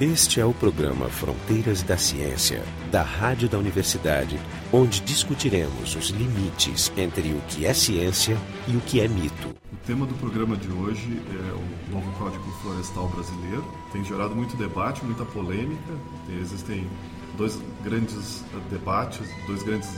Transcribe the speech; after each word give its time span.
Este 0.00 0.40
é 0.40 0.44
o 0.44 0.52
programa 0.52 1.08
Fronteiras 1.08 1.84
da 1.84 1.96
Ciência, 1.96 2.64
da 2.90 3.00
Rádio 3.00 3.48
da 3.48 3.56
Universidade, 3.58 4.40
onde 4.72 5.00
discutiremos 5.00 5.94
os 5.94 6.08
limites 6.08 6.92
entre 6.96 7.32
o 7.32 7.40
que 7.42 7.64
é 7.64 7.72
ciência 7.72 8.36
e 8.66 8.76
o 8.76 8.80
que 8.80 9.00
é 9.00 9.06
mito. 9.06 9.54
O 9.72 9.76
tema 9.86 10.04
do 10.04 10.14
programa 10.14 10.56
de 10.56 10.68
hoje 10.68 11.22
é 11.30 11.52
o 11.52 11.94
novo 11.94 12.10
Código 12.18 12.42
Florestal 12.60 13.08
Brasileiro. 13.10 13.64
Tem 13.92 14.04
gerado 14.04 14.34
muito 14.34 14.56
debate, 14.56 15.04
muita 15.04 15.24
polêmica. 15.26 15.92
Existem 16.40 16.90
dois 17.38 17.62
grandes 17.84 18.44
debates, 18.68 19.20
dois 19.46 19.62
grandes 19.62 19.90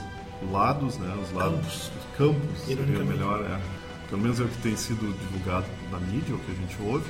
lados, 0.51 0.95
né? 0.99 1.17
Os 1.23 1.33
lados, 1.33 1.91
campos, 2.15 2.39
campos 2.39 2.59
seria 2.67 3.03
melhor, 3.03 3.43
é. 3.43 3.59
Pelo 4.11 4.21
menos 4.21 4.39
é 4.39 4.43
o 4.43 4.47
que 4.47 4.61
tem 4.61 4.77
sido 4.77 5.11
divulgado 5.17 5.65
na 5.89 5.99
mídia, 5.99 6.35
o 6.35 6.39
que 6.39 6.51
a 6.51 6.55
gente 6.55 6.77
ouve, 6.83 7.09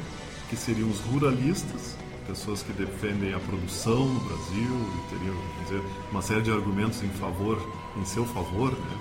que 0.50 0.56
seriam 0.56 0.90
os 0.90 1.02
ruralistas 1.02 1.98
pessoas 2.28 2.62
que 2.62 2.74
defendem 2.74 3.34
a 3.34 3.40
produção 3.40 4.06
no 4.06 4.20
Brasil 4.20 4.70
e 4.70 5.16
teriam 5.16 5.36
dizer, 5.64 5.82
uma 6.12 6.22
série 6.22 6.42
de 6.42 6.52
argumentos 6.52 7.02
em 7.02 7.10
favor, 7.10 7.58
em 7.98 8.06
seu 8.06 8.26
favor, 8.26 8.72
né? 8.72 8.98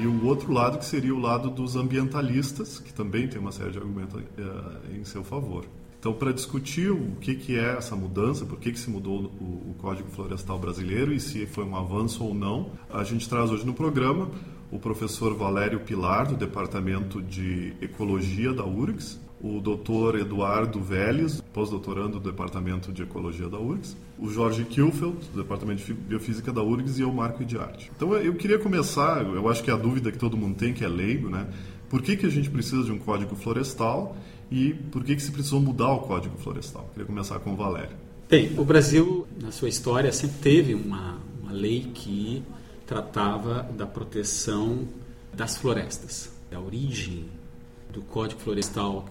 e 0.00 0.06
o 0.06 0.26
outro 0.26 0.52
lado 0.52 0.78
que 0.78 0.84
seria 0.84 1.14
o 1.14 1.20
lado 1.20 1.50
dos 1.50 1.76
ambientalistas, 1.76 2.78
que 2.78 2.92
também 2.92 3.28
tem 3.28 3.40
uma 3.40 3.52
série 3.52 3.70
de 3.70 3.78
argumentos 3.78 4.20
uh, 4.20 4.98
em 4.98 5.04
seu 5.04 5.22
favor. 5.22 5.64
Então, 5.98 6.12
para 6.12 6.32
discutir 6.32 6.90
o 6.90 7.16
que, 7.20 7.34
que 7.34 7.58
é 7.58 7.76
essa 7.76 7.96
mudança, 7.96 8.44
por 8.44 8.58
que, 8.58 8.72
que 8.72 8.78
se 8.78 8.90
mudou 8.90 9.32
o, 9.40 9.70
o 9.70 9.74
Código 9.78 10.10
Florestal 10.10 10.58
Brasileiro 10.58 11.14
e 11.14 11.20
se 11.20 11.46
foi 11.46 11.64
um 11.64 11.76
avanço 11.76 12.22
ou 12.22 12.34
não, 12.34 12.72
a 12.92 13.02
gente 13.04 13.26
traz 13.28 13.50
hoje 13.50 13.64
no 13.64 13.72
programa 13.72 14.30
o 14.70 14.78
professor 14.78 15.34
Valério 15.34 15.80
Pilar, 15.80 16.26
do 16.26 16.36
Departamento 16.36 17.22
de 17.22 17.74
Ecologia 17.80 18.52
da 18.52 18.64
URGS, 18.64 19.20
o 19.44 19.60
doutor 19.60 20.18
Eduardo 20.18 20.80
Vélez, 20.80 21.42
pós-doutorando 21.52 22.18
do 22.18 22.30
Departamento 22.30 22.90
de 22.90 23.02
Ecologia 23.02 23.46
da 23.46 23.58
URGS, 23.58 23.94
o 24.18 24.30
Jorge 24.30 24.64
Kilfeld, 24.64 25.18
do 25.34 25.42
Departamento 25.42 25.84
de 25.84 25.92
Biofísica 25.92 26.50
da 26.50 26.62
URGS, 26.62 26.98
e 26.98 27.02
eu, 27.02 27.12
Marco 27.12 27.44
de 27.44 27.58
Arte. 27.58 27.92
Então 27.94 28.14
eu 28.14 28.34
queria 28.36 28.58
começar, 28.58 29.22
eu 29.22 29.46
acho 29.46 29.62
que 29.62 29.70
é 29.70 29.74
a 29.74 29.76
dúvida 29.76 30.10
que 30.10 30.16
todo 30.16 30.34
mundo 30.34 30.56
tem, 30.56 30.72
que 30.72 30.82
é 30.82 30.88
leigo, 30.88 31.28
né? 31.28 31.46
Por 31.90 32.00
que, 32.00 32.16
que 32.16 32.24
a 32.24 32.30
gente 32.30 32.48
precisa 32.48 32.84
de 32.84 32.90
um 32.90 32.98
código 32.98 33.36
florestal 33.36 34.16
e 34.50 34.72
por 34.72 35.04
que, 35.04 35.14
que 35.14 35.22
se 35.22 35.30
precisou 35.30 35.60
mudar 35.60 35.92
o 35.92 35.98
código 36.00 36.38
florestal? 36.38 36.88
Queria 36.94 37.06
começar 37.06 37.38
com 37.40 37.52
o 37.52 37.56
Valério. 37.56 37.94
Bem, 38.30 38.58
o 38.58 38.64
Brasil, 38.64 39.26
na 39.38 39.52
sua 39.52 39.68
história, 39.68 40.10
sempre 40.10 40.38
teve 40.38 40.74
uma, 40.74 41.18
uma 41.42 41.52
lei 41.52 41.90
que 41.92 42.42
tratava 42.86 43.62
da 43.76 43.86
proteção 43.86 44.88
das 45.34 45.58
florestas. 45.58 46.32
A 46.50 46.58
origem 46.58 47.26
do 47.92 48.00
Código 48.00 48.40
Florestal 48.40 49.04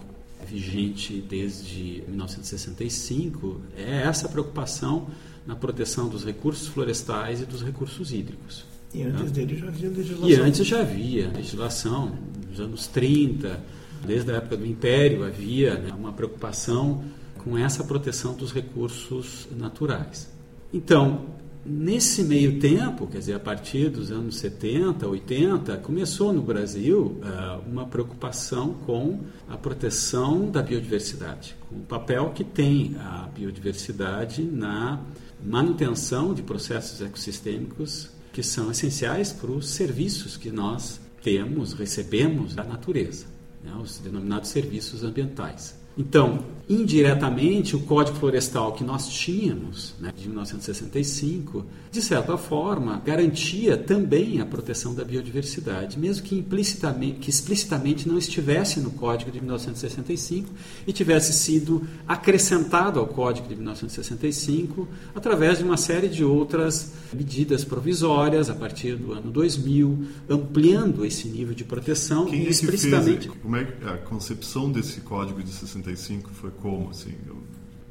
vigente 0.44 1.24
desde 1.28 2.04
1965 2.06 3.60
é 3.76 4.02
essa 4.02 4.28
preocupação 4.28 5.08
na 5.46 5.56
proteção 5.56 6.08
dos 6.08 6.24
recursos 6.24 6.68
florestais 6.68 7.40
e 7.40 7.44
dos 7.44 7.62
recursos 7.62 8.12
hídricos. 8.12 8.64
E 8.92 9.02
antes 9.02 9.24
né? 9.24 9.30
dele 9.30 9.56
já 9.56 9.66
havia 9.66 9.88
legislação. 9.88 10.28
E 10.28 10.34
antes 10.34 10.66
já 10.66 10.80
havia 10.80 11.28
legislação, 11.30 12.18
nos 12.48 12.60
anos 12.60 12.86
30, 12.86 13.60
desde 14.06 14.30
a 14.30 14.36
época 14.36 14.56
do 14.56 14.66
Império 14.66 15.24
havia 15.24 15.74
né, 15.74 15.92
uma 15.92 16.12
preocupação 16.12 17.04
com 17.38 17.58
essa 17.58 17.82
proteção 17.82 18.34
dos 18.34 18.52
recursos 18.52 19.48
naturais. 19.56 20.32
Então, 20.72 21.26
Nesse 21.66 22.22
meio 22.22 22.60
tempo, 22.60 23.06
quer 23.06 23.18
dizer, 23.18 23.34
a 23.34 23.40
partir 23.40 23.88
dos 23.88 24.12
anos 24.12 24.36
70, 24.36 25.08
80, 25.08 25.78
começou 25.78 26.30
no 26.30 26.42
Brasil 26.42 27.18
uh, 27.22 27.66
uma 27.66 27.86
preocupação 27.86 28.74
com 28.84 29.20
a 29.48 29.56
proteção 29.56 30.50
da 30.50 30.60
biodiversidade, 30.60 31.56
com 31.66 31.76
o 31.76 31.80
papel 31.80 32.30
que 32.34 32.44
tem 32.44 32.94
a 33.00 33.30
biodiversidade 33.34 34.42
na 34.42 35.00
manutenção 35.42 36.34
de 36.34 36.42
processos 36.42 37.00
ecossistêmicos 37.00 38.10
que 38.30 38.42
são 38.42 38.70
essenciais 38.70 39.32
para 39.32 39.50
os 39.50 39.70
serviços 39.70 40.36
que 40.36 40.50
nós 40.50 41.00
temos, 41.22 41.72
recebemos 41.72 42.54
da 42.54 42.62
natureza, 42.62 43.24
né, 43.62 43.72
os 43.80 43.98
denominados 44.00 44.50
serviços 44.50 45.02
ambientais. 45.02 45.82
Então, 45.96 46.44
indiretamente, 46.68 47.76
o 47.76 47.80
Código 47.80 48.16
Florestal 48.16 48.72
que 48.72 48.82
nós 48.82 49.08
tínhamos, 49.08 49.94
né, 50.00 50.12
de 50.16 50.28
1965, 50.28 51.64
de 51.90 52.02
certa 52.02 52.36
forma, 52.36 53.00
garantia 53.04 53.76
também 53.76 54.40
a 54.40 54.46
proteção 54.46 54.94
da 54.94 55.04
biodiversidade, 55.04 55.98
mesmo 55.98 56.24
que 56.24 56.34
implicitamente, 56.34 57.18
que 57.20 57.30
explicitamente 57.30 58.08
não 58.08 58.16
estivesse 58.16 58.80
no 58.80 58.90
Código 58.90 59.30
de 59.30 59.40
1965 59.40 60.50
e 60.86 60.92
tivesse 60.92 61.32
sido 61.32 61.86
acrescentado 62.08 62.98
ao 62.98 63.06
Código 63.06 63.46
de 63.46 63.54
1965 63.54 64.88
através 65.14 65.58
de 65.58 65.64
uma 65.64 65.76
série 65.76 66.08
de 66.08 66.24
outras 66.24 66.92
medidas 67.12 67.62
provisórias 67.62 68.48
a 68.48 68.54
partir 68.54 68.96
do 68.96 69.12
ano 69.12 69.30
2000, 69.30 69.98
ampliando 70.28 71.04
esse 71.04 71.28
nível 71.28 71.54
de 71.54 71.62
proteção 71.62 72.24
Quem 72.24 72.42
e 72.42 72.46
é 72.46 72.50
explicitamente. 72.50 73.28
Fez, 73.28 73.42
como 73.42 73.56
é 73.56 73.64
que 73.64 73.84
a 73.86 73.98
concepção 73.98 74.72
desse 74.72 75.00
Código 75.02 75.42
de 75.42 75.52
65 75.52 75.83
foi 76.32 76.50
como 76.50 76.90
assim? 76.90 77.14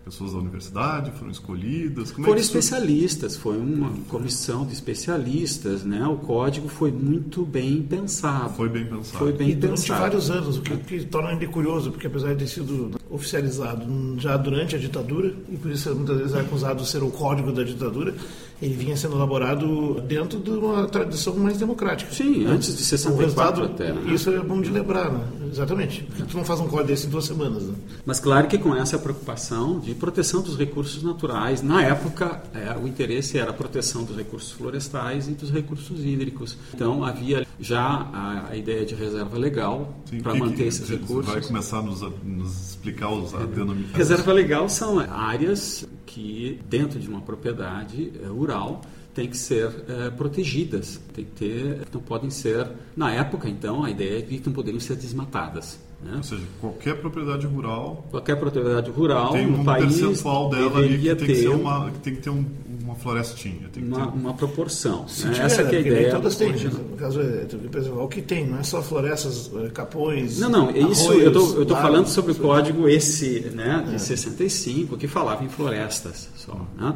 pessoas 0.03 0.33
da 0.33 0.39
universidade 0.39 1.11
foram 1.11 1.31
escolhidas? 1.31 2.11
Como 2.11 2.25
é 2.25 2.27
Foram 2.27 2.39
é 2.39 2.41
especialistas, 2.41 3.37
foi 3.37 3.57
uma 3.57 3.91
comissão 4.09 4.65
de 4.65 4.73
especialistas, 4.73 5.83
né? 5.83 6.05
O 6.05 6.17
código 6.17 6.67
foi 6.67 6.91
muito 6.91 7.45
bem 7.45 7.81
pensado. 7.81 8.53
Foi 8.53 8.69
bem 8.69 8.85
pensado. 8.85 9.17
Foi 9.17 9.31
bem 9.31 9.51
e 9.51 9.55
durante 9.55 9.81
pensado. 9.81 10.01
vários 10.01 10.29
anos, 10.29 10.57
o 10.57 10.61
que, 10.61 10.77
que 10.77 11.05
torna 11.05 11.31
ele 11.31 11.47
curioso, 11.47 11.91
porque 11.91 12.07
apesar 12.07 12.33
de 12.33 12.39
ter 12.39 12.47
sido 12.47 12.91
oficializado 13.13 13.85
já 14.17 14.35
durante 14.35 14.75
a 14.75 14.79
ditadura, 14.79 15.33
e 15.49 15.55
por 15.55 15.71
isso 15.71 15.93
muitas 15.95 16.17
vezes 16.17 16.33
é 16.33 16.39
acusado 16.39 16.81
de 16.81 16.89
ser 16.89 17.03
o 17.03 17.11
código 17.11 17.51
da 17.51 17.63
ditadura, 17.63 18.13
ele 18.61 18.73
vinha 18.73 18.95
sendo 18.95 19.15
elaborado 19.15 20.01
dentro 20.01 20.39
de 20.39 20.49
uma 20.49 20.87
tradição 20.87 21.35
mais 21.35 21.57
democrática. 21.57 22.11
Sim, 22.13 22.45
né? 22.45 22.51
antes 22.51 22.75
de 22.75 22.83
64 22.83 23.65
até. 23.65 23.91
Né? 23.91 24.13
Isso 24.13 24.29
é 24.29 24.39
bom 24.39 24.61
de 24.61 24.71
lembrar, 24.71 25.11
né? 25.11 25.25
exatamente. 25.51 26.03
Porque 26.03 26.23
tu 26.23 26.37
não 26.37 26.45
faz 26.45 26.59
um 26.59 26.67
código 26.67 26.87
desse 26.87 27.07
em 27.07 27.09
duas 27.09 27.25
semanas. 27.25 27.63
Né? 27.63 27.75
Mas 28.05 28.19
claro 28.19 28.47
que 28.47 28.57
com 28.57 28.75
essa 28.75 28.97
preocupação 28.97 29.79
de 29.79 29.93
proteção 29.93 30.41
dos 30.41 30.57
recursos 30.57 31.03
naturais, 31.03 31.61
na 31.61 31.83
época 31.83 32.41
é, 32.53 32.75
o 32.77 32.87
interesse 32.87 33.37
era 33.37 33.51
a 33.51 33.53
proteção 33.53 34.03
dos 34.03 34.15
recursos 34.15 34.51
florestais 34.51 35.27
e 35.27 35.31
dos 35.31 35.51
recursos 35.51 36.03
hídricos. 36.03 36.57
Então 36.73 37.03
havia 37.03 37.45
já 37.59 37.81
a, 37.81 38.47
a 38.49 38.57
ideia 38.57 38.85
de 38.85 38.95
reserva 38.95 39.37
legal 39.37 39.93
para 40.21 40.33
manter 40.35 40.55
que, 40.55 40.63
esses 40.63 40.89
recursos. 40.89 41.31
Vai 41.31 41.41
começar 41.41 41.79
a 41.79 41.81
nos, 41.81 42.01
nos 42.23 42.69
explicar 42.69 43.02
denominação. 43.47 43.95
Reserva 43.95 44.33
legal 44.33 44.69
são 44.69 44.99
áreas 44.99 45.87
que 46.05 46.59
dentro 46.69 46.99
de 46.99 47.07
uma 47.07 47.21
propriedade 47.21 48.11
é, 48.21 48.27
rural 48.27 48.81
têm 49.13 49.27
que 49.27 49.37
ser 49.37 49.71
é, 49.87 50.09
protegidas, 50.09 50.99
tem 51.13 51.25
que 51.25 51.31
ter, 51.31 51.87
não 51.93 52.01
podem 52.01 52.29
ser, 52.29 52.67
na 52.95 53.11
época 53.11 53.47
então, 53.47 53.83
a 53.83 53.89
ideia 53.89 54.19
é 54.19 54.21
que 54.21 54.41
não 54.45 54.53
poderiam 54.53 54.79
ser 54.79 54.95
desmatadas. 54.95 55.79
Né? 56.03 56.17
Ou 56.17 56.23
seja, 56.23 56.43
qualquer 56.59 56.95
propriedade 56.95 57.47
rural. 57.47 58.05
Qualquer 58.11 58.35
propriedade 58.35 58.91
rural 58.91 59.31
tem 59.31 59.47
um 59.47 59.63
país 59.63 59.97
percentual 59.97 60.49
dela 60.49 60.79
ali 60.79 60.97
que 60.97 61.15
tem 61.15 61.27
que, 61.27 61.35
ser 61.35 61.47
uma, 61.47 61.91
que 61.91 61.99
tem 61.99 62.15
que 62.15 62.21
ter 62.21 62.29
um, 62.29 62.45
uma 62.83 62.95
florestinha. 62.95 63.69
Tem 63.71 63.83
uma, 63.83 64.07
ter... 64.07 64.17
uma 64.17 64.33
proporção. 64.33 65.07
Se 65.07 65.25
né? 65.25 65.33
tiver, 65.33 65.45
Essa 65.45 65.61
é 65.61 65.75
a 65.75 65.79
ideia. 65.79 66.11
Todas 66.11 66.35
têm. 66.35 66.51
No 66.51 66.97
caso, 66.97 67.21
é, 67.21 67.47
o 67.95 68.07
que 68.07 68.21
tem, 68.21 68.47
não 68.47 68.59
é 68.59 68.63
só 68.63 68.81
florestas, 68.81 69.49
é, 69.55 69.69
capões. 69.69 70.39
Não, 70.39 70.49
não, 70.49 70.71
isso 70.71 71.09
arroios, 71.09 71.53
eu 71.55 71.61
estou 71.61 71.77
falando 71.77 72.07
sobre 72.07 72.33
o 72.33 72.35
código 72.35 72.89
esse 72.89 73.39
né, 73.55 73.85
de 73.87 73.95
é. 73.95 73.97
65, 73.97 74.97
que 74.97 75.07
falava 75.07 75.43
em 75.43 75.49
florestas 75.49 76.29
só. 76.35 76.59
Né? 76.77 76.95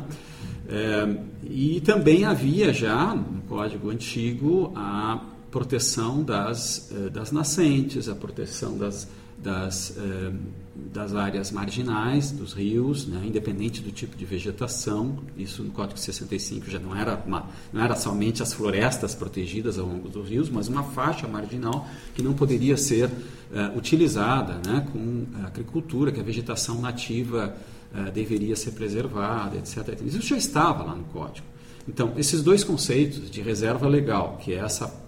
É, 0.70 1.18
e 1.50 1.80
também 1.82 2.26
havia 2.26 2.74
já 2.74 3.16
no 3.16 3.42
código 3.48 3.90
antigo 3.90 4.74
a 4.76 5.22
proteção 5.58 6.22
das, 6.22 6.92
eh, 6.92 7.10
das 7.10 7.32
nascentes, 7.32 8.08
a 8.08 8.14
proteção 8.14 8.78
das, 8.78 9.08
das, 9.40 9.98
eh, 9.98 10.32
das 10.76 11.16
áreas 11.16 11.52
marginais, 11.52 12.30
dos 12.30 12.54
rios, 12.54 13.08
né, 13.08 13.24
independente 13.26 13.82
do 13.82 13.92
tipo 13.92 14.16
de 14.16 14.24
vegetação. 14.24 15.18
Isso 15.36 15.64
no 15.64 15.72
Código 15.72 15.98
65 15.98 16.70
já 16.70 16.78
não 16.78 16.96
era, 16.96 17.16
uma, 17.26 17.50
não 17.74 17.82
era 17.82 17.96
somente 17.96 18.44
as 18.44 18.54
florestas 18.54 19.16
protegidas 19.16 19.80
ao 19.80 19.88
longo 19.88 20.08
dos 20.10 20.30
rios, 20.30 20.48
mas 20.48 20.68
uma 20.68 20.84
faixa 20.84 21.28
marginal 21.28 21.88
que 22.14 22.22
não 22.22 22.36
poderia 22.36 22.78
ser 22.78 23.08
uh, 23.08 23.76
utilizada 23.76 24.62
né, 24.64 24.86
com 24.94 25.26
agricultura, 25.44 26.12
que 26.12 26.20
a 26.20 26.24
vegetação 26.24 26.80
nativa 26.80 27.56
uh, 27.96 28.12
deveria 28.12 28.56
ser 28.56 28.74
preservada, 28.74 29.58
etc. 29.58 30.00
Isso 30.06 30.22
já 30.22 30.38
estava 30.38 30.84
lá 30.84 30.96
no 30.96 31.06
Código. 31.06 31.48
Então, 31.88 32.14
esses 32.16 32.44
dois 32.44 32.64
conceitos 32.64 33.32
de 33.32 33.42
reserva 33.42 33.88
legal, 33.88 34.38
que 34.44 34.54
é 34.54 34.58
essa 34.58 35.07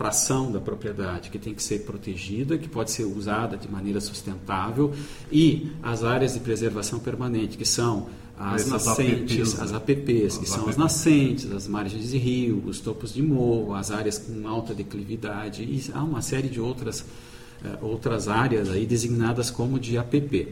fração 0.00 0.50
da 0.50 0.58
propriedade 0.58 1.28
que 1.28 1.38
tem 1.38 1.52
que 1.52 1.62
ser 1.62 1.80
protegida, 1.80 2.56
que 2.56 2.66
pode 2.66 2.90
ser 2.90 3.04
usada 3.04 3.54
de 3.54 3.70
maneira 3.70 4.00
sustentável, 4.00 4.94
e 5.30 5.72
as 5.82 6.02
áreas 6.02 6.32
de 6.32 6.40
preservação 6.40 6.98
permanente, 6.98 7.58
que 7.58 7.66
são 7.66 8.08
as 8.38 8.62
Essas 8.62 8.86
nascentes, 8.86 9.52
APPs, 9.52 9.60
as 9.60 9.72
APPs, 9.74 10.38
que 10.38 10.44
as 10.44 10.48
são 10.48 10.60
APPs. 10.60 10.68
as 10.70 10.76
nascentes, 10.78 11.52
as 11.52 11.68
margens 11.68 12.08
de 12.12 12.16
rio, 12.16 12.62
os 12.64 12.80
topos 12.80 13.12
de 13.12 13.22
morro, 13.22 13.74
as 13.74 13.90
áreas 13.90 14.16
com 14.16 14.48
alta 14.48 14.72
declividade, 14.72 15.64
e 15.64 15.84
há 15.92 16.02
uma 16.02 16.22
série 16.22 16.48
de 16.48 16.58
outras, 16.58 17.00
uh, 17.00 17.84
outras 17.84 18.26
áreas 18.26 18.70
aí 18.70 18.86
designadas 18.86 19.50
como 19.50 19.78
de 19.78 19.98
APP. 19.98 20.48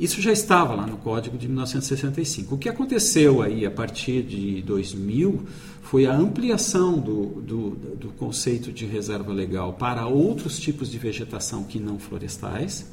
Isso 0.00 0.22
já 0.22 0.32
estava 0.32 0.74
lá 0.74 0.86
no 0.86 0.96
Código 0.96 1.36
de 1.36 1.46
1965. 1.46 2.54
O 2.54 2.58
que 2.58 2.70
aconteceu 2.70 3.42
aí 3.42 3.66
a 3.66 3.70
partir 3.70 4.22
de 4.22 4.62
2000 4.62 5.42
foi 5.82 6.06
a 6.06 6.16
ampliação 6.16 6.98
do, 6.98 7.26
do, 7.42 7.70
do 7.96 8.08
conceito 8.12 8.72
de 8.72 8.86
reserva 8.86 9.30
legal 9.30 9.74
para 9.74 10.06
outros 10.06 10.58
tipos 10.58 10.90
de 10.90 10.96
vegetação 10.96 11.64
que 11.64 11.78
não 11.78 11.98
florestais 11.98 12.86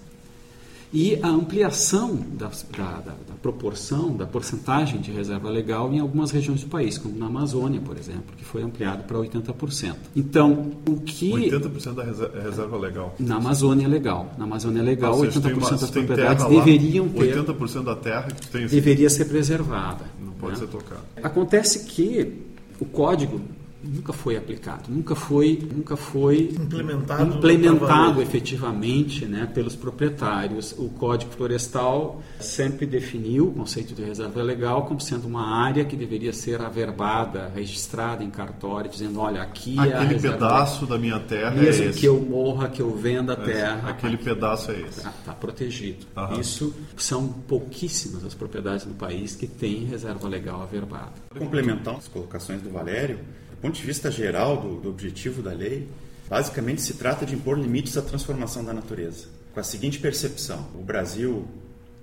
e 0.94 1.20
a 1.22 1.28
ampliação 1.28 2.16
da, 2.16 2.48
da, 2.48 2.84
da, 2.84 3.12
da, 3.12 3.34
proporção, 3.42 4.16
da 4.16 4.26
porcentagem 4.26 5.02
de 5.02 5.12
reserva 5.12 5.50
legal 5.50 5.92
em 5.94 6.00
algumas 6.00 6.32
regiões 6.32 6.62
do 6.62 6.68
país, 6.68 6.98
como 6.98 7.18
na 7.18 7.28
Amazônia, 7.28 7.82
por 7.82 7.98
exemplo, 7.98 8.36
que 8.38 8.46
foi 8.46 8.64
ampliado 8.64 9.04
para 9.04 9.18
80%. 9.18 9.96
Então, 10.16 10.72
o 10.88 10.96
que... 11.02 11.32
80% 11.32 11.94
da 11.94 12.04
reserva 12.04 12.78
legal? 12.78 13.16
Na 13.20 13.36
Amazônia 13.36 13.86
é 13.86 13.88
legal. 13.88 14.34
Na 14.38 14.46
Amazônia 14.46 14.80
é 14.80 14.84
legal, 14.84 15.14
ah, 15.14 15.28
80% 15.28 15.54
uma, 15.54 15.72
das 15.72 15.92
propriedades 15.92 16.46
deveriam 16.46 17.10
ter... 17.10 17.36
80% 17.36 17.84
da 17.84 17.96
terra 17.96 18.28
que 18.28 18.48
tem... 18.48 18.68
Deveria 18.68 19.10
ser 19.10 19.26
preservada. 19.26 20.06
Não 20.24 20.32
pode 20.34 20.54
né? 20.54 20.60
ser 20.60 20.68
tocada. 20.68 21.02
Acontece 21.22 21.86
que 21.86 22.46
o 22.80 22.86
código 22.86 23.42
nunca 23.88 24.14
foi 24.14 24.38
aplicado, 24.38 24.84
nunca 24.90 25.16
foi, 25.16 25.68
nunca 25.74 25.96
foi 25.96 26.54
implementado, 26.60 27.36
implementado 27.36 28.22
efetivamente 28.22 29.26
né, 29.26 29.50
pelos 29.54 29.76
proprietários. 29.76 30.74
O 30.78 30.90
Código 30.90 31.32
Florestal 31.32 32.22
sempre 32.40 32.86
definiu 32.86 33.48
o 33.48 33.54
conceito 33.54 33.94
de 33.94 34.04
reserva 34.04 34.42
legal 34.42 34.86
como 34.86 35.00
sendo 35.00 35.28
uma 35.28 35.48
área 35.48 35.86
que 35.86 35.96
deveria 35.96 36.34
ser 36.34 36.62
averbada, 36.62 37.52
registrada 37.56 38.24
em 38.24 38.30
cartório, 38.30 38.90
dizendo, 38.90 39.20
olha, 39.20 39.42
aqui 39.42 39.78
aquele 39.80 39.94
é 39.94 39.98
a 39.98 40.04
reserva 40.04 40.38
pedaço 40.38 40.86
da 40.86 40.98
minha 40.98 41.20
terra 41.20 41.52
mesmo 41.52 41.84
é 41.84 41.88
esse. 41.88 42.00
que 42.00 42.06
eu 42.06 42.20
morra, 42.20 42.70
que 42.70 42.82
eu 42.82 42.96
venda 42.96 43.34
a 43.34 43.36
terra, 43.36 43.90
aquele 43.90 44.18
pedaço 44.18 44.72
é 44.72 44.82
esse. 44.82 45.00
Está 45.00 45.14
tá 45.26 45.34
protegido. 45.34 46.06
Aham. 46.16 46.40
Isso 46.40 46.74
são 46.96 47.28
pouquíssimas 47.28 48.24
as 48.26 48.34
propriedades 48.34 48.86
no 48.86 48.94
país 48.94 49.36
que 49.36 49.48
têm 49.48 49.86
reserva 49.86 50.28
legal 50.28 50.62
averbada. 50.62 51.14
Complementar 51.38 51.96
as 51.96 52.08
colocações 52.08 52.62
do 52.62 52.70
Valério, 52.70 53.20
do 53.58 53.62
ponto 53.62 53.76
de 53.76 53.84
vista 53.84 54.12
geral 54.12 54.58
do, 54.58 54.80
do 54.80 54.90
objetivo 54.90 55.42
da 55.42 55.52
lei, 55.52 55.88
basicamente 56.30 56.80
se 56.80 56.94
trata 56.94 57.26
de 57.26 57.34
impor 57.34 57.58
limites 57.58 57.98
à 57.98 58.04
transformação 58.04 58.64
da 58.64 58.72
natureza. 58.72 59.26
Com 59.52 59.60
a 59.60 59.64
seguinte 59.64 59.98
percepção: 59.98 60.68
o 60.76 60.84
Brasil 60.84 61.48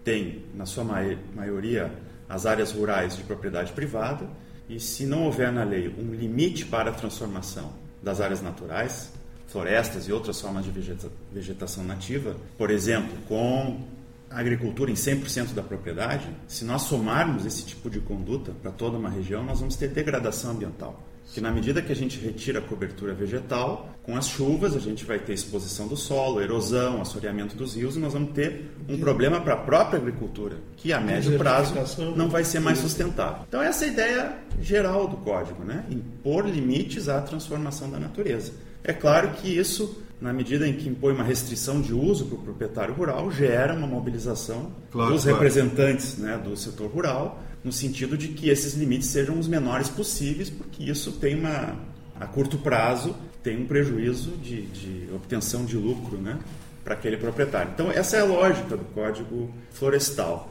tem, 0.02 0.44
na 0.52 0.66
sua 0.66 0.82
maioria, 0.82 1.92
as 2.28 2.44
áreas 2.44 2.72
rurais 2.72 3.16
de 3.16 3.22
propriedade 3.22 3.72
privada, 3.72 4.28
e 4.68 4.80
se 4.80 5.06
não 5.06 5.24
houver 5.24 5.52
na 5.52 5.62
lei 5.62 5.94
um 5.96 6.12
limite 6.12 6.66
para 6.66 6.90
a 6.90 6.92
transformação 6.92 7.72
das 8.02 8.20
áreas 8.20 8.42
naturais, 8.42 9.12
florestas 9.46 10.08
e 10.08 10.12
outras 10.12 10.40
formas 10.40 10.64
de 10.64 10.72
vegeta 10.72 11.08
vegetação 11.32 11.84
nativa, 11.84 12.36
por 12.58 12.68
exemplo, 12.68 13.16
com 13.28 13.80
a 14.28 14.40
agricultura 14.40 14.90
em 14.90 14.94
100% 14.94 15.54
da 15.54 15.62
propriedade, 15.62 16.28
se 16.48 16.64
nós 16.64 16.82
somarmos 16.82 17.46
esse 17.46 17.64
tipo 17.64 17.88
de 17.88 18.00
conduta 18.00 18.50
para 18.60 18.72
toda 18.72 18.98
uma 18.98 19.08
região, 19.08 19.44
nós 19.44 19.60
vamos 19.60 19.76
ter 19.76 19.88
degradação 19.88 20.50
ambiental 20.50 21.00
que 21.32 21.40
na 21.40 21.50
medida 21.50 21.82
que 21.82 21.90
a 21.90 21.96
gente 21.96 22.18
retira 22.18 22.58
a 22.58 22.62
cobertura 22.62 23.14
vegetal, 23.14 23.88
com 24.02 24.16
as 24.16 24.28
chuvas 24.28 24.76
a 24.76 24.78
gente 24.78 25.04
vai 25.04 25.18
ter 25.18 25.32
exposição 25.32 25.88
do 25.88 25.96
solo, 25.96 26.40
erosão, 26.40 27.00
assoreamento 27.00 27.56
dos 27.56 27.74
rios 27.74 27.96
e 27.96 27.98
nós 27.98 28.12
vamos 28.12 28.32
ter 28.32 28.70
um 28.88 28.98
problema 28.98 29.40
para 29.40 29.54
a 29.54 29.56
própria 29.56 29.98
agricultura, 29.98 30.56
que 30.76 30.92
a 30.92 31.00
médio 31.00 31.36
prazo 31.38 31.74
não 32.14 32.28
vai 32.28 32.44
ser 32.44 32.60
mais 32.60 32.78
sustentável. 32.78 33.44
Então 33.48 33.62
essa 33.62 33.84
é 33.84 33.88
a 33.88 33.92
ideia 33.92 34.38
geral 34.60 35.08
do 35.08 35.16
código, 35.18 35.64
né? 35.64 35.84
Impor 35.90 36.46
limites 36.46 37.08
à 37.08 37.20
transformação 37.20 37.90
da 37.90 37.98
natureza. 37.98 38.52
É 38.82 38.92
claro 38.92 39.30
que 39.30 39.48
isso 39.48 40.04
na 40.20 40.32
medida 40.32 40.66
em 40.66 40.72
que 40.72 40.88
impõe 40.88 41.12
uma 41.12 41.24
restrição 41.24 41.82
de 41.82 41.92
uso 41.92 42.24
para 42.24 42.36
o 42.36 42.38
proprietário 42.38 42.94
rural, 42.94 43.30
gera 43.30 43.74
uma 43.74 43.86
mobilização 43.86 44.70
claro, 44.90 45.12
dos 45.12 45.24
claro. 45.24 45.36
representantes 45.36 46.16
né, 46.16 46.40
do 46.42 46.56
setor 46.56 46.88
rural 46.88 47.42
no 47.64 47.72
sentido 47.72 48.16
de 48.16 48.28
que 48.28 48.50
esses 48.50 48.74
limites 48.74 49.08
sejam 49.08 49.38
os 49.38 49.48
menores 49.48 49.88
possíveis, 49.88 50.50
porque 50.50 50.84
isso 50.84 51.12
tem 51.12 51.34
uma, 51.38 51.74
a 52.20 52.26
curto 52.26 52.58
prazo, 52.58 53.16
tem 53.42 53.62
um 53.62 53.66
prejuízo 53.66 54.32
de, 54.36 54.62
de 54.66 55.08
obtenção 55.14 55.64
de 55.64 55.76
lucro 55.76 56.18
né, 56.18 56.38
para 56.84 56.94
aquele 56.94 57.16
proprietário. 57.16 57.72
Então, 57.72 57.90
essa 57.90 58.18
é 58.18 58.20
a 58.20 58.24
lógica 58.24 58.76
do 58.76 58.84
Código 58.86 59.50
Florestal. 59.72 60.50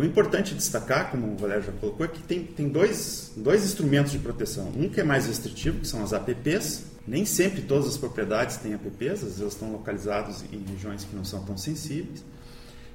O 0.00 0.04
importante 0.04 0.54
destacar, 0.54 1.10
como 1.10 1.34
o 1.34 1.36
Valério 1.36 1.64
já 1.64 1.72
colocou, 1.72 2.06
é 2.06 2.08
que 2.08 2.22
tem, 2.22 2.44
tem 2.44 2.66
dois, 2.66 3.32
dois 3.36 3.62
instrumentos 3.62 4.10
de 4.10 4.18
proteção. 4.18 4.72
Um 4.74 4.88
que 4.88 5.02
é 5.02 5.04
mais 5.04 5.26
restritivo, 5.26 5.80
que 5.80 5.86
são 5.86 6.02
as 6.02 6.14
APPs. 6.14 6.84
Nem 7.06 7.26
sempre 7.26 7.60
todas 7.60 7.86
as 7.86 7.98
propriedades 7.98 8.56
têm 8.56 8.72
APPs, 8.72 9.12
às 9.12 9.20
vezes 9.20 9.40
elas 9.40 9.52
estão 9.52 9.70
localizadas 9.70 10.44
em 10.50 10.64
regiões 10.72 11.04
que 11.04 11.14
não 11.14 11.24
são 11.24 11.44
tão 11.44 11.58
sensíveis. 11.58 12.24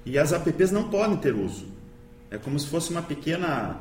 E 0.03 0.17
as 0.17 0.33
APPs 0.33 0.71
não 0.71 0.89
podem 0.89 1.17
ter 1.17 1.35
uso. 1.35 1.67
É 2.31 2.37
como 2.37 2.57
se 2.57 2.67
fosse 2.67 2.89
uma 2.89 3.01
pequena 3.01 3.77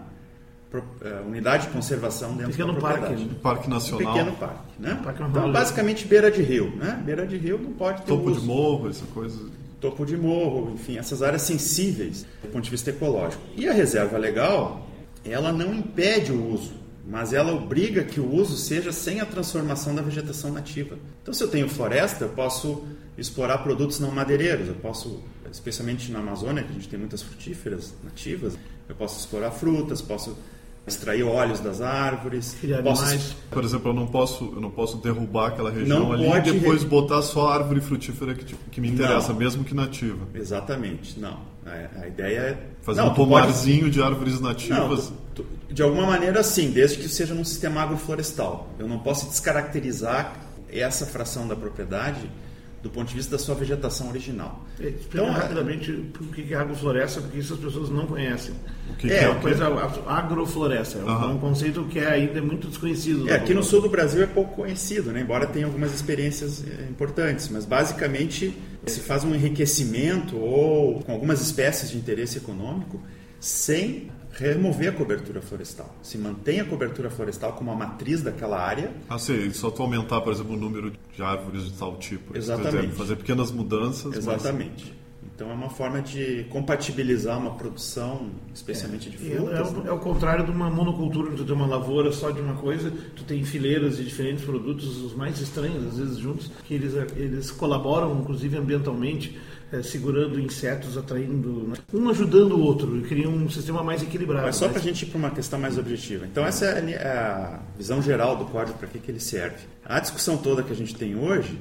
uh, 0.74 1.26
unidade 1.26 1.66
de 1.66 1.72
conservação 1.72 2.36
dentro 2.36 2.50
pequeno 2.50 2.72
da 2.72 2.80
propriedade. 2.80 3.24
Parque, 3.24 3.40
parque 3.40 3.70
nacional. 3.70 4.10
Um 4.10 4.12
pequeno 4.12 4.36
parque, 4.36 4.62
né? 4.78 5.00
Parque 5.02 5.22
então, 5.22 5.52
basicamente 5.52 6.06
beira 6.06 6.30
de 6.30 6.42
rio, 6.42 6.74
né? 6.76 7.00
Beira 7.04 7.26
de 7.26 7.36
rio 7.36 7.58
não 7.58 7.72
pode 7.72 8.02
ter 8.02 8.08
Topo 8.08 8.30
uso. 8.30 8.40
de 8.40 8.46
morro, 8.46 8.88
essa 8.88 9.06
coisa. 9.06 9.38
Topo 9.80 10.04
de 10.04 10.16
morro, 10.16 10.72
enfim, 10.74 10.98
essas 10.98 11.22
áreas 11.22 11.42
sensíveis 11.42 12.26
do 12.42 12.48
ponto 12.48 12.64
de 12.64 12.70
vista 12.70 12.90
ecológico. 12.90 13.42
E 13.56 13.68
a 13.68 13.72
reserva 13.72 14.18
legal, 14.18 14.86
ela 15.24 15.52
não 15.52 15.72
impede 15.72 16.32
o 16.32 16.52
uso, 16.52 16.72
mas 17.10 17.32
ela 17.32 17.52
obriga 17.52 18.04
que 18.04 18.20
o 18.20 18.32
uso 18.32 18.56
seja 18.56 18.92
sem 18.92 19.20
a 19.20 19.26
transformação 19.26 19.94
da 19.94 20.00
vegetação 20.00 20.52
nativa. 20.52 20.96
Então, 21.20 21.34
se 21.34 21.42
eu 21.42 21.48
tenho 21.48 21.68
floresta, 21.68 22.24
eu 22.24 22.28
posso 22.30 22.86
explorar 23.18 23.58
produtos 23.58 23.98
não 23.98 24.12
madeireiros, 24.12 24.68
eu 24.68 24.76
posso 24.76 25.20
especialmente 25.50 26.12
na 26.12 26.20
Amazônia, 26.20 26.62
que 26.62 26.70
a 26.70 26.74
gente 26.74 26.88
tem 26.88 26.98
muitas 26.98 27.22
frutíferas 27.22 27.92
nativas, 28.04 28.56
eu 28.88 28.94
posso 28.94 29.18
explorar 29.18 29.50
frutas, 29.50 30.00
posso 30.00 30.36
extrair 30.86 31.22
óleos 31.22 31.60
das 31.60 31.80
árvores, 31.80 32.56
Criar 32.60 32.82
posso... 32.82 33.02
animais. 33.02 33.36
Por 33.50 33.64
exemplo, 33.64 33.90
eu 33.90 33.94
não 33.94 34.06
posso, 34.06 34.52
eu 34.54 34.60
não 34.60 34.70
posso 34.70 34.96
derrubar 34.98 35.48
aquela 35.48 35.70
região 35.70 36.00
não 36.00 36.12
ali 36.12 36.26
e 36.26 36.52
depois 36.52 36.82
re... 36.82 36.88
botar 36.88 37.22
só 37.22 37.48
a 37.48 37.54
árvore 37.54 37.80
frutífera 37.80 38.34
que, 38.34 38.54
que 38.54 38.80
me 38.80 38.88
interessa, 38.88 39.32
não. 39.32 39.38
mesmo 39.38 39.64
que 39.64 39.74
nativa. 39.74 40.26
Exatamente, 40.34 41.18
não. 41.18 41.38
A, 41.66 42.02
a 42.02 42.08
ideia 42.08 42.38
é 42.38 42.58
fazer 42.82 43.02
não, 43.02 43.10
um 43.10 43.14
pomarzinho 43.14 43.82
pode... 43.82 43.92
de 43.92 44.02
árvores 44.02 44.40
nativas. 44.40 45.10
Não, 45.10 45.16
tu, 45.34 45.44
tu, 45.44 45.74
de 45.74 45.82
alguma 45.82 46.06
maneira, 46.06 46.42
sim, 46.42 46.70
desde 46.70 46.98
que 46.98 47.08
seja 47.08 47.34
num 47.34 47.44
sistema 47.44 47.82
agroflorestal. 47.82 48.68
Eu 48.78 48.88
não 48.88 48.98
posso 48.98 49.28
descaracterizar 49.28 50.34
essa 50.72 51.04
fração 51.06 51.46
da 51.46 51.56
propriedade 51.56 52.30
do 52.82 52.88
ponto 52.88 53.08
de 53.08 53.14
vista 53.14 53.32
da 53.32 53.38
sua 53.38 53.54
vegetação 53.54 54.08
original. 54.08 54.64
É, 54.78 54.88
explica 54.88 55.24
então, 55.24 55.30
rapidamente 55.30 55.92
o 55.92 56.26
que 56.28 56.52
é 56.52 56.56
agrofloresta, 56.56 57.20
porque 57.20 57.38
isso 57.38 57.54
as 57.54 57.60
pessoas 57.60 57.90
não 57.90 58.06
conhecem. 58.06 58.54
O 58.90 58.94
que, 58.96 59.10
é, 59.10 59.18
que 59.18 59.24
é 59.24 59.28
uma 59.28 59.40
coisa 59.40 59.66
agrofloresta, 60.06 60.98
é 60.98 61.02
uhum. 61.02 61.34
um 61.34 61.38
conceito 61.38 61.84
que 61.84 61.98
é 61.98 62.10
ainda 62.10 62.40
muito 62.40 62.68
desconhecido. 62.68 63.28
É, 63.28 63.34
aqui 63.34 63.52
no 63.52 63.62
sul 63.62 63.82
do 63.82 63.88
Brasil 63.88 64.22
é 64.22 64.26
pouco 64.26 64.56
conhecido, 64.56 65.12
né? 65.12 65.20
embora 65.20 65.46
tenha 65.46 65.66
algumas 65.66 65.94
experiências 65.94 66.64
é, 66.66 66.88
importantes, 66.90 67.48
mas 67.50 67.64
basicamente 67.64 68.56
se 68.86 69.00
faz 69.00 69.24
um 69.24 69.34
enriquecimento 69.34 70.38
ou 70.38 71.02
com 71.02 71.12
algumas 71.12 71.40
espécies 71.42 71.90
de 71.90 71.98
interesse 71.98 72.38
econômico 72.38 73.00
sem 73.38 74.10
remover 74.48 74.88
a 74.88 74.92
cobertura 74.92 75.40
florestal. 75.42 75.94
Se 76.02 76.16
mantém 76.16 76.60
a 76.60 76.64
cobertura 76.64 77.10
florestal 77.10 77.52
como 77.52 77.70
a 77.70 77.74
matriz 77.74 78.22
daquela 78.22 78.60
área. 78.60 78.90
Ah, 79.08 79.18
sim, 79.18 79.50
só 79.52 79.70
tu 79.70 79.82
aumentar, 79.82 80.20
por 80.20 80.32
exemplo, 80.32 80.54
o 80.54 80.58
número 80.58 80.92
de 81.14 81.22
árvores 81.22 81.64
de 81.64 81.72
tal 81.72 81.96
tipo. 81.98 82.36
Exatamente. 82.36 82.94
fazer 82.94 83.16
pequenas 83.16 83.50
mudanças. 83.50 84.16
Exatamente. 84.16 84.84
Mas... 84.88 85.00
Então 85.40 85.50
é 85.50 85.54
uma 85.54 85.70
forma 85.70 86.02
de 86.02 86.44
compatibilizar 86.50 87.38
uma 87.38 87.52
produção, 87.52 88.30
especialmente 88.54 89.08
é, 89.08 89.10
de 89.10 89.16
frutas. 89.16 89.74
É, 89.74 89.78
o, 89.78 89.88
é 89.88 89.92
o 89.92 89.98
contrário 89.98 90.44
de 90.44 90.50
uma 90.50 90.68
monocultura, 90.68 91.34
tu 91.34 91.46
tem 91.46 91.54
uma 91.54 91.66
lavoura 91.66 92.12
só 92.12 92.30
de 92.30 92.42
uma 92.42 92.56
coisa, 92.56 92.92
tu 93.16 93.24
tem 93.24 93.42
fileiras 93.42 93.96
de 93.96 94.04
diferentes 94.04 94.44
produtos, 94.44 94.98
os 94.98 95.14
mais 95.14 95.40
estranhos, 95.40 95.86
às 95.86 95.98
vezes 95.98 96.18
juntos, 96.18 96.50
que 96.64 96.74
eles, 96.74 96.92
eles 97.16 97.50
colaboram, 97.50 98.20
inclusive 98.20 98.58
ambientalmente, 98.58 99.38
é, 99.72 99.82
segurando 99.82 100.40
insetos, 100.40 100.96
atraindo, 100.96 101.68
né? 101.68 101.74
um 101.92 102.08
ajudando 102.08 102.52
o 102.52 102.60
outro, 102.60 103.00
cria 103.02 103.28
um 103.28 103.48
sistema 103.48 103.82
mais 103.82 104.02
equilibrado. 104.02 104.46
Mas 104.46 104.56
só 104.56 104.68
para 104.68 104.78
a 104.78 104.82
gente 104.82 105.02
ir 105.02 105.06
para 105.06 105.18
uma 105.18 105.30
questão 105.30 105.58
mais 105.58 105.78
objetiva. 105.78 106.26
Então 106.26 106.44
essa 106.44 106.66
é 106.66 107.06
a 107.06 107.60
visão 107.76 108.02
geral 108.02 108.36
do 108.36 108.46
código, 108.46 108.78
para 108.78 108.88
que, 108.88 108.98
que 108.98 109.10
ele 109.10 109.20
serve. 109.20 109.58
A 109.84 110.00
discussão 110.00 110.36
toda 110.36 110.62
que 110.62 110.72
a 110.72 110.76
gente 110.76 110.94
tem 110.94 111.16
hoje 111.16 111.58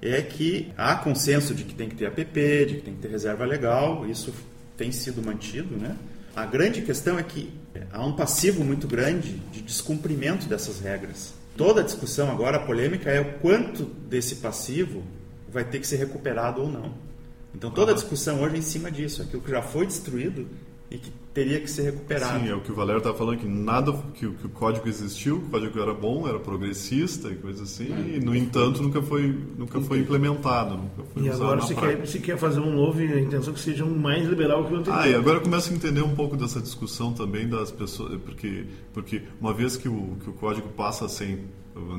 é 0.00 0.22
que 0.22 0.72
há 0.76 0.94
consenso 0.94 1.54
de 1.54 1.64
que 1.64 1.74
tem 1.74 1.88
que 1.88 1.96
ter 1.96 2.06
APP, 2.06 2.66
de 2.66 2.74
que 2.76 2.82
tem 2.82 2.94
que 2.94 3.00
ter 3.00 3.08
reserva 3.08 3.44
legal, 3.44 4.06
isso 4.08 4.32
tem 4.76 4.92
sido 4.92 5.20
mantido, 5.20 5.76
né? 5.76 5.96
A 6.36 6.46
grande 6.46 6.82
questão 6.82 7.18
é 7.18 7.22
que 7.24 7.52
há 7.92 8.04
um 8.06 8.12
passivo 8.12 8.64
muito 8.64 8.86
grande 8.86 9.32
de 9.52 9.60
descumprimento 9.60 10.46
dessas 10.46 10.78
regras. 10.78 11.34
Toda 11.56 11.80
a 11.80 11.84
discussão 11.84 12.30
agora, 12.30 12.58
a 12.58 12.60
polêmica 12.60 13.10
é 13.10 13.20
o 13.20 13.38
quanto 13.40 13.84
desse 13.84 14.36
passivo 14.36 15.02
vai 15.48 15.64
ter 15.64 15.80
que 15.80 15.86
ser 15.86 15.96
recuperado 15.96 16.62
ou 16.62 16.70
não. 16.70 17.07
Então 17.54 17.70
toda 17.70 17.92
a 17.92 17.94
discussão 17.94 18.42
hoje 18.42 18.56
é 18.56 18.58
em 18.58 18.62
cima 18.62 18.90
disso. 18.90 19.22
Aquilo 19.22 19.42
que 19.42 19.50
já 19.50 19.62
foi 19.62 19.86
destruído 19.86 20.46
e 20.90 20.96
que 20.96 21.12
teria 21.34 21.60
que 21.60 21.70
ser 21.70 21.82
recuperado. 21.82 22.40
Sim, 22.40 22.48
é 22.48 22.54
o 22.54 22.60
que 22.60 22.72
o 22.72 22.74
Valério 22.74 22.98
estava 22.98 23.16
falando, 23.16 23.38
que 23.38 23.46
nada, 23.46 23.92
que, 24.14 24.28
que, 24.28 24.46
o 24.46 24.48
código 24.48 24.88
existiu, 24.88 25.36
o 25.36 25.40
código 25.42 25.78
era 25.80 25.92
bom, 25.92 26.26
era 26.26 26.38
progressista 26.38 27.28
e 27.28 27.36
coisa 27.36 27.62
assim, 27.62 27.92
é. 27.92 28.16
e 28.16 28.20
no 28.20 28.34
entanto 28.34 28.82
nunca 28.82 29.02
foi, 29.02 29.38
nunca 29.56 29.80
foi 29.80 29.98
implementado. 29.98 30.76
Nunca 30.78 31.02
foi 31.12 31.22
e 31.22 31.28
agora 31.28 31.60
se 31.60 31.74
quer, 31.74 32.06
se 32.06 32.18
quer 32.20 32.38
fazer 32.38 32.60
um 32.60 32.74
novo 32.74 33.02
e 33.02 33.12
a 33.12 33.20
intenção 33.20 33.52
que 33.52 33.60
seja 33.60 33.84
um 33.84 33.96
mais 33.96 34.26
liberal 34.26 34.64
que 34.64 34.72
o 34.72 34.76
anterior. 34.78 35.00
Ah, 35.00 35.08
e 35.08 35.14
agora 35.14 35.40
começa 35.40 35.70
a 35.70 35.74
entender 35.74 36.02
um 36.02 36.14
pouco 36.14 36.36
dessa 36.36 36.60
discussão 36.60 37.12
também 37.12 37.46
das 37.46 37.70
pessoas, 37.70 38.18
porque, 38.22 38.64
porque 38.92 39.22
uma 39.40 39.52
vez 39.52 39.76
que 39.76 39.88
o, 39.88 40.16
que 40.24 40.30
o 40.30 40.32
código 40.32 40.68
passa 40.70 41.04
a 41.04 41.08
ser 41.08 41.44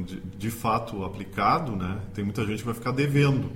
de, 0.05 0.19
de 0.37 0.49
fato 0.49 1.05
aplicado, 1.05 1.75
né, 1.75 1.99
tem 2.13 2.23
muita 2.23 2.45
gente 2.45 2.59
que 2.59 2.65
vai 2.65 2.73
ficar 2.73 2.91
devendo. 2.91 3.49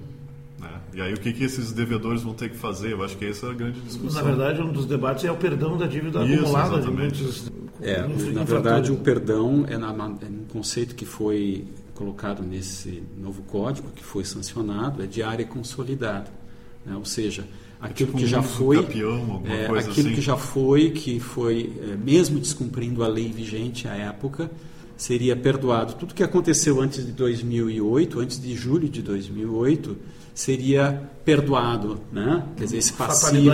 Né? 0.63 0.81
E 0.93 1.01
aí 1.01 1.13
o 1.13 1.19
que, 1.19 1.33
que 1.33 1.43
esses 1.43 1.71
devedores 1.71 2.21
vão 2.21 2.33
ter 2.33 2.49
que 2.49 2.57
fazer? 2.57 2.93
Eu 2.93 3.03
acho 3.03 3.17
que 3.17 3.25
essa 3.25 3.47
é 3.47 3.49
a 3.49 3.53
grande 3.53 3.81
discussão. 3.81 4.21
Na 4.21 4.29
verdade, 4.29 4.61
um 4.61 4.71
dos 4.71 4.85
debates 4.85 5.25
é 5.25 5.31
o 5.31 5.35
perdão 5.35 5.77
da 5.77 5.85
dívida 5.85 6.23
Isso, 6.23 6.41
acumulada 6.41 6.81
de 6.81 6.91
muitos. 6.91 7.51
É, 7.81 8.07
na 8.31 8.43
verdade, 8.43 8.91
o 8.91 8.97
perdão 8.97 9.65
é, 9.67 9.77
na, 9.77 9.89
é 9.89 10.25
um 10.25 10.45
conceito 10.51 10.95
que 10.95 11.05
foi 11.05 11.65
colocado 11.93 12.43
nesse 12.43 13.03
novo 13.17 13.41
código, 13.43 13.89
que 13.95 14.03
foi 14.03 14.23
sancionado, 14.23 15.03
é 15.03 15.05
de 15.05 15.21
área 15.21 15.45
consolidada. 15.45 16.31
Né? 16.85 16.95
Ou 16.95 17.05
seja, 17.05 17.43
é 17.81 17.85
aquilo 17.85 18.11
tipo 18.11 18.17
que 18.19 18.27
já 18.27 18.41
foi, 18.41 18.77
campeão, 18.77 19.43
é, 19.45 19.65
aquilo 19.65 19.77
assim. 19.77 20.13
que 20.15 20.21
já 20.21 20.37
foi, 20.37 20.91
que 20.91 21.19
foi, 21.19 21.73
é, 21.81 21.95
mesmo 21.95 22.39
descumprindo 22.39 23.03
a 23.03 23.07
lei 23.07 23.31
vigente 23.31 23.87
à 23.87 23.95
época, 23.95 24.49
seria 24.95 25.35
perdoado. 25.35 25.93
Tudo 25.93 26.13
que 26.13 26.23
aconteceu 26.23 26.81
antes 26.81 27.05
de 27.05 27.11
2008, 27.11 28.19
antes 28.19 28.41
de 28.41 28.55
julho 28.55 28.87
de 28.87 29.01
2008, 29.01 29.97
seria 30.33 31.09
perdoado, 31.23 32.01
né? 32.11 32.43
Quer 32.57 32.65
dizer, 32.65 32.77
esse 32.77 32.93
passivo, 32.93 33.53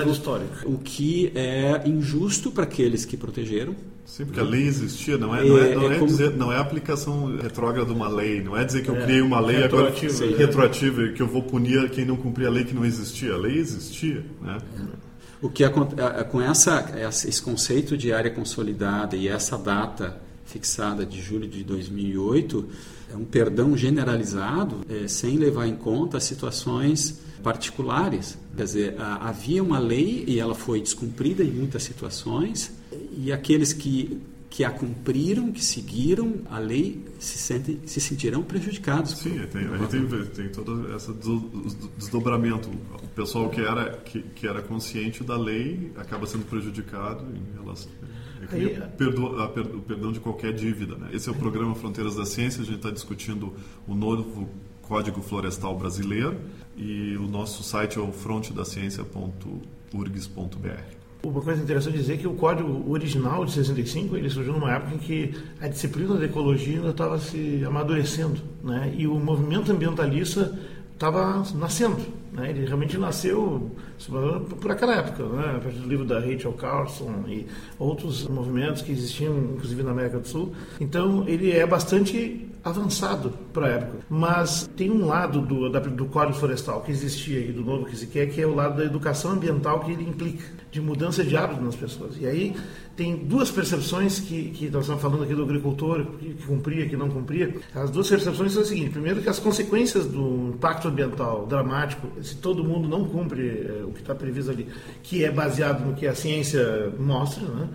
o 0.66 0.78
que 0.78 1.32
é 1.36 1.82
injusto 1.86 2.52
para 2.52 2.64
aqueles 2.64 3.06
que 3.06 3.18
protegeram. 3.18 3.76
Sim, 4.06 4.26
porque 4.26 4.40
a 4.40 4.44
lei 4.44 4.66
existia, 4.66 5.18
não 5.18 5.36
é, 5.36 5.44
não 5.44 5.58
é, 5.58 5.76
não 5.76 5.92
é, 5.92 5.96
é 5.96 6.00
como... 6.00 6.08
dizer, 6.08 6.32
não 6.32 6.52
é 6.52 6.58
a 6.58 6.62
aplicação 6.62 7.38
retrógrada 7.38 7.86
de 7.86 7.94
uma 7.94 8.10
lei, 8.10 8.42
não 8.42 8.58
é 8.58 8.66
dizer 8.66 8.82
que 8.82 8.90
eu 8.90 8.96
é, 8.96 9.04
criei 9.04 9.22
uma 9.22 9.40
lei 9.40 9.58
retroativa, 9.58 10.24
agora 10.24 10.38
retroativa 10.38 11.08
que 11.10 11.22
eu 11.22 11.28
vou 11.28 11.44
punir 11.44 11.90
quem 11.92 12.06
não 12.06 12.16
cumprir 12.16 12.48
a 12.48 12.50
lei 12.50 12.64
que 12.64 12.74
não 12.74 12.84
existia. 12.84 13.34
A 13.34 13.38
lei 13.38 13.58
existia, 13.58 14.26
né? 14.42 14.58
O 15.42 15.50
que 15.50 15.64
com 15.70 16.42
essa 16.42 16.86
esse 17.08 17.42
conceito 17.42 17.96
de 17.96 18.12
área 18.12 18.32
consolidada 18.32 19.16
e 19.16 19.28
essa 19.28 19.58
data 19.58 20.20
fixada 20.50 21.06
de 21.06 21.22
julho 21.22 21.48
de 21.48 21.64
2008 21.64 22.68
é 23.12 23.16
um 23.16 23.24
perdão 23.24 23.78
generalizado 23.78 24.82
é, 24.90 25.08
sem 25.08 25.38
levar 25.38 25.68
em 25.68 25.76
conta 25.76 26.20
situações 26.20 27.22
particulares. 27.44 28.38
Quer 28.56 28.64
dizer, 28.64 28.96
havia 29.00 29.64
uma 29.64 29.80
lei 29.80 30.26
e 30.28 30.40
ela 30.40 30.54
foi 30.54 30.82
descumprida 30.82 31.44
em 31.44 31.52
muitas 31.52 31.84
situações 31.84 32.72
e 33.16 33.32
aqueles 33.32 33.72
que 33.72 34.22
que 34.50 34.64
a 34.66 34.72
cumpriram, 34.72 35.52
que 35.52 35.64
seguiram 35.64 36.42
a 36.50 36.58
lei, 36.58 37.06
se, 37.20 37.38
sentem, 37.38 37.80
se 37.86 38.02
sentirão 38.02 38.42
prejudicados. 38.42 39.12
Sim, 39.12 39.40
tem, 39.52 39.66
a 39.68 39.78
gente 39.78 39.90
tem, 39.90 40.26
tem 40.26 40.50
todo 40.50 40.96
esse 40.96 41.14
desdobramento. 41.96 42.68
O 42.68 43.08
pessoal 43.10 43.50
que 43.50 43.62
era, 43.62 43.92
que, 43.98 44.22
que 44.22 44.48
era 44.48 44.62
consciente 44.62 45.24
da 45.24 45.38
lei 45.38 45.92
acaba 45.96 46.26
sendo 46.26 46.46
prejudicado 46.46 47.26
em 47.32 47.62
relação. 47.62 47.92
É 48.52 48.56
Aí, 48.56 48.66
o, 48.66 49.78
o 49.78 49.82
perdão 49.82 50.12
de 50.12 50.20
qualquer 50.20 50.54
dívida. 50.54 50.96
Né? 50.96 51.10
Esse 51.14 51.30
é 51.30 51.32
o 51.32 51.36
programa 51.36 51.76
Fronteiras 51.76 52.16
da 52.16 52.26
Ciência, 52.26 52.62
a 52.62 52.66
gente 52.66 52.78
está 52.78 52.90
discutindo 52.92 53.54
o 53.88 53.94
novo 53.94 54.50
Código 54.82 55.22
Florestal 55.22 55.78
Brasileiro 55.78 56.40
e 56.76 57.16
o 57.18 57.28
nosso 57.28 57.62
site 57.62 58.00
é 58.00 58.02
o 58.02 58.12
frontedaciencia.urgs.br. 58.12 61.00
Uma 61.22 61.42
coisa 61.42 61.62
interessante 61.62 61.98
dizer 61.98 62.18
que 62.18 62.26
o 62.26 62.34
código 62.34 62.90
original 62.90 63.44
de 63.44 63.52
65 63.52 64.16
ele 64.16 64.30
surgiu 64.30 64.54
numa 64.54 64.74
época 64.74 64.96
em 64.96 64.98
que 64.98 65.36
a 65.60 65.68
disciplina 65.68 66.16
da 66.16 66.24
ecologia 66.26 66.78
ainda 66.78 66.92
estava 66.92 67.20
se 67.20 67.62
amadurecendo, 67.66 68.40
né? 68.64 68.94
E 68.98 69.06
o 69.06 69.16
movimento 69.16 69.70
ambientalista 69.70 70.58
estava 70.94 71.44
nascendo. 71.56 71.98
Né? 72.40 72.50
Ele 72.52 72.66
realmente 72.66 72.98
nasceu 72.98 73.72
por 74.62 74.72
aquela 74.72 74.96
época, 74.96 75.24
né? 75.24 75.56
a 75.58 75.60
partir 75.60 75.80
do 75.80 75.88
livro 75.88 76.06
da 76.06 76.20
Rachel 76.20 76.54
Carlson 76.54 77.26
e 77.28 77.46
outros 77.78 78.28
movimentos 78.28 78.82
que 78.82 78.92
existiam, 78.92 79.38
inclusive 79.38 79.84
na 79.84 79.92
América 79.92 80.20
do 80.20 80.28
Sul. 80.28 80.54
Então, 80.80 81.26
ele 81.28 81.52
é 81.52 81.66
bastante 81.66 82.50
avançado 82.64 83.34
para 83.54 83.68
a 83.68 83.70
época. 83.70 83.98
Mas 84.10 84.70
tem 84.76 84.92
um 84.92 85.06
lado 85.06 85.42
do, 85.42 85.70
do 85.70 86.06
Código 86.06 86.38
Florestal 86.38 86.82
que 86.82 86.92
existia 86.92 87.40
e 87.40 87.52
do 87.52 87.64
novo 87.64 87.86
que 87.86 87.96
se 87.96 88.08
quer, 88.08 88.28
que 88.28 88.42
é 88.42 88.48
o 88.48 88.56
lado 88.56 88.78
da 88.78 88.86
educação 88.86 89.32
ambiental 89.32 89.80
que 89.82 89.92
ele 89.92 90.04
implica, 90.04 90.44
de 90.72 90.80
mudança 90.80 91.24
de 91.24 91.36
hábito 91.36 91.62
nas 91.62 91.76
pessoas. 91.76 92.16
E 92.20 92.26
aí 92.26 92.56
tem 92.96 93.16
duas 93.16 93.50
percepções 93.50 94.20
que, 94.20 94.52
que 94.52 94.70
nós 94.70 94.84
estamos 94.84 95.02
falando 95.02 95.24
aqui 95.24 95.34
do 95.34 95.44
agricultor, 95.44 96.06
que, 96.20 96.34
cumpria, 96.46 96.88
que 96.88 96.98
não 96.98 97.10
cumpria. 97.10 97.56
As 97.74 97.90
duas 97.90 98.10
percepções 98.10 98.52
são 98.52 98.62
as 98.62 98.68
seguintes. 98.68 98.92
Primeiro, 98.92 99.22
que 99.22 99.30
as 99.30 99.40
consequências 99.40 100.06
do 100.06 100.52
impacto 100.54 100.88
ambiental 100.88 101.46
dramático, 101.48 102.08
se 102.22 102.36
todo 102.36 102.64
mundo 102.64 102.88
não 102.88 103.06
cumpre 103.06 103.48
é, 103.48 103.84
o 103.84 103.92
que 103.92 104.02
está 104.02 104.14
previsto 104.14 104.52
ali, 104.52 104.68
que 105.02 105.24
é 105.24 105.32
baseado 105.32 105.86
no 105.86 105.96
que 105.96 106.06
a 106.06 106.14
ciência 106.14 106.94
mostra, 107.00 107.48
né? 107.48 107.70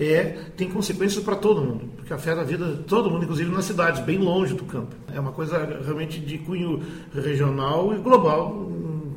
é, 0.00 0.36
tem 0.56 0.70
consequências 0.70 1.22
para 1.22 1.36
todo 1.36 1.60
mundo, 1.60 1.84
porque 1.94 2.12
afeta 2.12 2.40
a 2.40 2.44
vida 2.44 2.64
de 2.74 2.82
todo 2.84 3.10
mundo, 3.10 3.24
inclusive 3.24 3.50
nas 3.50 3.66
cidades, 3.66 4.00
bem 4.02 4.16
longe 4.16 4.54
do 4.54 4.64
campo. 4.64 4.96
É 5.14 5.20
uma 5.20 5.30
coisa 5.30 5.78
realmente 5.84 6.18
de 6.18 6.38
cunho 6.38 6.80
regional 7.14 7.92
e 7.94 7.98
global, 7.98 8.66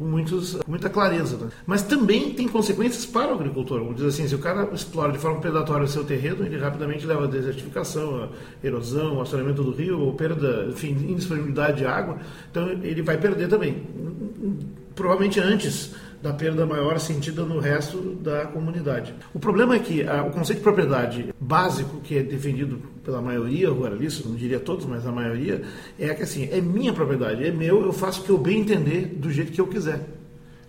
com 0.04 0.10
muitos, 0.10 0.58
muita 0.68 0.90
clareza. 0.90 1.38
Né? 1.38 1.50
Mas 1.66 1.82
também 1.82 2.34
tem 2.34 2.48
consequências 2.48 3.06
para 3.06 3.32
o 3.32 3.36
agricultor. 3.36 3.80
Vamos 3.80 3.96
dizer 3.96 4.10
assim, 4.10 4.28
se 4.28 4.36
o 4.36 4.40
cara 4.40 4.70
explora 4.74 5.14
de 5.14 5.18
forma 5.18 5.40
predatória 5.40 5.86
o 5.86 5.88
seu 5.88 6.04
terreno, 6.04 6.46
ele 6.46 6.58
rapidamente 6.58 7.06
leva 7.06 7.24
a 7.24 7.28
desertificação, 7.28 8.24
a 8.24 8.66
erosão, 8.66 9.18
o 9.18 9.22
assoreamento 9.22 9.64
do 9.64 9.72
rio, 9.72 10.00
ou 10.00 10.14
perda, 10.14 10.68
enfim, 10.70 10.90
indisponibilidade 10.90 11.78
de 11.78 11.86
água, 11.86 12.18
então 12.52 12.70
ele 12.70 13.02
vai 13.02 13.18
perder 13.18 13.48
também. 13.48 13.82
Provavelmente 14.94 15.40
antes 15.40 15.96
da 16.24 16.32
perda 16.32 16.66
maior 16.66 16.98
sentida 17.00 17.44
no 17.44 17.60
resto 17.60 17.98
da 18.22 18.46
comunidade. 18.46 19.14
O 19.34 19.40
problema 19.40 19.76
é 19.76 19.80
que 19.80 20.08
a, 20.08 20.24
o 20.24 20.32
conceito 20.32 20.60
de 20.60 20.64
propriedade 20.64 21.36
básico 21.38 22.00
que 22.00 22.18
é 22.18 22.24
defendido 22.24 22.82
pela 23.04 23.22
maioria 23.22 23.70
ruralista, 23.70 24.30
não 24.30 24.34
diria 24.34 24.58
todos, 24.58 24.86
mas 24.86 25.06
a 25.06 25.12
maioria, 25.12 25.62
é 26.00 26.14
que 26.14 26.24
assim, 26.24 26.48
é 26.50 26.62
minha 26.62 26.94
propriedade, 26.94 27.46
é 27.46 27.52
meu, 27.52 27.84
eu 27.84 27.92
faço 27.92 28.22
o 28.22 28.24
que 28.24 28.30
eu 28.30 28.38
bem 28.38 28.62
entender 28.62 29.08
do 29.18 29.30
jeito 29.30 29.52
que 29.52 29.60
eu 29.60 29.68
quiser. 29.68 30.00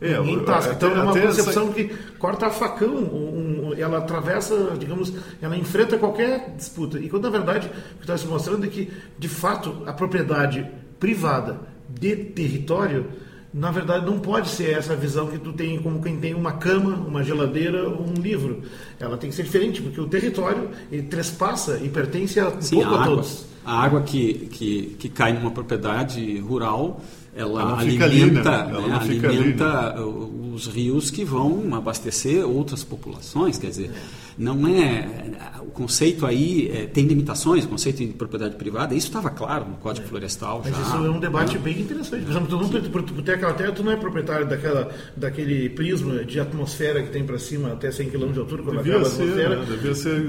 É, 0.01 0.19
Ninguém 0.19 0.41
tasca. 0.41 0.73
Então 0.73 0.91
é 0.91 1.01
uma 1.01 1.13
concepção 1.13 1.65
essa... 1.67 1.73
que 1.73 1.85
corta 2.19 2.47
a 2.47 2.51
facão, 2.51 2.93
um, 2.93 3.69
um, 3.69 3.75
ela 3.75 3.99
atravessa, 3.99 4.75
digamos, 4.77 5.13
ela 5.41 5.57
enfrenta 5.57 5.97
qualquer 5.97 6.53
disputa. 6.57 6.99
E 6.99 7.09
quando 7.09 7.23
na 7.23 7.31
verdade 7.31 7.69
o 7.69 7.99
que 7.99 8.03
está 8.03 8.19
se 8.19 8.27
mostrando 8.27 8.67
é 8.67 8.69
que, 8.69 8.91
de 9.17 9.29
fato, 9.29 9.85
a 9.87 9.93
propriedade 9.93 10.69
privada 10.99 11.61
de 11.89 12.17
território 12.17 13.07
na 13.55 13.71
verdade 13.71 14.05
não 14.05 14.19
pode 14.19 14.49
ser 14.49 14.77
essa 14.77 14.97
visão 14.97 15.29
que 15.29 15.39
tu 15.39 15.53
tem 15.53 15.81
como 15.81 16.03
quem 16.03 16.17
tem 16.17 16.35
uma 16.35 16.55
cama, 16.55 16.97
uma 16.97 17.23
geladeira 17.23 17.89
ou 17.89 18.05
um 18.05 18.21
livro. 18.21 18.63
Ela 18.99 19.17
tem 19.17 19.31
que 19.31 19.37
ser 19.37 19.45
diferente, 19.45 19.81
porque 19.81 20.01
o 20.01 20.09
território 20.09 20.71
ele 20.91 21.05
trespassa 21.05 21.79
e 21.79 21.89
pertence 21.89 22.41
a, 22.41 22.61
Sim, 22.61 22.83
a, 22.83 22.89
a 22.89 22.91
água, 22.91 23.05
todos. 23.05 23.47
A 23.65 23.81
água 23.81 24.03
que, 24.03 24.49
que, 24.51 24.97
que 24.99 25.09
cai 25.09 25.33
numa 25.33 25.53
propriedade 25.53 26.37
rural, 26.41 27.01
ela, 27.33 27.61
ela 27.61 27.79
alimenta, 27.79 28.05
ali, 28.05 28.25
né? 28.27 28.43
né? 28.43 28.99
alimenta 29.01 29.79
ali, 29.93 30.01
né? 30.01 30.53
os 30.53 30.67
rios 30.67 31.13
que 31.13 31.25
vão 31.25 31.73
abastecer 31.77 32.45
outras 32.45 32.83
populações, 32.83 33.57
quer 33.57 33.69
dizer... 33.69 33.93
É 34.21 34.24
não 34.37 34.67
é 34.67 35.25
o 35.61 35.71
conceito 35.71 36.27
aí 36.27 36.71
é, 36.71 36.87
tem 36.87 37.07
limitações, 37.07 37.65
o 37.65 37.69
conceito 37.69 37.99
de 37.99 38.13
propriedade 38.13 38.57
privada, 38.57 38.95
isso 38.95 39.07
estava 39.07 39.31
claro 39.31 39.67
no 39.67 39.77
Código 39.77 40.07
é. 40.07 40.09
Florestal. 40.09 40.63
Mas 40.65 40.75
já, 40.75 40.83
isso 40.83 40.97
é 40.97 41.11
um 41.11 41.19
debate 41.19 41.55
né? 41.57 41.65
bem 41.65 41.81
interessante. 41.81 42.23
Por 42.25 42.31
exemplo, 42.31 42.49
tu, 42.49 42.57
não, 42.57 42.81
que... 42.81 42.89
por, 42.89 43.03
por 43.03 43.23
ter 43.23 43.35
aquela 43.35 43.55
terra, 43.55 43.73
tu 43.73 43.83
não 43.83 43.93
é 43.93 43.97
proprietário 43.97 44.47
daquela, 44.47 44.91
daquele 45.17 45.69
prisma 45.71 46.25
de 46.25 46.39
atmosfera 46.39 47.03
que 47.03 47.11
tem 47.11 47.25
para 47.25 47.39
cima 47.39 47.73
até 47.73 47.91
100 47.91 48.11
km 48.11 48.33
de 48.33 48.39
altura, 48.41 48.63
quando 48.63 48.77
devia 48.79 48.97
acaba 48.97 49.11
ser, 49.11 49.23
a 49.23 49.25
atmosfera. 49.25 49.57
Né? 49.57 49.67
Devia 49.69 49.95
ser, 49.95 50.21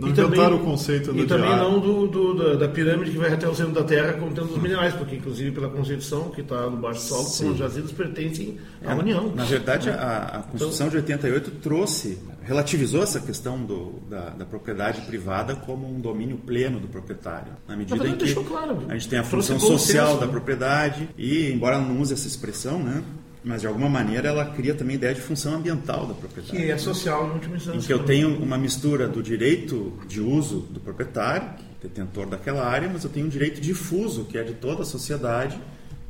não 0.00 0.08
inventaram 0.08 0.56
o 0.56 0.60
conceito 0.60 1.16
E 1.16 1.26
também 1.26 1.56
não 1.56 1.80
do, 1.80 2.06
do 2.06 2.34
da, 2.34 2.54
da, 2.54 2.68
pirâmide 2.68 3.10
que 3.10 3.18
vai 3.18 3.32
até 3.32 3.48
o 3.48 3.54
centro 3.54 3.72
da 3.72 3.84
Terra 3.84 4.14
contendo 4.14 4.52
os 4.52 4.62
minerais, 4.62 4.94
porque 4.94 5.16
inclusive 5.16 5.50
pela 5.50 5.68
Constituição, 5.68 6.30
que 6.30 6.40
está 6.40 6.68
no 6.68 6.76
baixo 6.76 7.00
solo, 7.00 7.24
são 7.24 7.50
os 7.50 7.58
jazidos 7.58 7.92
pertencem 7.92 8.58
à 8.84 8.92
é, 8.92 8.94
União. 8.94 9.32
Na 9.34 9.44
verdade, 9.44 9.90
a, 9.90 10.18
a 10.18 10.38
Constituição 10.42 10.86
então, 10.86 11.00
de 11.00 11.12
88 11.12 11.50
trouxe 11.62 12.18
relativizou 12.48 13.02
essa 13.02 13.20
questão 13.20 13.62
do, 13.62 14.00
da, 14.08 14.30
da, 14.30 14.44
propriedade 14.46 15.02
privada 15.02 15.54
como 15.54 15.86
um 15.86 16.00
domínio 16.00 16.38
pleno 16.38 16.80
do 16.80 16.88
proprietário. 16.88 17.52
Na 17.68 17.76
medida 17.76 18.08
em 18.08 18.16
que 18.16 18.34
claro, 18.42 18.86
a 18.88 18.94
gente 18.94 19.06
tem 19.06 19.18
a 19.18 19.22
função 19.22 19.60
social 19.60 20.16
da 20.16 20.26
propriedade 20.26 21.10
e, 21.18 21.52
embora 21.52 21.78
não 21.78 22.00
use 22.00 22.14
essa 22.14 22.26
expressão, 22.26 22.82
né, 22.82 23.04
mas 23.44 23.60
de 23.60 23.66
alguma 23.66 23.90
maneira 23.90 24.30
ela 24.30 24.46
cria 24.46 24.74
também 24.74 24.94
a 24.94 24.96
ideia 24.96 25.14
de 25.14 25.20
função 25.20 25.56
ambiental 25.56 26.06
da 26.06 26.14
propriedade. 26.14 26.56
Que 26.56 26.70
é 26.70 26.78
social 26.78 27.26
no 27.26 27.34
último 27.34 27.54
instância. 27.54 27.78
Em 27.78 27.82
que 27.82 27.92
eu 27.92 28.02
tenho 28.04 28.42
uma 28.42 28.56
mistura 28.56 29.06
do 29.06 29.22
direito 29.22 29.92
de 30.08 30.22
uso 30.22 30.60
do 30.70 30.80
proprietário, 30.80 31.50
detentor 31.82 32.26
daquela 32.26 32.66
área, 32.66 32.88
mas 32.90 33.04
eu 33.04 33.10
tenho 33.10 33.26
um 33.26 33.28
direito 33.28 33.60
difuso, 33.60 34.24
que 34.24 34.38
é 34.38 34.42
de 34.42 34.54
toda 34.54 34.82
a 34.82 34.86
sociedade, 34.86 35.60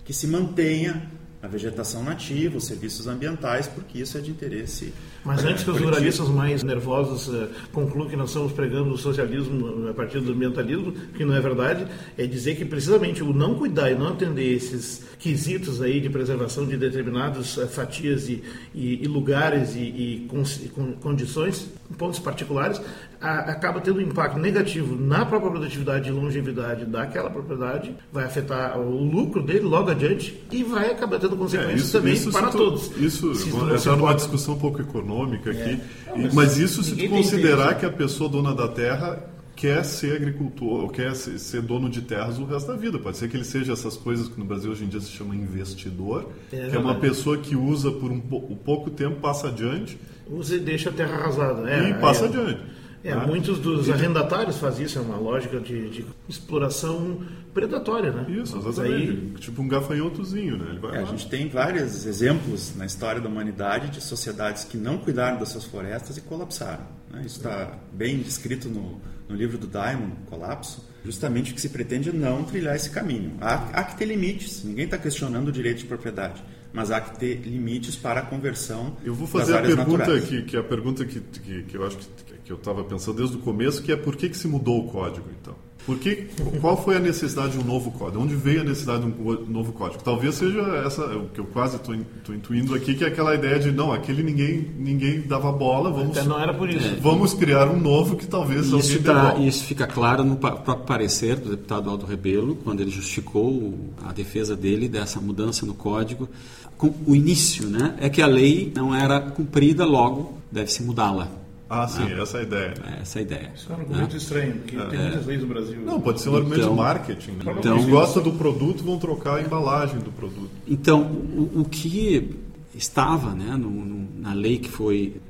que 0.05 0.13
se 0.13 0.29
mantenha 0.29 1.03
a 1.41 1.47
vegetação 1.47 2.03
nativa, 2.03 2.57
os 2.57 2.67
serviços 2.67 3.07
ambientais, 3.07 3.69
porque 3.69 4.01
isso 4.01 4.19
é 4.19 4.21
de 4.21 4.31
interesse. 4.31 4.93
Mas 5.25 5.45
antes 5.45 5.63
que 5.63 5.71
os 5.71 5.81
ruralistas 5.81 6.29
mais 6.29 6.65
nervosos 6.65 7.29
uh, 7.29 7.49
concluam 7.73 8.09
que 8.09 8.17
nós 8.17 8.31
estamos 8.31 8.53
pregando 8.53 8.93
o 8.93 8.99
socialismo 8.99 9.89
a 9.89 9.95
partir 9.95 10.21
do 10.21 10.33
ambientalismo, 10.33 10.93
que 11.17 11.25
não 11.25 11.35
é 11.35 11.41
verdade, 11.41 11.87
é 12.17 12.27
dizer 12.27 12.57
que 12.57 12.65
precisamente 12.65 13.23
o 13.23 13.33
não 13.33 13.55
cuidar 13.55 13.91
e 13.91 13.95
não 13.95 14.09
atender 14.09 14.53
esses 14.53 15.05
quesitos 15.19 15.81
aí 15.81 16.01
de 16.01 16.11
preservação 16.11 16.67
de 16.67 16.77
determinadas 16.77 17.57
uh, 17.57 17.69
fatias 17.69 18.29
e, 18.29 18.43
e, 18.75 19.05
e 19.05 19.07
lugares 19.07 19.77
e, 19.77 19.81
e, 19.81 20.29
con 20.29 20.93
condições, 21.01 21.69
pontos 21.97 22.19
particulares, 22.19 22.81
a, 23.21 23.39
acaba 23.51 23.81
tendo 23.81 23.99
um 23.99 24.03
impacto 24.03 24.39
negativo 24.39 24.97
na 24.97 25.25
própria 25.25 25.51
produtividade 25.51 26.09
e 26.09 26.13
longevidade 26.13 26.85
daquela 26.85 27.31
propriedade, 27.31 27.95
vai 28.13 28.25
afetar 28.25 28.79
o 28.79 29.03
lucro 29.03 29.43
dele 29.43 29.65
logo 29.65 29.91
adiante 29.91 30.41
e 30.51 30.63
vai 30.63 30.91
acabar 30.91 31.19
tendo 31.19 31.37
consequências 31.37 31.81
é, 31.81 31.83
isso, 31.83 31.93
também 31.93 32.15
isso 32.15 32.31
para 32.31 32.49
tu, 32.49 32.59
todos. 32.59 32.97
Isso, 32.97 33.33
entrar 33.75 33.97
numa 33.97 34.15
discussão 34.15 34.55
um 34.55 34.59
pouco 34.59 34.81
econômica 34.81 35.51
aqui, 35.51 35.81
é. 36.07 36.11
Não, 36.11 36.23
mas, 36.23 36.35
mas, 36.35 36.59
isso 36.59 36.83
se 36.83 36.95
tu 36.95 37.09
considerar 37.09 37.75
que 37.75 37.87
a 37.87 37.91
pessoa 37.91 38.29
dona 38.29 38.55
da 38.55 38.69
terra 38.69 39.19
quer 39.59 39.85
ser 39.85 40.15
agricultor, 40.15 40.85
ou 40.85 40.89
quer 40.89 41.17
ser 41.17 41.61
dono 41.63 41.91
de 41.91 42.03
terras 42.03 42.39
o 42.39 42.45
resto 42.45 42.69
da 42.69 42.77
vida. 42.77 42.97
Pode 42.97 43.17
ser 43.17 43.29
que 43.29 43.37
ele 43.37 43.45
seja 43.45 43.73
essas 43.73 43.97
coisas 43.97 44.29
que 44.29 44.39
no 44.39 44.45
Brasil 44.45 44.71
hoje 44.71 44.85
em 44.85 44.89
dia 44.89 45.01
se 45.01 45.11
chama 45.11 45.35
investidor, 45.35 46.29
é 46.53 46.69
que 46.69 46.77
é 46.77 46.79
uma 46.79 46.95
pessoa 46.95 47.37
que 47.37 47.57
usa 47.57 47.91
por 47.91 48.13
um, 48.13 48.23
um 48.51 48.57
pouco 48.57 48.89
tempo, 48.89 49.17
passa 49.17 49.49
adiante. 49.49 49.99
Usa 50.31 50.55
e 50.55 50.61
deixa 50.61 50.91
a 50.91 50.93
terra 50.93 51.17
arrasada. 51.17 51.69
É, 51.69 51.91
e 51.91 51.95
passa 51.95 52.27
é. 52.27 52.29
adiante. 52.29 52.61
É, 53.09 53.15
né? 53.15 53.27
muitos 53.27 53.59
dos 53.59 53.89
arrendatários 53.89 54.59
fazem 54.59 54.85
isso, 54.85 54.99
é 54.99 55.03
uma 55.03 55.17
lógica 55.17 55.59
de, 55.59 55.89
de 55.89 56.07
exploração 56.29 57.23
predatória, 57.55 58.13
né? 58.13 58.27
Isso, 58.29 58.57
exatamente. 58.59 59.11
Aí... 59.11 59.35
Tipo 59.39 59.63
um 59.63 59.69
gafanhotozinho, 59.69 60.57
né? 60.59 60.79
É, 60.93 60.99
a 60.99 61.05
gente 61.05 61.29
tem 61.29 61.49
vários 61.49 62.07
exemplos 62.07 62.75
na 62.77 62.85
história 62.85 63.21
da 63.21 63.29
humanidade 63.29 63.91
de 63.91 64.01
sociedades 64.01 64.65
que 64.65 64.77
não 64.77 64.99
cuidaram 64.99 65.39
das 65.39 65.49
suas 65.49 65.65
florestas 65.65 66.17
e 66.17 66.21
colapsaram. 66.21 66.85
Né? 67.11 67.23
Isso 67.25 67.39
está 67.39 67.79
bem 67.93 68.19
descrito 68.19 68.69
no, 68.69 69.01
no 69.29 69.35
livro 69.35 69.57
do 69.57 69.67
Diamond, 69.67 70.13
Colapso. 70.27 70.87
Justamente 71.05 71.53
o 71.53 71.55
que 71.55 71.61
se 71.61 71.71
pretende 71.71 72.11
é 72.11 72.13
não 72.13 72.45
trilhar 72.45 72.77
esse 72.77 72.91
caminho. 72.91 73.33
Há, 73.41 73.55
há 73.73 73.85
que 73.85 73.97
ter 73.97 74.05
limites, 74.05 74.63
ninguém 74.63 74.85
está 74.85 74.99
questionando 74.99 75.49
o 75.49 75.53
direito 75.53 75.79
de 75.79 75.87
propriedade 75.87 76.43
mas 76.71 76.91
há 76.91 77.01
que 77.01 77.19
ter 77.19 77.41
limites 77.45 77.97
para 77.97 78.21
a 78.21 78.23
conversão 78.23 78.97
Eu 79.03 79.15
vou 79.15 79.27
fazer 79.27 79.57
a 79.57 79.63
pergunta 79.63 80.21
que, 80.21 80.43
que 80.43 80.57
é 80.57 80.61
a 80.61 80.63
pergunta 80.63 81.05
que, 81.05 81.21
que, 81.21 81.63
que 81.63 81.77
eu 81.77 81.87
acho 81.87 81.97
que, 81.97 82.35
que 82.49 82.53
eu 82.53 82.57
estava 82.57 82.83
pensando 82.83 83.19
desde 83.19 83.37
o 83.37 83.41
começo, 83.41 83.83
que 83.83 83.93
é 83.93 83.97
por 83.97 84.17
que, 84.17 84.27
que 84.27 84.37
se 84.37 84.49
mudou 84.49 84.81
o 84.81 84.89
código, 84.89 85.27
então? 85.39 85.55
Por 85.85 85.99
que, 85.99 86.29
qual 86.61 86.83
foi 86.83 86.97
a 86.97 86.99
necessidade 86.99 87.53
de 87.53 87.59
um 87.59 87.65
novo 87.65 87.91
código? 87.93 88.23
Onde 88.23 88.35
veio 88.35 88.63
a 88.63 88.65
necessidade 88.65 89.03
de 89.03 89.23
um 89.23 89.47
novo 89.47 89.73
código? 89.73 90.03
Talvez 90.03 90.35
seja 90.35 90.61
essa, 90.85 91.05
o 91.17 91.29
que 91.29 91.41
eu 91.41 91.45
quase 91.45 91.77
estou 91.77 91.95
intuindo 91.95 92.75
aqui, 92.75 92.95
que 92.95 93.05
é 93.05 93.09
aquela 93.09 93.35
ideia 93.35 93.59
de, 93.59 93.71
não, 93.71 93.93
aquele 93.93 94.23
ninguém, 94.23 94.67
ninguém 94.79 95.21
dava 95.23 95.53
bola, 95.53 95.91
vamos... 95.91 96.17
Até 96.17 96.27
não 96.27 96.41
era 96.41 96.53
por 96.53 96.69
isso. 96.69 96.97
Vamos 97.01 97.35
criar 97.35 97.69
um 97.69 97.79
novo 97.79 98.17
que 98.17 98.27
talvez... 98.27 98.67
Isso, 98.67 99.03
tá, 99.03 99.37
isso 99.39 99.65
fica 99.65 99.87
claro 99.87 100.25
no 100.25 100.37
próprio 100.37 100.77
parecer 100.87 101.37
do 101.37 101.51
deputado 101.51 101.89
Aldo 101.89 102.07
Rebelo, 102.07 102.57
quando 102.57 102.81
ele 102.81 102.91
justificou 102.91 103.75
a 104.07 104.13
defesa 104.13 104.57
dele 104.57 104.89
dessa 104.89 105.21
mudança 105.21 105.65
no 105.67 105.75
código. 105.75 106.29
Com 106.77 106.95
o 107.07 107.15
início, 107.15 107.67
né, 107.67 107.95
é 107.99 108.09
que 108.09 108.23
a 108.23 108.27
lei 108.27 108.73
não 108.75 108.95
era 108.95 109.21
cumprida, 109.21 109.85
logo 109.85 110.39
deve-se 110.51 110.83
mudá-la. 110.83 111.48
Ah, 111.71 111.87
sim, 111.87 112.05
né? 112.05 112.23
essa 112.23 112.39
é 112.39 112.41
a 112.41 112.43
ideia. 112.45 112.75
É 112.87 113.03
essa 113.03 113.19
é 113.19 113.21
a 113.21 113.23
ideia. 113.23 113.53
Isso 113.55 113.73
é 113.73 113.77
um 113.77 113.81
argumento 113.81 114.11
né? 114.11 114.17
estranho, 114.17 114.55
porque 114.55 114.77
é. 114.77 114.87
tem 114.87 114.99
muitas 115.01 115.27
leis 115.27 115.41
no 115.43 115.47
Brasil. 115.47 115.81
Não, 115.85 116.01
pode 116.01 116.21
ser 116.21 116.29
um 116.31 116.37
argumento 116.37 116.61
então, 116.63 116.71
de 116.71 116.77
marketing. 116.77 117.31
Né? 117.33 117.55
Então, 117.59 117.77
Eles 117.77 117.89
gostam 117.89 118.23
do 118.23 118.33
produto, 118.33 118.83
vão 118.83 118.99
trocar 118.99 119.37
a 119.37 119.43
embalagem 119.43 119.99
do 119.99 120.11
produto. 120.11 120.51
Então, 120.67 121.03
o, 121.03 121.61
o 121.61 121.65
que 121.65 122.37
estava 122.75 123.35
né, 123.35 123.51
no, 123.53 123.71
no, 123.71 124.09
na 124.19 124.33
lei 124.33 124.59
que 124.59 124.71
foi, 124.71 125.21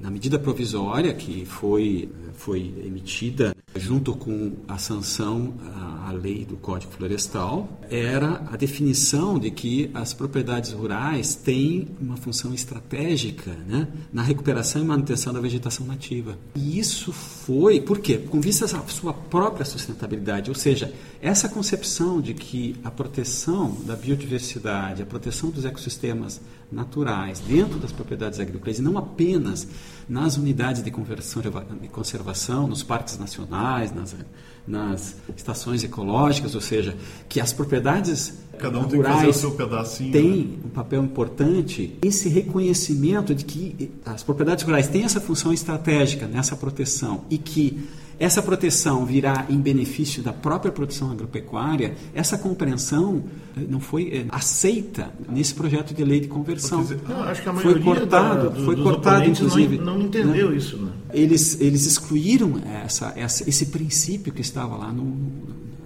na 0.00 0.10
medida 0.10 0.38
provisória 0.38 1.12
que 1.14 1.44
foi, 1.44 2.08
foi 2.34 2.74
emitida 2.84 3.56
junto 3.76 4.14
com 4.14 4.52
a 4.66 4.78
sanção 4.78 5.54
à 6.06 6.12
lei 6.12 6.44
do 6.44 6.56
Código 6.56 6.92
Florestal, 6.92 7.68
era 7.90 8.42
a 8.50 8.56
definição 8.56 9.38
de 9.38 9.50
que 9.50 9.90
as 9.94 10.12
propriedades 10.12 10.72
rurais 10.72 11.34
têm 11.34 11.88
uma 12.00 12.16
função 12.16 12.52
estratégica 12.54 13.52
né, 13.66 13.88
na 14.12 14.22
recuperação 14.22 14.82
e 14.82 14.84
manutenção 14.84 15.32
da 15.32 15.40
vegetação 15.40 15.86
nativa. 15.86 16.38
E 16.54 16.78
isso 16.78 17.12
foi, 17.12 17.80
por 17.80 17.98
quê? 17.98 18.18
Com 18.18 18.40
vista 18.40 18.64
à 18.64 18.68
sua 18.88 19.12
própria 19.12 19.64
sustentabilidade, 19.64 20.50
ou 20.50 20.56
seja, 20.56 20.92
essa 21.20 21.48
concepção 21.48 22.20
de 22.20 22.32
que 22.32 22.76
a 22.84 22.90
proteção 22.90 23.76
da 23.84 23.96
biodiversidade, 23.96 25.02
a 25.02 25.06
proteção 25.06 25.50
dos 25.50 25.64
ecossistemas 25.64 26.40
naturais 26.70 27.40
dentro 27.40 27.78
das 27.78 27.90
propriedades 27.90 28.38
agrícolas 28.38 28.78
e 28.78 28.82
não 28.82 28.96
apenas 28.96 29.66
nas 30.08 30.36
unidades 30.36 30.82
de 30.82 30.90
conservação, 31.90 32.68
nos 32.68 32.82
parques 32.82 33.18
nacionais, 33.18 33.92
nas, 33.92 34.14
nas 34.66 35.16
estações 35.36 35.82
ecológicas, 35.82 36.54
ou 36.54 36.60
seja, 36.60 36.96
que 37.28 37.40
as 37.40 37.52
propriedades 37.52 38.34
Cada 38.58 38.78
um 38.78 38.84
tem 38.84 39.00
que 39.00 39.08
fazer 39.08 39.28
o 39.28 39.32
seu 39.32 39.52
pedacinho. 39.52 40.12
Tem 40.12 40.44
né? 40.44 40.58
um 40.64 40.68
papel 40.68 41.02
importante. 41.04 41.96
Esse 42.02 42.28
reconhecimento 42.28 43.34
de 43.34 43.44
que 43.44 43.92
as 44.04 44.22
propriedades 44.22 44.64
rurais 44.64 44.88
têm 44.88 45.04
essa 45.04 45.20
função 45.20 45.52
estratégica 45.52 46.26
nessa 46.26 46.56
proteção 46.56 47.24
e 47.30 47.38
que 47.38 47.88
essa 48.18 48.42
proteção 48.42 49.04
virá 49.06 49.46
em 49.48 49.58
benefício 49.58 50.22
da 50.22 50.32
própria 50.32 50.72
produção 50.72 51.10
agropecuária, 51.12 51.94
essa 52.12 52.36
compreensão 52.36 53.22
eh, 53.56 53.60
não 53.68 53.78
foi 53.78 54.08
é, 54.08 54.26
aceita 54.30 55.12
nesse 55.28 55.54
projeto 55.54 55.94
de 55.94 56.02
lei 56.02 56.20
de 56.20 56.26
conversão. 56.26 56.84
Não, 57.08 57.22
acho 57.22 57.42
que 57.42 57.48
a 57.48 57.52
maioria 57.52 57.82
foi 57.82 57.94
cortado, 57.94 58.50
da, 58.50 58.56
do, 58.56 58.64
foi 58.64 58.76
cortado 58.76 59.24
inclusive. 59.24 59.78
Não, 59.78 59.98
não 59.98 60.02
entendeu 60.02 60.50
né? 60.50 60.56
isso, 60.56 60.76
né? 60.78 60.90
Eles 61.12 61.60
eles 61.60 61.86
excluíram 61.86 62.60
essa, 62.84 63.12
essa, 63.16 63.48
esse 63.48 63.66
princípio 63.66 64.32
que 64.32 64.40
estava 64.40 64.76
lá 64.76 64.92
no, 64.92 65.16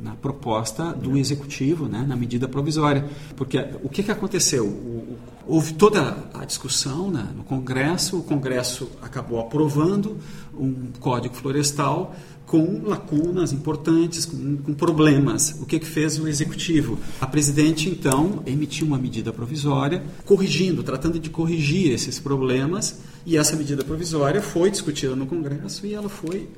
na 0.02 0.14
proposta 0.14 0.92
do 0.92 1.16
executivo, 1.16 1.86
né, 1.86 2.04
na 2.06 2.16
medida 2.16 2.48
provisória, 2.48 3.04
porque 3.36 3.58
o 3.82 3.88
que, 3.88 4.02
que 4.02 4.10
aconteceu? 4.10 4.66
O, 4.66 5.18
houve 5.46 5.74
toda 5.74 6.16
a 6.34 6.44
discussão 6.44 7.10
né, 7.10 7.28
no 7.36 7.44
Congresso, 7.44 8.18
o 8.18 8.22
Congresso 8.22 8.90
acabou 9.00 9.40
aprovando 9.40 10.16
um 10.54 10.88
código 11.00 11.34
florestal 11.34 12.14
com 12.46 12.82
lacunas 12.84 13.52
importantes, 13.52 14.26
com, 14.26 14.56
com, 14.58 14.74
problemas. 14.74 15.56
O 15.60 15.64
que, 15.64 15.78
que 15.78 15.86
fez 15.86 16.18
o 16.18 16.28
executivo? 16.28 16.98
A 17.20 17.26
presidente, 17.26 17.88
então, 17.88 18.42
emitiu 18.44 18.86
uma 18.86 18.98
medida 18.98 19.32
provisória, 19.32 20.02
corrigindo, 20.26 20.82
tratando 20.82 21.18
de 21.18 21.30
corrigir 21.30 21.92
esses 21.92 22.20
problemas, 22.20 23.00
e 23.24 23.38
essa 23.38 23.56
medida 23.56 23.82
provisória 23.82 24.42
foi 24.42 24.70
discutida 24.70 25.16
no 25.16 25.26
Congresso 25.26 25.86
e 25.86 25.94
ela 25.94 26.08
foi 26.08 26.48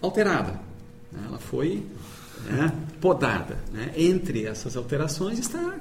alterada. 0.00 0.60
Né? 1.12 1.20
Ela 1.26 1.38
foi 1.38 1.82
né, 2.46 2.72
podada. 3.00 3.58
Né? 3.72 3.92
Entre 3.96 4.46
essas 4.46 4.76
alterações 4.76 5.38
está 5.38 5.78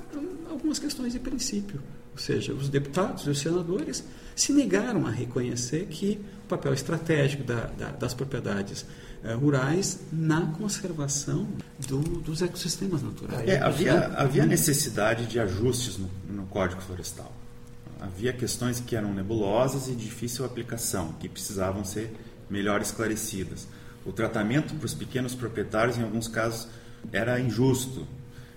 algumas 0.50 0.80
questões 0.80 1.14
de 1.14 1.20
princípio. 1.20 1.80
Ou 2.12 2.18
seja, 2.18 2.54
os 2.54 2.68
deputados 2.68 3.26
e 3.26 3.30
os 3.30 3.40
senadores 3.40 4.04
se 4.36 4.52
negaram 4.52 5.08
a 5.08 5.10
reconhecer 5.10 5.88
que 5.90 6.20
papel 6.52 6.74
estratégico 6.74 7.44
da, 7.44 7.66
da, 7.78 7.92
das 7.92 8.14
propriedades 8.14 8.86
eh, 9.24 9.34
rurais 9.34 10.00
na 10.12 10.48
conservação 10.48 11.48
do, 11.88 12.00
dos 12.00 12.42
ecossistemas 12.42 13.02
naturais. 13.02 13.48
É, 13.48 13.60
havia, 13.60 14.08
havia 14.18 14.46
necessidade 14.46 15.26
de 15.26 15.40
ajustes 15.40 15.98
no, 15.98 16.10
no 16.30 16.46
Código 16.48 16.82
Florestal. 16.82 17.32
Havia 18.00 18.34
questões 18.34 18.80
que 18.80 18.96
eram 18.96 19.14
nebulosas 19.14 19.88
e 19.88 19.92
de 19.92 20.04
difícil 20.04 20.44
aplicação, 20.44 21.14
que 21.20 21.30
precisavam 21.30 21.86
ser 21.86 22.12
melhor 22.50 22.82
esclarecidas. 22.82 23.68
O 24.06 24.12
tratamento 24.12 24.74
para 24.74 24.86
os 24.86 24.94
pequenos 24.94 25.34
proprietários, 25.34 25.98
em 25.98 26.04
alguns 26.04 26.28
casos, 26.28 26.68
era 27.12 27.40
injusto 27.40 28.06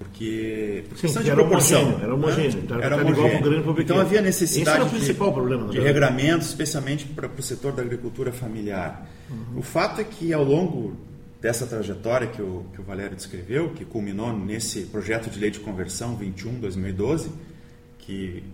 porque 0.04 0.84
por 0.88 0.98
Sim, 0.98 1.18
era 1.18 1.34
proporção. 1.34 1.98
Era 2.00 2.14
homogêneo. 2.14 2.60
Então, 2.62 2.80
era 2.80 2.96
homogêneo. 2.96 3.76
então 3.78 3.98
havia 3.98 4.20
necessidade 4.20 4.78
Esse 4.78 4.86
o 4.86 4.90
principal 4.90 5.28
de, 5.28 5.34
problema, 5.34 5.68
de 5.68 5.80
regramento, 5.80 6.44
especialmente 6.44 7.06
para, 7.06 7.28
para 7.28 7.40
o 7.40 7.42
setor 7.42 7.72
da 7.72 7.82
agricultura 7.82 8.32
familiar. 8.32 9.08
Uhum. 9.30 9.58
O 9.58 9.62
fato 9.62 10.00
é 10.00 10.04
que 10.04 10.32
ao 10.32 10.44
longo 10.44 10.96
dessa 11.40 11.66
trajetória 11.66 12.26
que 12.26 12.40
o, 12.40 12.66
que 12.72 12.80
o 12.80 12.84
Valério 12.84 13.16
descreveu, 13.16 13.70
que 13.70 13.84
culminou 13.84 14.32
nesse 14.32 14.82
projeto 14.82 15.30
de 15.30 15.38
lei 15.38 15.50
de 15.50 15.60
conversão 15.60 16.16
21-2012, 16.18 17.28
que 17.98 18.44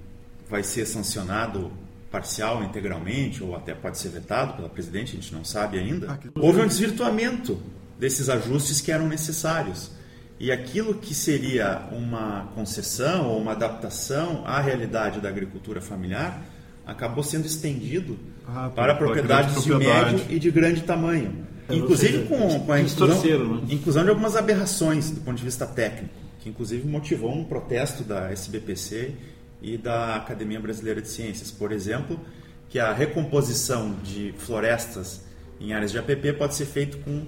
vai 0.49 0.63
ser 0.63 0.87
sancionado 0.87 1.71
parcial, 2.11 2.65
integralmente, 2.65 3.43
ou 3.43 3.55
até 3.55 3.75
pode 3.75 3.99
ser 3.99 4.09
vetado 4.09 4.55
pela 4.55 4.69
presidente, 4.69 5.17
a 5.17 5.21
gente 5.21 5.33
não 5.33 5.45
sabe 5.45 5.79
ainda, 5.79 6.13
ah, 6.13 6.19
houve 6.41 6.61
um 6.61 6.67
desvirtuamento 6.67 7.61
desses 7.99 8.29
ajustes 8.29 8.81
que 8.81 8.91
eram 8.91 9.07
necessários. 9.07 9.93
E 10.41 10.51
aquilo 10.51 10.95
que 10.95 11.15
seria 11.15 11.87
uma 11.93 12.51
concessão 12.55 13.29
ou 13.29 13.39
uma 13.39 13.53
adaptação 13.53 14.43
à 14.47 14.59
realidade 14.59 15.21
da 15.21 15.29
agricultura 15.29 15.83
familiar 15.83 16.43
acabou 16.87 17.23
sendo 17.23 17.45
estendido 17.45 18.19
ah, 18.49 18.71
para 18.75 18.95
propriedades 18.95 19.63
de 19.63 19.75
médio 19.75 20.25
e 20.31 20.39
de 20.39 20.51
grande 20.51 20.81
tamanho. 20.81 21.47
É, 21.69 21.75
inclusive 21.75 22.25
com, 22.25 22.61
com 22.61 22.73
a 22.73 22.81
inclusão, 22.81 23.57
né? 23.57 23.67
inclusão 23.69 24.03
de 24.03 24.09
algumas 24.09 24.35
aberrações 24.35 25.11
do 25.11 25.21
ponto 25.21 25.37
de 25.37 25.45
vista 25.45 25.67
técnico, 25.67 26.15
que 26.41 26.49
inclusive 26.49 26.89
motivou 26.89 27.33
um 27.33 27.45
protesto 27.45 28.03
da 28.03 28.33
SBPC 28.33 29.13
e 29.61 29.77
da 29.77 30.17
Academia 30.17 30.59
Brasileira 30.59 31.03
de 31.03 31.09
Ciências, 31.09 31.51
por 31.51 31.71
exemplo, 31.71 32.19
que 32.71 32.79
a 32.79 32.95
recomposição 32.95 33.95
de 34.03 34.33
florestas 34.39 35.23
em 35.61 35.75
áreas 35.75 35.93
de 35.93 35.99
APP 35.99 36.33
pode 36.33 36.55
ser 36.55 36.65
feito 36.65 36.97
com 36.99 37.27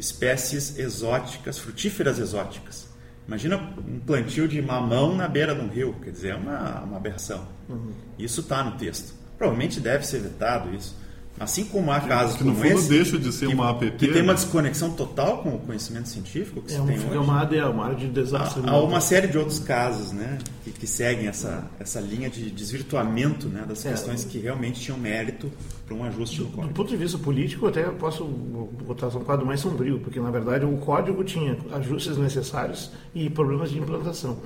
espécies 0.00 0.78
exóticas, 0.78 1.58
frutíferas 1.58 2.18
exóticas. 2.18 2.88
Imagina 3.28 3.56
um 3.56 4.00
plantio 4.00 4.48
de 4.48 4.60
mamão 4.60 5.14
na 5.14 5.28
beira 5.28 5.54
de 5.54 5.60
um 5.60 5.68
rio, 5.68 5.94
quer 6.02 6.10
dizer, 6.10 6.30
é 6.30 6.34
uma, 6.34 6.80
uma 6.80 6.96
aberração. 6.96 7.46
Uhum. 7.68 7.92
Isso 8.18 8.40
está 8.40 8.64
no 8.64 8.72
texto. 8.72 9.14
Provavelmente 9.38 9.78
deve 9.78 10.04
ser 10.04 10.20
vetado 10.20 10.74
isso. 10.74 10.96
Assim 11.40 11.64
como 11.64 11.90
há 11.90 11.98
casos 12.00 12.36
que 12.36 12.44
no 12.44 12.52
como 12.52 12.62
fundo 12.64 12.78
esse, 12.80 12.88
deixa 12.90 13.18
de 13.18 13.32
ser 13.32 13.46
que, 13.48 13.54
uma 13.54 13.70
app. 13.70 13.90
Que 13.92 14.08
tem 14.08 14.20
uma 14.20 14.34
desconexão 14.34 14.90
total 14.90 15.38
com 15.38 15.54
o 15.54 15.58
conhecimento 15.58 16.06
científico 16.10 16.60
que 16.60 16.70
é 16.74 16.76
se 16.76 16.82
tem 16.84 16.96
hoje. 16.98 17.16
uma 17.16 17.34
área, 17.40 17.70
uma 17.70 17.84
área 17.86 17.96
de 17.96 18.08
desastre. 18.08 18.62
Há, 18.66 18.70
há 18.72 18.80
uma 18.82 19.00
série 19.00 19.26
de 19.26 19.38
outros 19.38 19.58
casos 19.58 20.12
né, 20.12 20.36
que, 20.62 20.70
que 20.70 20.86
seguem 20.86 21.28
essa, 21.28 21.64
essa 21.80 21.98
linha 21.98 22.28
de 22.28 22.50
desvirtuamento 22.50 23.48
né, 23.48 23.64
das 23.66 23.86
É. 23.86 23.90
questões 23.90 24.22
que 24.22 24.38
realmente 24.38 24.80
tinham 24.80 24.98
mérito 24.98 25.50
para 25.86 25.96
um 25.96 26.04
ajuste 26.04 26.40
no 26.40 26.46
Do 26.48 26.52
código. 26.52 26.74
ponto 26.74 26.90
de 26.90 26.96
vista 26.98 27.16
político, 27.16 27.66
até 27.66 27.84
posso 27.84 28.22
botar 28.24 29.06
um 29.08 29.24
quadro 29.24 29.46
mais 29.46 29.60
sombrio, 29.60 29.98
porque 30.00 30.20
na 30.20 30.30
verdade 30.30 30.66
o 30.66 30.76
código 30.76 31.24
tinha 31.24 31.56
ajustes 31.72 32.18
necessários 32.18 32.90
e 33.14 33.30
problemas 33.30 33.70
de 33.70 33.78
implantação. 33.78 34.36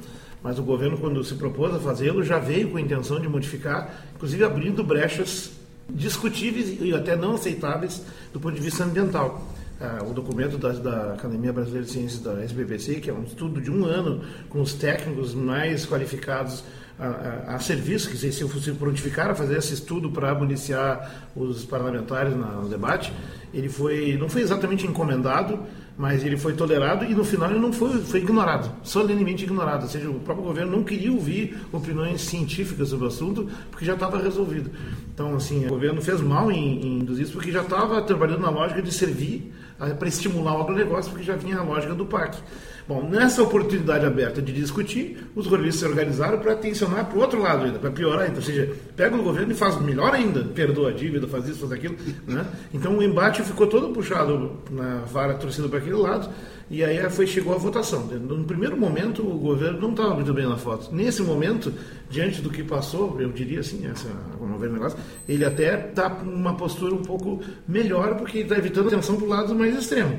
Mas 0.45 0.61
o 0.61 0.63
governo, 0.63 0.97
quando 0.99 1.25
se 1.25 1.35
propôs 1.35 1.75
a 1.75 1.81
fazê-lo, 1.81 2.23
já 2.23 2.39
veio 2.39 2.71
com 2.71 2.77
a 2.77 2.81
intenção 2.81 3.19
de 3.19 3.27
modificar, 3.29 4.05
inclusive 4.15 4.45
abrindo 4.45 4.85
brechas 4.85 5.51
discutíveis 5.89 6.79
e 6.81 6.95
até 6.95 7.17
não 7.17 7.35
aceitáveis 7.35 8.03
do 8.33 8.41
ponto 8.41 8.55
de 8.55 8.61
vista 8.61 8.85
ambiental. 8.85 9.47
Ah, 9.81 10.05
o 10.09 10.13
documento 10.13 10.57
da, 10.57 10.71
da 10.71 11.15
Academia 11.15 11.53
Brasileira 11.53 11.85
de 11.85 11.93
Ciências 11.93 12.21
da 12.21 12.43
SBPC, 12.43 13.01
que 13.01 13.11
é 13.11 13.13
um 13.13 13.25
estudo 13.25 13.61
de 13.61 13.71
um 13.71 13.85
ano 13.85 14.23
com 14.49 14.61
os 14.61 14.73
técnicos 14.73 15.35
mais 15.35 15.85
qualificados 15.85 16.63
a, 16.99 17.07
a, 17.53 17.57
a 17.57 17.59
serviço, 17.59 18.09
que 18.09 18.17
se, 18.17 18.33
se 18.33 18.73
prontificaram 18.73 19.33
a 19.33 19.35
fazer 19.35 19.59
esse 19.59 19.75
estudo 19.75 20.11
para 20.11 20.33
municiar 20.35 21.29
os 21.35 21.65
parlamentares 21.65 22.37
na, 22.37 22.47
no 22.47 22.69
debate, 22.69 23.13
ele 23.53 23.69
foi 23.69 24.17
não 24.17 24.29
foi 24.29 24.43
exatamente 24.43 24.87
encomendado, 24.87 25.59
mas 25.97 26.25
ele 26.25 26.37
foi 26.37 26.55
tolerado 26.55 27.05
e 27.05 27.15
no 27.15 27.25
final 27.25 27.51
ele 27.51 27.61
não 27.61 27.73
foi, 27.73 28.01
foi 28.01 28.21
ignorado, 28.21 28.71
solenemente 28.83 29.45
ignorado. 29.45 29.83
Ou 29.83 29.89
seja, 29.89 30.11
o 30.11 30.21
próprio 30.21 30.45
governo 30.45 30.77
não 30.77 30.83
queria 30.83 31.13
ouvir 31.13 31.57
opiniões 31.73 32.21
científicas 32.23 32.89
sobre 32.89 33.05
o 33.05 33.09
assunto 33.09 33.49
porque 33.71 33.85
já 33.85 33.95
estava 33.95 34.19
resolvido. 34.19 34.71
Então, 35.13 35.37
assim, 35.37 35.65
o 35.67 35.69
governo 35.69 36.03
fez 36.03 36.21
mal 36.21 36.51
em, 36.51 36.83
em 36.83 36.99
induzir 37.01 37.25
isso 37.25 37.33
porque 37.33 37.53
já 37.53 37.63
estava 37.63 38.03
trabalhando 38.03 38.41
na 38.41 38.51
lógica 38.51 38.83
de 38.83 38.93
servir 38.93 39.53
para 39.99 40.09
estimular 40.09 40.57
o 40.57 40.63
agronegócio, 40.63 41.11
porque 41.11 41.25
já 41.25 41.37
vinha 41.37 41.59
a 41.59 41.63
lógica 41.63 41.95
do 41.95 42.07
PAC. 42.07 42.39
Bom, 42.87 43.09
nessa 43.09 43.43
oportunidade 43.43 44.05
aberta 44.05 44.43
de 44.43 44.53
discutir, 44.53 45.27
os 45.35 45.47
governistas 45.47 45.81
se 45.81 45.87
organizaram 45.87 46.39
para 46.39 46.55
tensionar 46.55 47.07
para 47.07 47.17
o 47.17 47.21
outro 47.23 47.41
lado 47.41 47.65
ainda, 47.65 47.79
para 47.79 47.91
piorar 47.91 48.27
ainda. 48.27 48.37
Ou 48.37 48.43
seja, 48.43 48.75
pega 48.95 49.17
o 49.17 49.23
governo 49.23 49.53
e 49.53 49.55
faz 49.55 49.81
melhor 49.81 50.13
ainda, 50.13 50.45
perdoa 50.45 50.91
a 50.91 50.93
dívida, 50.93 51.27
faz 51.27 51.49
isso, 51.49 51.61
faz 51.61 51.73
aquilo. 51.73 51.97
Né? 52.27 52.45
Então 52.75 52.99
o 52.99 53.03
embate 53.03 53.43
ficou 53.43 53.67
todo 53.67 53.89
puxado 53.89 54.59
na 54.71 54.99
vara 55.11 55.33
torcida 55.33 55.67
para 55.67 55.79
aquele 55.79 55.97
lado, 55.97 56.29
e 56.71 56.85
aí 56.85 56.99
foi, 57.09 57.27
chegou 57.27 57.55
a 57.55 57.59
votação. 57.59 58.05
No 58.05 58.45
primeiro 58.45 58.77
momento, 58.77 59.23
o 59.23 59.39
governo 59.39 59.81
não 59.81 59.91
estava 59.93 60.15
muito 60.15 60.35
bem 60.35 60.47
na 60.47 60.59
foto. 60.59 60.95
Nesse 60.95 61.23
momento, 61.23 61.73
diante 62.11 62.43
do 62.43 62.51
que 62.51 62.63
passou, 62.63 63.19
eu 63.19 63.31
diria 63.33 63.61
assim, 63.61 63.87
essa, 63.87 64.09
como 64.39 64.59
ver 64.59 64.71
negócio, 64.71 64.99
ele 65.27 65.45
até 65.45 65.89
está 65.89 66.11
com 66.11 66.27
uma 66.27 66.55
postura 66.55 66.95
um 66.95 67.03
pouco 67.03 67.41
melhor, 67.67 68.17
porque 68.17 68.41
está 68.41 68.59
evitando 68.59 68.87
a 68.87 68.89
atenção 68.89 69.17
para 69.17 69.25
o 69.25 69.29
lado 69.29 69.55
mais 69.55 69.75
extremo. 69.75 70.19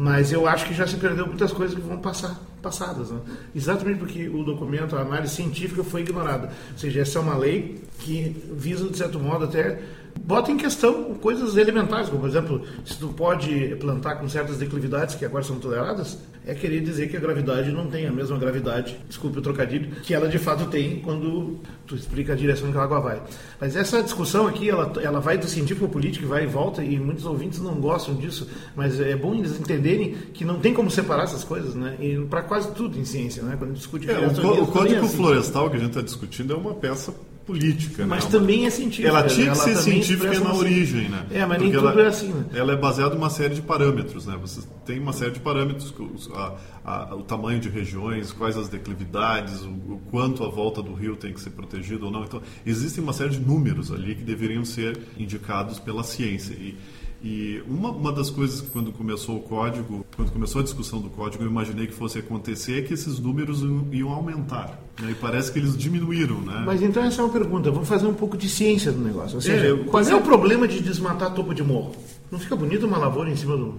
Mas 0.00 0.30
eu 0.30 0.46
acho 0.46 0.64
que 0.64 0.72
já 0.72 0.86
se 0.86 0.96
perdeu 0.96 1.26
muitas 1.26 1.52
coisas 1.52 1.74
que 1.74 1.82
vão 1.82 1.98
passar 1.98 2.40
passadas, 2.62 3.10
né? 3.10 3.20
exatamente 3.52 3.98
porque 3.98 4.28
o 4.28 4.44
documento, 4.44 4.94
a 4.94 5.00
análise 5.00 5.34
científica 5.34 5.82
foi 5.82 6.02
ignorada. 6.02 6.52
Ou 6.70 6.78
seja, 6.78 7.00
essa 7.00 7.18
é 7.18 7.22
uma 7.22 7.36
lei 7.36 7.82
que 7.98 8.36
visa, 8.52 8.88
de 8.88 8.96
certo 8.96 9.18
modo, 9.18 9.46
até 9.46 9.80
bota 10.24 10.50
em 10.50 10.56
questão 10.56 11.14
coisas 11.14 11.56
elementares, 11.56 12.08
como 12.08 12.20
por 12.20 12.28
exemplo, 12.28 12.62
se 12.84 12.98
tu 12.98 13.08
pode 13.08 13.76
plantar 13.80 14.16
com 14.16 14.28
certas 14.28 14.58
declividades 14.58 15.14
que 15.14 15.24
agora 15.24 15.44
são 15.44 15.58
toleradas, 15.58 16.18
é 16.46 16.54
querer 16.54 16.80
dizer 16.80 17.08
que 17.10 17.16
a 17.16 17.20
gravidade 17.20 17.70
não 17.70 17.88
tem 17.88 18.06
a 18.06 18.10
mesma 18.10 18.38
gravidade, 18.38 18.98
desculpe 19.06 19.38
o 19.38 19.42
trocadilho, 19.42 19.90
que 20.02 20.14
ela 20.14 20.28
de 20.28 20.38
fato 20.38 20.66
tem 20.66 21.00
quando 21.00 21.58
tu 21.86 21.94
explica 21.94 22.32
a 22.32 22.36
direção 22.36 22.72
que 22.72 22.78
a 22.78 22.82
água 22.82 23.00
vai. 23.00 23.22
Mas 23.60 23.76
essa 23.76 24.02
discussão 24.02 24.46
aqui, 24.46 24.70
ela, 24.70 24.90
ela 25.02 25.20
vai 25.20 25.36
do 25.36 25.46
científico 25.46 25.84
ao 25.84 25.90
político, 25.90 26.26
vai 26.26 26.44
e 26.44 26.46
volta, 26.46 26.82
e 26.82 26.98
muitos 26.98 27.26
ouvintes 27.26 27.60
não 27.60 27.74
gostam 27.74 28.14
disso, 28.14 28.48
mas 28.74 28.98
é 28.98 29.14
bom 29.14 29.34
eles 29.34 29.60
entenderem 29.60 30.14
que 30.32 30.44
não 30.44 30.58
tem 30.58 30.72
como 30.72 30.90
separar 30.90 31.24
essas 31.24 31.44
coisas, 31.44 31.74
né? 31.74 31.96
E 32.00 32.16
para 32.30 32.40
quase 32.42 32.72
tudo 32.72 32.98
em 32.98 33.04
ciência, 33.04 33.42
né? 33.42 33.54
Quando 33.58 33.72
a 33.72 33.74
gente 33.74 33.82
discute 33.82 34.10
É, 34.10 34.18
o, 34.18 34.62
o 34.62 34.66
Código 34.68 34.94
é 34.94 34.98
assim. 35.04 35.16
Florestal 35.16 35.68
que 35.68 35.76
a 35.76 35.80
gente 35.80 35.90
está 35.90 36.00
discutindo 36.00 36.54
é 36.54 36.56
uma 36.56 36.72
peça 36.72 37.12
política. 37.48 38.06
Mas 38.06 38.24
né? 38.26 38.30
também 38.30 38.66
é 38.66 38.70
científica. 38.70 39.08
Ela 39.08 39.22
tinha 39.24 39.50
que 39.52 39.56
ser 39.56 39.74
também 39.74 39.82
científica 40.02 40.34
na 40.34 40.40
uma- 40.40 40.54
origem, 40.54 41.08
né? 41.08 41.26
É, 41.30 41.46
mas 41.46 41.58
nem 41.60 41.70
Porque 41.70 41.86
tudo 41.86 41.98
ela, 41.98 42.02
é 42.02 42.06
assim, 42.08 42.28
né? 42.28 42.44
Ela 42.52 42.72
é 42.74 42.76
baseada 42.76 43.14
em 43.14 43.18
uma 43.18 43.30
série 43.30 43.54
de 43.54 43.62
parâmetros, 43.62 44.26
né? 44.26 44.36
Você 44.40 44.60
tem 44.84 44.98
uma 44.98 45.14
série 45.14 45.30
de 45.30 45.40
parâmetros, 45.40 45.94
a- 46.34 46.54
a- 46.84 47.14
o 47.16 47.22
tamanho 47.22 47.58
de 47.58 47.70
regiões, 47.70 48.32
quais 48.32 48.56
as 48.58 48.68
declividades, 48.68 49.62
o, 49.62 49.70
o 49.70 50.00
quanto 50.10 50.44
a 50.44 50.48
volta 50.48 50.82
do 50.82 50.92
rio 50.92 51.16
tem 51.16 51.32
que 51.32 51.40
ser 51.40 51.50
protegida 51.50 52.04
ou 52.04 52.10
não. 52.10 52.22
Então, 52.24 52.42
existem 52.66 53.02
uma 53.02 53.14
série 53.14 53.30
de 53.30 53.40
números 53.40 53.90
ali 53.90 54.14
que 54.14 54.22
deveriam 54.22 54.64
ser 54.64 54.98
indicados 55.18 55.78
pela 55.78 56.02
ciência. 56.04 56.52
E, 56.52 56.76
e 57.22 57.60
uma, 57.66 57.90
uma 57.90 58.12
das 58.12 58.30
coisas 58.30 58.60
que 58.60 58.70
quando 58.70 58.92
começou 58.92 59.36
o 59.36 59.40
código, 59.40 60.06
quando 60.16 60.30
começou 60.30 60.60
a 60.60 60.64
discussão 60.64 61.00
do 61.00 61.10
código, 61.10 61.42
eu 61.42 61.48
imaginei 61.48 61.86
que 61.88 61.92
fosse 61.94 62.18
acontecer 62.18 62.78
é 62.78 62.82
que 62.82 62.94
esses 62.94 63.18
números 63.18 63.62
iam, 63.92 64.10
aumentar. 64.10 64.80
né? 65.00 65.10
E 65.10 65.14
parece 65.14 65.50
que 65.52 65.58
eles 65.58 65.76
diminuíram, 65.76 66.40
né? 66.40 66.62
Mas 66.64 66.80
então 66.80 67.02
essa 67.02 67.20
é 67.20 67.24
uma 67.24 67.32
pergunta. 67.32 67.70
Vamos 67.72 67.88
fazer 67.88 68.06
um 68.06 68.14
pouco 68.14 68.36
de 68.36 68.48
ciência 68.48 68.92
do 68.92 69.00
negócio. 69.00 69.34
Ou 69.36 69.40
seja, 69.42 69.66
É, 69.66 69.76
qual 69.76 69.94
mas 69.94 70.08
é 70.08 70.12
é- 70.12 70.16
o 70.16 70.20
problema 70.22 70.68
de 70.68 70.80
desmatar 70.80 71.34
topo 71.34 71.52
de 71.54 71.62
morro? 71.64 71.92
Não 72.30 72.38
fica 72.38 72.54
bonito 72.54 72.86
uma 72.86 72.98
lavoura 72.98 73.30
em 73.30 73.36
cima 73.36 73.56
do. 73.56 73.74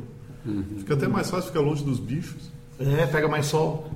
Fica 0.77 0.93
até 0.95 1.07
mais 1.07 1.29
fácil 1.29 1.47
ficar 1.51 1.61
longe 1.61 1.83
dos 1.83 1.99
bichos. 1.99 2.49
É, 2.79 3.05
pega 3.07 3.27
mais 3.27 3.45
sol. 3.47 3.91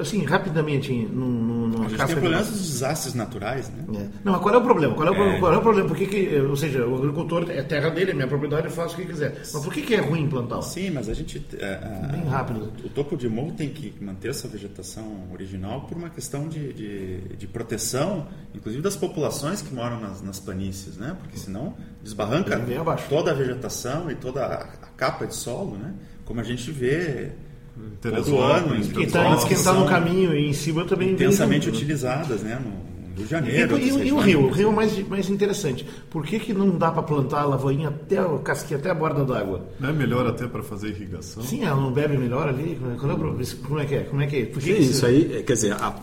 Assim, 0.00 0.24
rapidamente, 0.24 0.90
num, 0.90 1.26
num, 1.28 1.68
numa 1.68 1.84
A 1.84 1.88
gente 1.88 1.98
casca 1.98 2.14
tem 2.14 2.22
problemas 2.22 2.48
dos 2.50 2.60
desastres 2.72 3.12
naturais, 3.14 3.68
né? 3.68 3.84
É. 4.00 4.08
Não, 4.24 4.32
mas 4.32 4.40
qual 4.40 4.54
é 4.54 4.58
o 4.58 4.62
problema? 4.62 4.94
Qual 4.94 5.06
é 5.06 5.10
o, 5.10 5.14
É. 5.14 5.38
qual 5.38 5.52
é 5.52 5.56
o 5.58 5.60
problema? 5.60 5.86
Por 5.88 5.96
que 5.98 6.06
que, 6.06 6.38
ou 6.40 6.56
seja, 6.56 6.86
o 6.86 6.96
agricultor 6.96 7.50
é 7.50 7.62
terra 7.62 7.90
dele, 7.90 8.12
é 8.12 8.14
minha 8.14 8.26
propriedade, 8.26 8.66
eu 8.66 8.72
faço 8.72 8.94
o 8.94 8.96
que 8.96 9.04
quiser. 9.04 9.32
Mas 9.52 9.62
por 9.62 9.70
que, 9.72 9.82
que 9.82 9.94
é 9.94 10.00
ruim 10.00 10.26
plantar? 10.26 10.62
Sim, 10.62 10.88
mas 10.90 11.10
a 11.10 11.12
gente. 11.14 11.44
é, 11.58 11.74
a- 11.74 12.06
Bem 12.12 12.24
rápido. 12.24 12.72
O 12.82 12.88
topo 12.88 13.14
de 13.14 13.28
morro 13.28 13.52
tem 13.52 13.68
que 13.68 13.92
manter 14.02 14.28
essa 14.30 14.48
vegetação 14.48 15.04
original 15.30 15.82
por 15.82 15.98
uma 15.98 16.08
questão 16.08 16.48
de, 16.48 16.72
de, 16.72 17.18
de 17.36 17.46
proteção, 17.46 18.26
inclusive 18.54 18.82
das 18.82 18.96
populações 18.96 19.60
que 19.60 19.74
moram 19.74 20.00
nas, 20.00 20.22
nas 20.22 20.40
planícies, 20.40 20.96
né? 20.96 21.14
Porque 21.20 21.36
senão 21.36 21.74
desbarranca 22.02 22.58
toda 23.06 23.32
a 23.32 23.34
vegetação 23.34 24.10
e 24.10 24.14
toda 24.14 24.46
a, 24.46 24.54
a 24.62 24.66
capa 24.96 25.26
de 25.26 25.34
solo, 25.34 25.76
né? 25.76 25.92
Como 26.24 26.40
a 26.40 26.44
gente 26.44 26.70
vê 26.72 27.32
ano, 27.76 27.96
Teresópolis, 28.00 28.88
em 28.88 28.92
Quem 28.92 29.02
está 29.04 29.72
tá 29.72 29.72
no 29.78 29.86
caminho 29.86 30.34
e 30.34 30.48
em 30.48 30.52
cima 30.52 30.84
também 30.84 31.10
intensamente 31.12 31.66
né? 31.68 31.72
utilizadas, 31.72 32.42
né? 32.42 32.60
No 32.64 32.84
no 33.14 33.16
Rio 33.16 33.16
de 33.16 33.22
E, 33.22 33.26
Janeiro. 33.28 33.78
e- 33.78 33.86
e 33.86 33.92
outras 33.92 34.10
o 34.12 34.18
rio? 34.18 34.40
O 34.40 34.50
rio 34.50 34.68
é 34.70 34.72
mais, 34.72 35.08
mais 35.08 35.30
interessante. 35.30 35.86
Por 36.10 36.26
que, 36.26 36.40
que 36.40 36.52
não 36.52 36.70
dá 36.76 36.90
para 36.90 37.02
plantar 37.04 37.42
a 37.42 37.44
lavourinha 37.44 37.88
até 37.88 38.20
o 38.20 38.40
casquinha, 38.40 38.76
até 38.78 38.90
a 38.90 38.94
borda 38.94 39.24
d'água? 39.24 39.68
Não 39.78 39.90
é 39.90 39.92
melhor 39.92 40.26
até 40.26 40.48
para 40.48 40.64
fazer 40.64 40.88
irrigação? 40.88 41.40
Sim, 41.44 41.62
ela 41.62 41.80
não 41.80 41.92
bebe 41.92 42.18
melhor 42.18 42.48
ali? 42.48 42.76
Qual 42.98 43.12
é? 43.12 43.16
Como 43.64 43.78
é 43.78 43.84
que 43.84 43.94
é? 43.94 44.00
Como 44.02 44.20
é 44.20 44.26
que 44.26 44.36
é? 44.36 44.46
Por 44.46 44.60
que 44.60 44.74
que 44.74 44.82
isso 44.82 45.06
aí, 45.06 45.32
é, 45.36 45.42
quer 45.42 45.52
dizer, 45.52 45.74
a, 45.74 45.94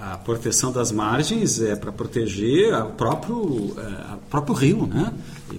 a 0.00 0.16
proteção 0.16 0.70
das 0.72 0.92
margens 0.92 1.60
é 1.60 1.74
para 1.74 1.90
proteger 1.92 2.72
o 2.74 2.90
próprio, 2.90 3.36
o 3.36 3.76
próprio 4.30 4.54
rio, 4.54 4.86
né? 4.86 5.12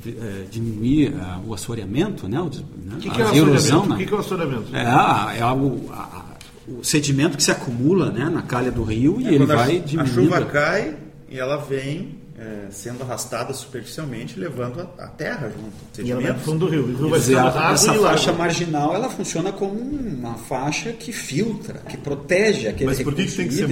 E, 0.05 0.09
é, 0.09 0.45
diminuir 0.49 1.13
é, 1.13 1.39
o 1.47 1.53
assoreamento, 1.53 2.27
né? 2.27 2.39
O, 2.39 2.45
né? 2.45 2.95
O 2.95 2.97
que, 2.97 3.09
que 3.09 3.21
é 3.21 3.25
o 3.25 3.27
a 3.27 3.35
erosão, 3.35 3.81
assoreamento? 3.83 3.85
O 3.85 3.89
né? 3.89 3.97
que, 3.97 4.05
que 4.05 4.13
é 4.13 4.17
o 4.17 4.19
assoreamento? 4.19 4.75
É, 4.75 5.37
é 5.39 5.41
algo, 5.41 5.89
a- 5.91 5.95
a- 5.97 6.25
o 6.67 6.83
sedimento 6.83 7.35
que 7.35 7.43
se 7.43 7.51
acumula 7.51 8.11
né, 8.11 8.29
na 8.29 8.43
calha 8.43 8.71
do 8.71 8.83
rio 8.83 9.19
e 9.19 9.25
É, 9.25 9.29
ele 9.29 9.39
quando 9.39 9.51
a 9.51 9.55
vai 9.55 9.79
diminuindo. 9.79 10.33
A 10.33 10.37
chuva 10.37 10.45
cai 10.45 10.95
e 11.29 11.37
ela 11.39 11.57
vem 11.57 12.15
é, 12.39 12.67
sendo 12.71 13.03
arrastada 13.03 13.53
superficialmente, 13.53 14.39
levando 14.39 14.79
a, 14.97 15.03
a 15.03 15.07
terra 15.07 15.49
junto. 15.49 16.01
E 16.07 16.09
ela 16.11 16.21
vai 16.21 16.33
fundo 16.39 16.65
do 16.65 16.71
rio. 16.71 16.83
O 16.83 16.85
rio 16.87 17.09
vai 17.09 17.19
dizer, 17.19 17.35
ficando 17.35 17.47
a- 17.47 17.61
raso 17.61 17.85
essa 17.89 17.97
e 17.97 18.01
faixa 18.01 18.31
marginal 18.33 18.95
ela 18.95 19.09
funciona 19.09 19.51
como 19.51 19.73
uma 19.79 20.35
faixa 20.35 20.93
que 20.93 21.11
filtra, 21.11 21.79
que 21.79 21.97
protege 21.97 22.67
aquele 22.69 22.85
Mas 22.89 23.01
por 23.01 23.13
que, 23.13 23.25
que 23.25 23.35
tem 23.35 23.47
que 23.47 23.53
ser 23.53 23.67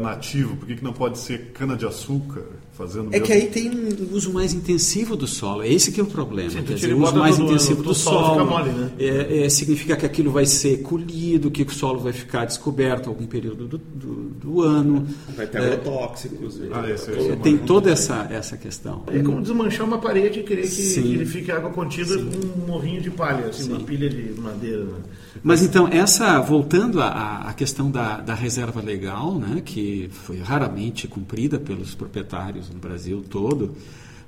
nativo? 0.00 0.56
Por 0.56 0.66
que, 0.66 0.76
que 0.76 0.84
não 0.84 0.92
pode 0.92 1.18
ser 1.18 1.52
cana-de-açúcar? 1.52 2.42
Fazendo 2.80 3.08
É 3.08 3.10
mesmo. 3.10 3.26
que 3.26 3.32
aí 3.32 3.46
tem 3.48 3.70
um 3.70 4.14
uso 4.14 4.32
mais 4.32 4.54
intensivo 4.54 5.14
do 5.16 5.26
solo. 5.26 5.62
É 5.62 5.68
esse 5.68 5.92
que 5.92 6.00
é 6.00 6.02
o 6.02 6.06
problema. 6.06 6.50
Sim, 6.50 6.62
Quer 6.62 6.74
dizer, 6.74 6.94
o 6.94 7.02
uso 7.02 7.16
mais 7.16 7.38
no- 7.38 7.44
intensivo 7.46 7.82
no 7.82 7.88
do 7.88 7.94
solo, 7.94 8.18
solo 8.18 8.32
fica 8.32 8.44
mole, 8.44 8.70
né? 8.72 8.90
é- 8.98 9.44
é, 9.44 9.48
significa 9.50 9.96
que 9.96 10.06
aquilo 10.06 10.30
vai 10.30 10.46
ser 10.46 10.78
colhido, 10.82 11.50
que 11.50 11.62
o 11.62 11.70
solo 11.70 12.00
vai 12.00 12.12
ficar 12.12 12.46
descoberto 12.46 13.08
algum 13.08 13.26
período 13.26 13.66
do, 13.68 13.78
do- 13.78 14.30
do 14.40 14.62
ano. 14.62 15.06
Vai 15.36 15.46
ter 15.46 15.58
agrotóxicos. 15.58 16.60
Ah, 16.72 16.88
esse- 16.90 17.10
É, 17.10 17.18
esse 17.18 17.30
é 17.32 17.36
tem 17.36 17.58
toda 17.58 17.90
essa, 17.90 18.26
essa 18.30 18.56
questão. 18.56 19.02
É 19.08 19.18
como 19.22 19.42
desmanchar 19.42 19.86
uma 19.86 19.98
parede 19.98 20.40
e 20.40 20.42
querer 20.42 20.62
que, 20.62 20.68
Sim. 20.68 21.02
que 21.02 21.08
ele 21.14 21.26
fique 21.26 21.50
água 21.52 21.70
contida 21.70 22.16
com 22.16 22.62
um 22.62 22.66
morrinho 22.66 23.00
de 23.02 23.10
palha, 23.10 23.46
assim, 23.46 23.68
uma 23.70 23.80
pilha 23.80 24.08
de 24.08 24.40
madeira. 24.40 24.84
Né? 24.84 24.94
Mas 25.42 25.62
então, 25.62 25.86
essa, 25.88 26.40
voltando 26.40 27.00
à, 27.00 27.42
à 27.48 27.52
questão 27.52 27.90
da, 27.90 28.20
da 28.20 28.34
reserva 28.34 28.80
legal, 28.80 29.34
né, 29.38 29.60
que 29.64 30.08
foi 30.10 30.38
raramente 30.38 31.06
cumprida 31.08 31.58
pelos 31.58 31.94
proprietários 31.94 32.69
no 32.72 32.78
Brasil 32.80 33.24
todo, 33.28 33.74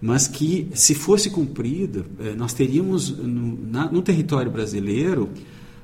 mas 0.00 0.26
que, 0.26 0.68
se 0.74 0.94
fosse 0.94 1.31
cumprida, 1.31 2.05
eh, 2.18 2.35
nós 2.35 2.52
teríamos 2.52 3.11
no, 3.16 3.59
na- 3.70 3.90
no 3.90 4.02
território 4.02 4.50
brasileiro 4.50 5.28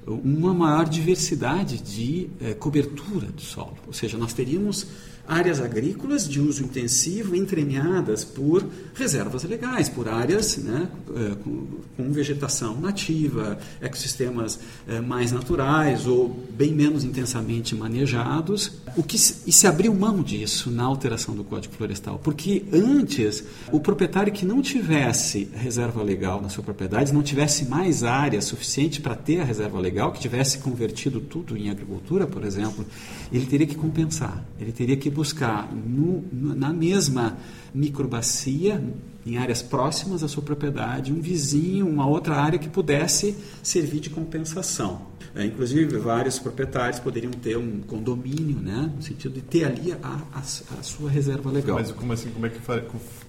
uma 0.06 0.52
maior 0.54 0.88
diversidade 0.88 1.78
de 1.82 2.28
eh, 2.40 2.54
cobertura 2.54 3.26
do 3.28 3.40
solo. 3.42 3.76
Ou 3.86 3.92
seja, 3.92 4.16
nós 4.18 4.32
teríamos 4.32 4.86
áreas 5.28 5.60
agrícolas 5.60 6.26
de 6.26 6.40
uso 6.40 6.64
intensivo 6.64 7.36
entremeadas 7.36 8.24
por 8.24 8.64
reservas 8.94 9.44
legais, 9.44 9.88
por 9.88 10.08
áreas 10.08 10.56
né, 10.56 10.88
eh, 11.14 11.36
com, 11.44 12.10
vegetação 12.10 12.80
nativa, 12.80 13.58
ecossistemas 13.82 14.58
eh, 14.88 15.00
mais 15.00 15.30
naturais 15.30 16.06
ou 16.06 16.28
bem 16.50 16.72
menos 16.72 17.04
intensamente 17.04 17.74
manejados. 17.74 18.72
O 18.96 19.02
que 19.02 19.16
e 19.16 19.52
se 19.52 19.66
abriu 19.66 19.94
mão 19.94 20.22
disso 20.22 20.70
na 20.70 20.84
alteração 20.84 21.34
do 21.34 21.44
Código 21.44 21.74
Florestal, 21.74 22.18
porque 22.22 22.64
antes 22.72 23.44
o 23.70 23.78
proprietário 23.78 24.32
que 24.32 24.46
não 24.46 24.62
tivesse 24.62 25.48
reserva 25.54 26.02
legal 26.02 26.40
na 26.40 26.48
sua 26.48 26.64
propriedade, 26.64 27.12
não 27.12 27.22
tivesse 27.22 27.66
mais 27.66 28.02
área 28.02 28.40
suficiente 28.40 29.00
para 29.00 29.14
ter 29.14 29.40
a 29.40 29.44
reserva 29.44 29.78
legal, 29.78 30.12
que 30.12 30.20
tivesse 30.20 30.58
convertido 30.58 31.20
tudo 31.20 31.56
em 31.56 31.68
agricultura, 31.68 32.26
por 32.26 32.44
exemplo, 32.44 32.86
ele 33.30 33.44
teria 33.44 33.66
que 33.66 33.74
compensar, 33.74 34.44
ele 34.58 34.72
teria 34.72 34.96
que 34.96 35.10
buscar 35.22 35.68
no- 35.74 36.22
no- 36.32 36.54
na 36.54 36.72
mesma 36.72 37.36
microbacia, 37.74 38.82
em 39.26 39.36
áreas 39.36 39.60
próximas 39.60 40.22
à 40.22 40.28
sua 40.28 40.42
propriedade, 40.42 41.12
um 41.12 41.20
vizinho, 41.20 41.86
uma 41.86 42.06
outra 42.06 42.36
área 42.36 42.58
que 42.58 42.68
pudesse 42.68 43.36
servir 43.62 44.00
de 44.00 44.08
compensação. 44.10 45.02
É, 45.34 45.44
inclusive, 45.44 45.98
vários 45.98 46.38
proprietários 46.38 46.98
poderiam 46.98 47.32
ter 47.32 47.58
um 47.58 47.80
condomínio, 47.80 48.56
né, 48.58 48.90
no 48.96 49.02
sentido 49.02 49.34
de 49.34 49.42
ter 49.42 49.64
ali 49.64 49.92
a, 49.92 49.96
a- 50.34 50.38
a 50.40 50.82
sua 50.82 51.10
reserva 51.10 51.50
legal. 51.50 51.76
Mas 51.78 51.90
como 51.92 52.12
assim, 52.12 52.30
como 52.30 52.46
é 52.46 52.48
que 52.48 52.58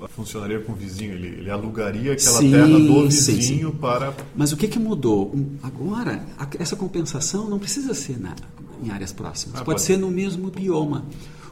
funcionaria 0.09 0.59
com 0.61 0.71
o 0.71 0.75
vizinho? 0.75 1.13
Ele, 1.13 1.27
ele 1.39 1.49
alugaria 1.49 2.13
aquela 2.13 2.39
Sim, 2.39 2.51
terra 2.51 2.79
do 2.79 3.11
sim, 3.11 3.35
vizinho 3.35 3.71
para 3.73 4.13
Mas 4.35 4.53
o 4.53 4.57
que, 4.57 4.67
que 4.67 4.79
mudou? 4.79 5.31
Um, 5.35 5.57
Agora, 5.61 6.23
a- 6.37 6.47
essa 6.59 6.75
compensação 6.77 7.49
não 7.49 7.59
precisa 7.59 7.93
ser 7.93 8.17
na- 8.19 8.35
em 8.81 8.89
áreas 8.89 9.11
próximas, 9.11 9.55
Ah, 9.59 9.65
pode, 9.65 9.77
pode. 9.79 9.81
ser 9.81 9.97
no 9.97 10.09
mesmo 10.09 10.49
bioma. 10.49 11.03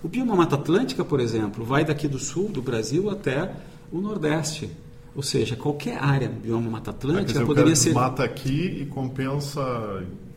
O 0.03 0.07
bioma 0.07 0.35
Mata 0.35 0.55
Atlântica, 0.55 1.03
por 1.03 1.19
exemplo, 1.19 1.65
vai 1.65 1.83
daqui 1.83 2.07
do 2.07 2.19
sul 2.19 2.49
do 2.49 2.61
Brasil 2.61 3.09
até 3.09 3.51
o 3.91 3.99
Nordeste. 3.99 4.69
Ou 5.15 5.23
seja, 5.23 5.55
qualquer 5.55 5.97
área 5.97 6.27
do 6.29 6.39
bioma 6.39 6.69
Mata 6.69 6.91
Ah, 6.91 6.93
quer 6.93 6.97
Atlântica 6.97 7.25
dizer, 7.25 7.37
o 7.39 7.41
cara 7.41 7.47
poderia 7.47 7.75
ser. 7.75 7.85
desmata 7.89 8.23
aqui 8.23 8.81
e 8.81 8.85
compensa 8.85 9.61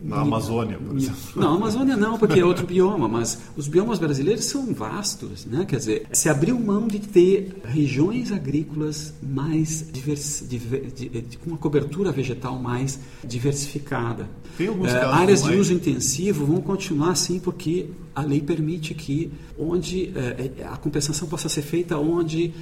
na 0.03 0.21
Amazônia, 0.23 0.79
por 0.79 0.97
exemplo. 0.97 1.19
Não, 1.37 1.53
a 1.53 1.57
Amazônia 1.57 1.97
não, 1.97 2.19
porque 2.19 2.41
é 2.41 2.45
outro 2.45 2.67
bioma, 2.69 3.07
mas 3.09 3.39
os 3.57 3.69
biomas 3.69 3.99
brasileiros 3.99 4.45
são 4.47 4.73
vastos, 4.73 5.45
né? 5.47 5.65
Quer 5.69 5.77
dizer, 5.77 6.07
se 6.13 6.29
abriu 6.29 6.59
mão 6.59 6.89
de 6.89 6.99
ter 7.01 7.57
regiões 7.65 8.33
agrícolas 8.33 9.13
mais 9.23 9.85
divers, 9.93 10.45
diver- 10.49 10.91
de- 10.91 11.37
com 11.39 11.51
uma 11.51 11.59
cobertura 11.59 12.11
vegetal 12.13 12.59
mais 12.59 12.99
diversificada. 13.23 14.29
Tem 14.57 14.69
alguns 14.69 14.89
Eh, 14.91 14.99
casos 15.01 15.15
áreas 15.17 15.43
de 15.43 15.49
mais- 15.49 15.61
uso 15.61 15.73
intensivo 15.73 16.45
vão 16.45 16.61
continuar 16.61 17.11
assim, 17.11 17.39
porque 17.39 17.87
a 18.15 18.23
lei 18.23 18.41
permite 18.41 18.93
que 18.95 19.31
onde 19.59 20.13
eh, 20.15 20.51
eh, 20.59 20.65
a 20.65 20.77
compensação 20.77 21.27
possa 21.29 21.49
ser 21.49 21.63
feita 21.63 21.97
onde 21.97 22.53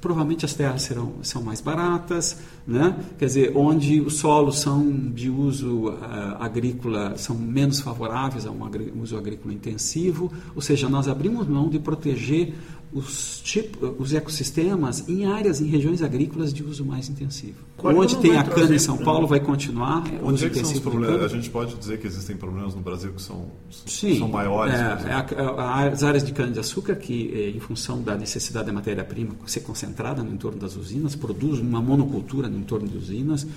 provavelmente 0.00 0.44
as 0.44 0.54
terras 0.54 0.82
serão 0.82 1.14
são 1.22 1.42
mais 1.42 1.60
baratas, 1.60 2.38
né? 2.66 2.96
Quer 3.18 3.26
dizer, 3.26 3.52
onde 3.56 4.00
os 4.00 4.16
solos 4.18 4.60
são 4.60 4.88
de 4.90 5.28
uso 5.28 5.88
ah, 6.00 6.36
agrícola 6.40 7.16
são 7.16 7.36
menos 7.36 7.80
favoráveis 7.80 8.46
a 8.46 8.50
um 8.50 8.64
agri- 8.64 8.92
uso 9.00 9.16
agrícola 9.16 9.52
intensivo, 9.52 10.32
ou 10.54 10.62
seja, 10.62 10.88
nós 10.88 11.08
abrimos 11.08 11.46
mão 11.48 11.68
de 11.68 11.78
proteger 11.78 12.54
os, 12.92 13.40
tipo, 13.44 13.94
os 13.98 14.14
ecossistemas 14.14 15.06
em 15.08 15.26
áreas, 15.26 15.60
em 15.60 15.66
regiões 15.66 16.02
agrícolas 16.02 16.52
de 16.54 16.62
uso 16.64 16.84
mais 16.84 17.08
intensivo. 17.08 17.58
Onde 17.82 18.16
tem 18.16 18.36
a 18.36 18.42
cana 18.42 18.74
em 18.74 18.78
São? 18.78 18.96
Paulo 18.96 19.26
vai 19.26 19.40
continuar 19.40 20.02
é, 20.12 20.18
Onde 20.22 20.44
é 20.46 20.48
que 20.48 20.54
são 20.56 20.62
os 20.64 20.70
intensivo 20.70 20.74
de 20.74 20.96
problemas? 20.96 21.22
A 21.24 21.28
gente 21.36 21.50
pode 21.50 21.74
dizer 21.76 21.98
que 22.00 22.06
existem 22.06 22.36
problemas 22.36 22.74
no 22.74 22.80
Brasil 22.80 23.12
que 23.12 23.20
são, 23.22 23.46
Sim, 23.86 24.18
são 24.18 24.28
maiores. 24.28 24.74
é, 24.74 24.78
é 24.78 25.12
a- 25.12 25.26
a- 25.58 25.84
as 25.88 26.02
áreas 26.02 26.24
de 26.24 26.32
cana-de-açúcar 26.32 26.96
que, 26.96 27.30
eh, 27.34 27.50
em 27.56 27.60
função 27.60 28.02
da 28.02 28.16
necessidade 28.16 28.66
da 28.66 28.72
matéria-prima 28.72 29.34
ser 29.46 29.60
concentrada 29.60 30.22
no 30.22 30.32
entorno 30.32 30.58
das 30.58 30.74
usinas, 30.74 31.14
produzem 31.14 31.64
uma 31.66 31.80
monocultura 31.82 32.48
no 32.48 32.58
entorno 32.58 32.88
de 32.88 32.96
usinas. 32.96 33.44
Né? 33.44 33.50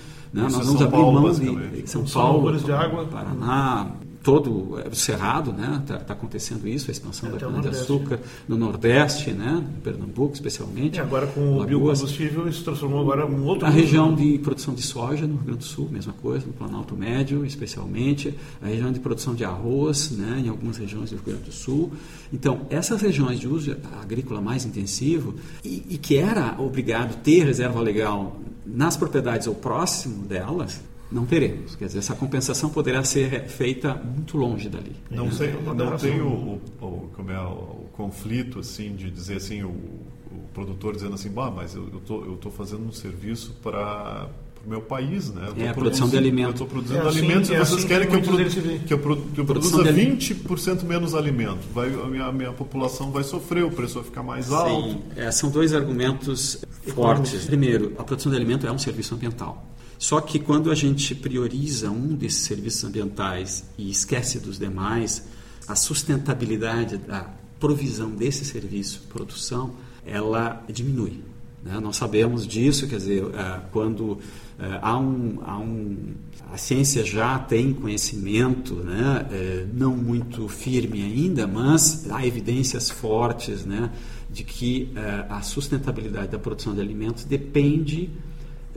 Nós 0.44 0.54
é 0.54 0.58
vamos 0.58 0.68
São 0.78 0.88
abrir 0.88 0.98
Paulo, 1.00 1.22
mão 1.22 1.32
de 1.32 1.90
São 1.90 2.06
São 2.06 2.22
Paulo, 2.22 2.42
Louros 2.44 2.64
de 2.66 2.72
água. 2.72 3.06
Paraná, 3.06 3.88
todo 4.24 4.80
eh, 4.80 4.90
o 4.90 4.96
Cerrado, 4.96 5.52
né? 5.52 5.82
Está 5.82 6.14
acontecendo 6.14 6.68
isso, 6.68 6.90
a 6.90 6.92
expansão 6.92 7.30
da 7.30 7.38
Até 7.38 7.48
o 7.48 7.50
cana-de-açúcar 7.50 8.20
no 8.48 8.58
Nordeste, 8.58 9.32
né? 9.32 9.64
em 9.78 9.82
Pernambuco 9.82 10.34
especialmente. 10.34 10.98
E 10.98 11.00
agora 11.00 11.28
com 11.28 11.42
o 11.42 11.58
Lagoas. 11.58 11.68
biocombustível 11.68 12.48
isso 12.48 12.64
transformou 12.64 13.02
agora 13.02 13.26
um 13.26 13.46
outro 13.46 13.66
A 13.66 13.70
região 13.70 14.14
de 14.14 14.38
produção 14.40 14.74
de 14.74 14.82
soja 14.82 15.26
no 15.26 15.36
Rio 15.36 15.44
Grande 15.46 15.60
do 15.60 15.66
Sul, 15.66 15.90
mesma 15.92 16.14
coisa, 16.14 16.46
no 16.46 16.54
Planalto 16.54 16.96
Médio, 16.96 17.46
especialmente. 17.46 18.34
A 18.62 18.68
região 18.68 18.92
de 18.92 19.00
produção 19.00 19.34
de 19.34 19.44
arroz, 19.44 20.12
né, 20.12 20.44
em 20.46 20.50
algumas 20.50 20.78
regiões 20.78 21.10
do 21.10 21.16
Rio 21.16 21.26
Grande 21.26 21.44
do 21.44 21.52
Sul. 21.52 21.92
Então, 22.32 22.62
essas 22.70 23.02
regiões 23.02 23.40
de 23.40 23.48
uso 23.48 23.76
agrícola 24.02 24.42
mais 24.42 24.66
intensivo, 24.66 25.36
e, 25.64 25.84
e 25.90 25.98
que 25.98 26.18
era 26.18 26.56
obrigado 26.60 27.22
ter 27.22 27.46
reserva 27.46 27.82
legal 27.82 28.40
nas 28.66 28.96
propriedades 28.96 29.48
ou 29.48 29.56
próximo 29.56 30.26
delas, 30.26 30.82
não 31.12 31.26
teremos. 31.26 31.76
Quer 31.76 31.86
dizer, 31.86 32.00
essa 32.00 32.16
compensação 32.16 32.70
poderá 32.70 33.04
ser 33.04 33.44
feita 33.48 33.94
muito 33.96 34.38
longe 34.38 34.70
dali. 34.70 34.96
Não, 35.10 35.28
É, 35.28 35.30
tem, 35.32 35.48
é 35.50 35.74
não 35.74 35.98
tem 35.98 36.22
o, 36.22 36.28
o- 36.28 36.62
o- 36.82 37.10
como 37.16 37.32
é, 37.32 37.40
o, 37.40 37.50
o 37.52 37.90
conflito 37.94 38.60
assim 38.60 38.96
de 38.96 39.12
dizer 39.12 39.38
assim 39.38 39.64
o, 39.64 39.70
o 39.70 40.48
produtor 40.54 40.94
dizendo 40.96 41.16
assim, 41.16 41.30
bah, 41.30 41.52
mas 41.52 41.76
eu 41.76 41.88
estou 41.98 42.26
eu 42.26 42.38
tô 42.38 42.50
fazendo 42.50 42.84
um 42.88 42.92
serviço 42.92 43.54
para 43.62 44.28
o 44.66 44.70
meu 44.70 44.80
país, 44.82 45.30
né? 45.34 45.52
Eu 45.58 45.66
É, 45.66 45.70
a 45.70 45.74
produção 45.74 46.08
de 46.08 46.12
produzindo- 46.12 46.18
alimento. 46.18 46.48
Eu 46.48 46.52
estou 46.52 46.68
produzindo 46.68 47.00
É 47.00 47.08
assim- 47.08 47.18
alimentos 47.18 47.50
é 47.50 47.54
e 47.56 47.58
vocês 47.58 47.80
assim 47.80 47.88
querem 47.88 48.08
que 48.08 48.14
que 48.14 48.20
eu, 48.20 48.22
produ- 48.22 48.80
que 48.86 48.94
eu, 48.94 49.00
pro- 49.00 49.18
que 49.18 49.42
eu 49.42 49.46
produza 49.46 49.82
de 49.84 49.90
alim- 49.90 50.16
20% 50.18 50.84
menos 50.86 51.16
alimento. 51.16 51.68
Vai, 51.74 51.88
a, 51.92 52.06
minha, 52.08 52.26
a 52.26 52.32
minha 52.32 52.52
população 52.54 53.12
vai 53.12 53.24
sofrer, 53.24 53.64
o 53.66 53.72
preço 53.72 53.96
vai 53.96 54.04
ficar 54.04 54.22
mais 54.24 54.52
alto. 54.52 54.92
Sim, 54.92 55.02
é, 55.16 55.32
são 55.32 55.50
dois 55.50 55.74
argumentos 55.74 56.64
fortes. 56.94 57.46
Primeiro, 57.46 57.94
a 57.98 58.04
produção 58.04 58.32
de 58.32 58.38
alimento 58.38 58.68
é 58.68 58.72
um 58.72 58.78
serviço 58.78 59.16
ambiental. 59.16 59.66
Só 60.02 60.20
que 60.20 60.40
quando 60.40 60.72
a 60.72 60.76
gente 60.76 61.14
prioriza 61.14 61.92
um 61.92 62.16
desses 62.16 62.42
serviços 62.42 62.84
ambientais 62.84 63.66
e 63.78 63.92
esquece 63.92 64.40
dos 64.40 64.58
demais, 64.58 65.28
a 65.68 65.76
sustentabilidade 65.76 66.98
da 66.98 67.30
provisão 67.60 68.10
desse 68.10 68.44
serviço, 68.44 69.04
produção, 69.10 69.76
ela 70.04 70.66
diminui. 70.68 71.20
né? 71.64 71.80
Nós 71.80 71.98
sabemos 71.98 72.48
disso, 72.48 72.88
quer 72.88 72.98
dizer, 72.98 73.24
ah, 73.36 73.64
quando 73.72 74.18
ah, 74.58 74.80
há 74.82 74.98
um, 74.98 75.38
há 75.46 75.60
um 75.60 75.98
a 76.52 76.58
ciência 76.58 77.06
já 77.06 77.38
tem 77.38 77.72
conhecimento, 77.72 78.74
né, 78.74 79.26
eh, 79.32 79.66
não 79.74 79.96
muito 79.96 80.50
firme 80.50 81.02
ainda, 81.02 81.48
mas 81.48 82.12
há 82.12 82.26
evidências 82.26 82.90
fortes 82.90 83.64
né, 83.66 83.90
de 84.30 84.44
que 84.44 84.92
eh, 84.94 85.26
a 85.30 85.42
sustentabilidade 85.42 86.30
da 86.30 86.40
produção 86.40 86.74
de 86.74 86.82
alimentos 86.82 87.24
depende 87.24 88.10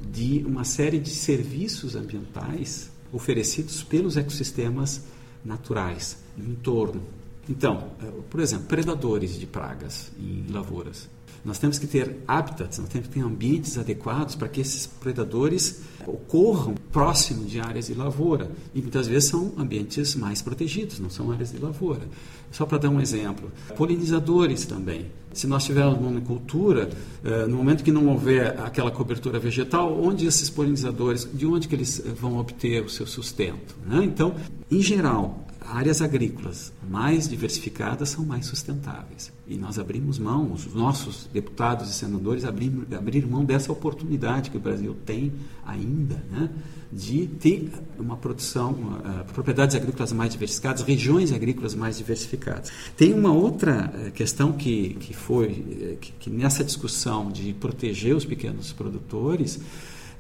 de 0.03 0.45
uma 0.47 0.65
série 0.65 0.99
de 0.99 1.11
serviços 1.11 1.95
ambientais 1.95 2.91
oferecidos 3.13 3.83
pelos 3.83 4.17
ecossistemas 4.17 5.03
naturais 5.45 6.19
no 6.37 6.51
entorno. 6.51 7.03
Então, 7.49 7.91
eh, 8.03 8.11
por 8.31 8.41
exemplo, 8.41 8.67
predadores 8.67 9.39
de 9.39 9.47
pragas 9.47 10.11
em 10.19 10.47
lavouras. 10.51 11.09
Nós 11.45 11.59
temos 11.59 11.79
que 11.79 11.87
ter 11.87 12.17
habitats, 12.27 12.79
nós 12.79 12.89
temos 12.89 13.09
que 13.09 13.15
ter 13.15 13.21
ambientes 13.21 13.77
adequados 13.77 14.35
para 14.35 14.49
que 14.49 14.61
esses 14.61 14.87
predadores 14.87 15.83
ocorram 16.07 16.75
próximo 16.91 17.45
de 17.45 17.61
áreas 17.61 17.87
de 17.87 17.95
lavoura. 17.95 18.51
E 18.75 18.81
muitas 18.81 19.07
vezes 19.07 19.29
são 19.29 19.53
ambientes 19.59 20.15
mais 20.15 20.41
protegidos, 20.41 20.99
não 20.99 21.11
são 21.11 21.31
áreas 21.31 21.53
de 21.53 21.59
lavoura. 21.59 22.03
Só 22.51 22.65
para 22.65 22.79
dar 22.79 22.89
um 22.89 23.01
exemplo, 23.01 23.51
polinizadores 23.77 24.65
também. 24.65 25.07
Se 25.33 25.47
nós 25.47 25.65
tivermos 25.65 26.01
monocultura, 26.01 26.89
eh, 27.25 27.47
no 27.47 27.57
momento 27.57 27.83
que 27.83 27.91
não 27.91 28.07
houver 28.07 28.59
aquela 28.61 28.91
cobertura 28.91 29.39
vegetal, 29.39 30.01
onde 30.01 30.27
esses 30.27 30.49
polinizadores, 30.49 31.29
de 31.35 31.45
onde 31.45 31.67
que 31.67 31.75
eles 31.75 32.01
eh, 32.01 32.11
vão 32.11 32.39
obter 32.39 32.85
o 32.85 32.89
seu 32.89 33.07
sustento? 33.07 33.75
né? 33.85 34.05
Então, 34.05 34.35
em 34.71 34.81
geral, 34.81 35.44
áreas 35.67 36.03
agrícolas 36.03 36.73
mais 36.89 37.29
diversificadas 37.29 38.11
são 38.11 38.25
mais 38.25 38.47
sustentáveis. 38.47 39.33
E 39.47 39.57
nós 39.57 39.79
abrimos 39.79 40.19
mão, 40.19 40.53
os 40.53 40.73
nossos 40.75 41.29
deputados 41.33 41.91
e 41.91 41.93
senadores 41.93 42.45
abriram, 42.45 42.85
abriram 42.97 43.29
mão 43.29 43.45
dessa 43.45 43.71
oportunidade 43.73 44.51
que 44.51 44.57
o 44.57 44.61
Brasil 44.61 44.97
tem 45.05 45.33
ainda, 45.67 46.17
né, 46.31 46.51
de 46.93 47.27
ter 47.27 47.71
uma 47.99 48.17
produção, 48.17 48.73
uh, 48.73 49.33
propriedades 49.33 49.75
agrícolas 49.75 50.13
mais 50.13 50.33
diversificadas, 50.33 50.83
regiões 50.83 51.33
agrícolas 51.33 51.75
mais 51.75 51.99
diversificadas. 51.99 52.71
Tem 52.97 53.13
uma 53.13 53.33
outra 53.33 53.93
uh, 53.93 54.11
questão 54.13 54.53
que, 54.53 54.95
que 54.95 55.13
foi, 55.13 55.49
uh, 55.49 55.97
que, 55.99 56.13
que 56.13 56.31
nessa 56.31 56.63
discussão 56.63 57.31
de 57.31 57.53
proteger 57.53 58.15
os 58.15 58.25
pequenos 58.25 58.73
produtores, 58.73 59.61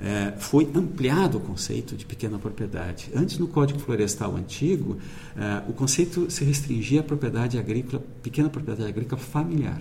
é, 0.01 0.33
foi 0.39 0.69
ampliado 0.75 1.39
o 1.39 1.41
conceito 1.41 1.97
de 1.97 2.05
pequena 2.05 2.39
propriedade. 2.39 3.11
Antes, 3.15 3.39
no 3.39 3.47
Código 3.47 3.79
Florestal 3.79 4.37
antigo, 4.37 4.99
é, 5.37 5.63
o 5.69 5.73
conceito 5.73 6.31
se 6.31 6.45
restringia 6.45 7.01
à 7.01 7.03
propriedade 7.03 7.59
agrícola, 7.59 8.03
pequena 8.23 8.49
propriedade 8.49 8.89
agrícola 8.89 9.21
familiar. 9.21 9.81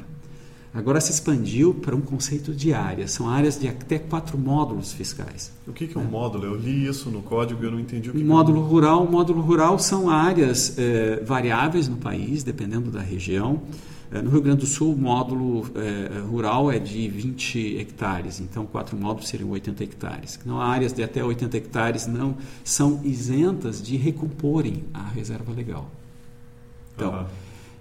Agora 0.74 1.00
se 1.00 1.12
expandiu 1.12 1.72
para 1.72 1.96
um 1.96 2.02
conceito 2.02 2.52
de 2.52 2.74
área. 2.74 3.08
São 3.08 3.30
áreas 3.30 3.60
de 3.60 3.68
até 3.68 4.00
quatro 4.00 4.40
módulos 4.40 4.92
fiscais. 4.92 5.52
O 5.68 5.72
que, 5.72 5.86
que 5.86 5.96
é 5.96 6.02
um 6.02 6.06
é. 6.06 6.08
módulo? 6.08 6.46
Eu 6.46 6.56
li 6.56 6.88
isso 6.88 7.12
no 7.12 7.22
código 7.22 7.62
e 7.62 7.68
eu 7.68 7.72
não 7.72 7.80
entendi 7.80 8.10
o 8.10 8.14
que. 8.14 8.24
Módulo 8.24 8.58
é 8.58 8.62
um... 8.62 8.66
rural, 8.66 9.08
módulo 9.10 9.42
rural 9.42 9.78
são 9.78 10.10
áreas 10.10 10.76
é, 10.80 11.22
variáveis 11.24 11.88
no 11.88 11.98
país, 11.98 12.42
dependendo 12.42 12.90
da 12.90 13.02
região. 13.02 13.62
É, 14.14 14.22
no 14.22 14.30
Rio 14.30 14.42
Grande 14.42 14.60
do 14.60 14.68
Sul, 14.68 14.94
o 14.94 14.98
módulo 14.98 15.66
é, 15.74 16.20
rural 16.20 16.72
é 16.72 16.78
de 16.78 17.08
20 17.08 17.78
hectares, 17.78 18.40
então 18.40 18.64
quatro 18.64 18.96
módulos 18.96 19.28
seriam 19.28 19.50
80 19.50 19.84
hectares. 19.84 20.40
Não, 20.46 20.62
áreas 20.62 20.94
de 20.94 21.02
até 21.02 21.24
80 21.24 21.58
hectares 21.58 22.06
não 22.06 22.38
são 22.64 23.02
isentas 23.04 23.82
de 23.82 23.98
recomporem 23.98 24.84
a 24.94 25.04
reserva 25.04 25.52
legal. 25.52 25.90
Então, 26.96 27.12
uhum. 27.12 27.26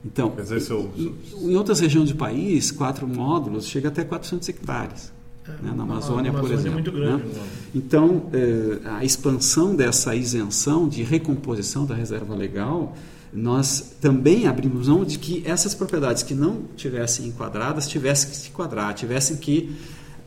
então 0.07 0.31
Quer 0.31 0.43
dizer, 0.43 0.61
seu, 0.61 0.91
seu... 0.97 1.51
em 1.51 1.55
outras 1.55 1.81
regiões 1.81 2.09
do 2.09 2.17
país, 2.17 2.71
quatro 2.71 3.07
módulos 3.07 3.67
chega 3.67 3.89
até 3.89 4.03
400 4.03 4.49
hectares. 4.49 5.13
É, 5.47 5.51
né? 5.51 5.75
Na 5.77 5.83
Amazônia, 5.83 6.31
Amazônia, 6.31 6.33
por 6.33 6.51
exemplo. 6.51 6.71
É 6.71 6.73
muito 6.73 6.93
grande, 6.93 7.25
né? 7.25 7.47
Então, 7.75 8.23
eh, 8.33 8.79
a 8.85 9.05
expansão 9.05 9.75
dessa 9.77 10.15
isenção 10.15 10.89
de 10.89 11.03
recomposição 11.03 11.85
da 11.85 11.95
reserva 11.95 12.35
legal 12.35 12.95
nós 13.33 13.95
também 14.01 14.47
abrimos 14.47 14.89
mão 14.89 15.05
de 15.05 15.19
que 15.19 15.43
essas 15.47 15.75
propriedades 15.75 16.23
que 16.23 16.35
não 16.35 16.63
tivessem 16.77 17.27
enquadradas 17.27 17.89
tivessem 17.89 18.31
que 18.31 18.37
se 18.37 18.49
enquadrar, 18.49 18.95
tivessem 18.95 19.37
que. 19.37 19.75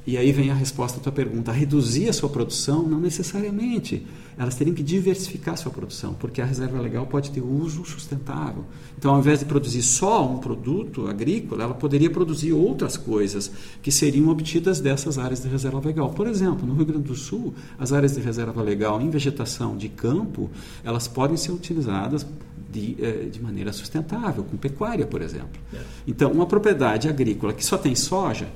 E 0.08 0.18
aí 0.18 0.32
vem 0.32 0.52
a 0.52 0.54
resposta 0.54 1.00
à 1.00 1.04
tua 1.04 1.12
pergunta: 1.12 1.52
reduzir 1.52 2.10
a 2.10 2.14
sua 2.14 2.30
produção? 2.30 2.88
Não 2.88 3.00
necessariamente. 3.00 4.06
Elas 4.38 4.56
teriam 4.56 4.76
que 4.76 4.84
diversificar 4.84 5.54
a 5.54 5.58
sua 5.58 5.72
produção, 5.72 6.14
porque 6.14 6.42
a 6.42 6.46
reserva 6.46 6.80
legal 6.82 7.08
pode 7.08 7.32
ter 7.32 7.42
uso 7.42 7.86
sustentável. 7.86 8.66
Então, 8.98 9.14
ao 9.14 9.20
invés 9.20 9.40
de 9.40 9.46
produzir 9.46 9.82
só 9.82 10.30
um 10.30 10.40
produto 10.40 11.08
agrícola, 11.08 11.64
ela 11.64 11.74
poderia 11.74 12.10
produzir 12.10 12.52
outras 12.52 12.98
coisas 12.98 13.50
que 13.82 13.92
seriam 13.92 14.28
obtidas 14.28 14.82
dessas 14.82 15.18
áreas 15.18 15.42
de 15.42 15.48
reserva 15.48 15.80
legal. 15.80 16.10
Por 16.10 16.28
exemplo, 16.28 16.68
no 16.68 16.74
Rio 16.74 16.86
Grande 16.86 17.08
do 17.08 17.16
Sul, 17.16 17.54
as 17.80 17.94
áreas 17.94 18.14
de 18.14 18.20
reserva 18.20 18.62
legal 18.62 19.02
em 19.02 19.10
vegetação 19.10 19.78
de 19.78 19.88
campo, 19.88 20.50
elas 20.84 21.08
podem 21.08 21.38
ser 21.38 21.52
utilizadas 21.52 22.26
de, 22.76 22.96
eh, 23.00 23.30
de 23.32 23.42
maneira 23.42 23.72
sustentável, 23.72 24.44
com 24.44 24.58
pecuária, 24.58 25.08
por 25.08 25.22
exemplo. 25.22 25.62
É. 25.74 25.78
Então, 26.06 26.32
uma 26.32 26.46
propriedade 26.46 27.08
agrícola 27.08 27.54
que 27.54 27.66
só 27.66 27.78
tem 27.78 27.96
soja, 27.96 28.48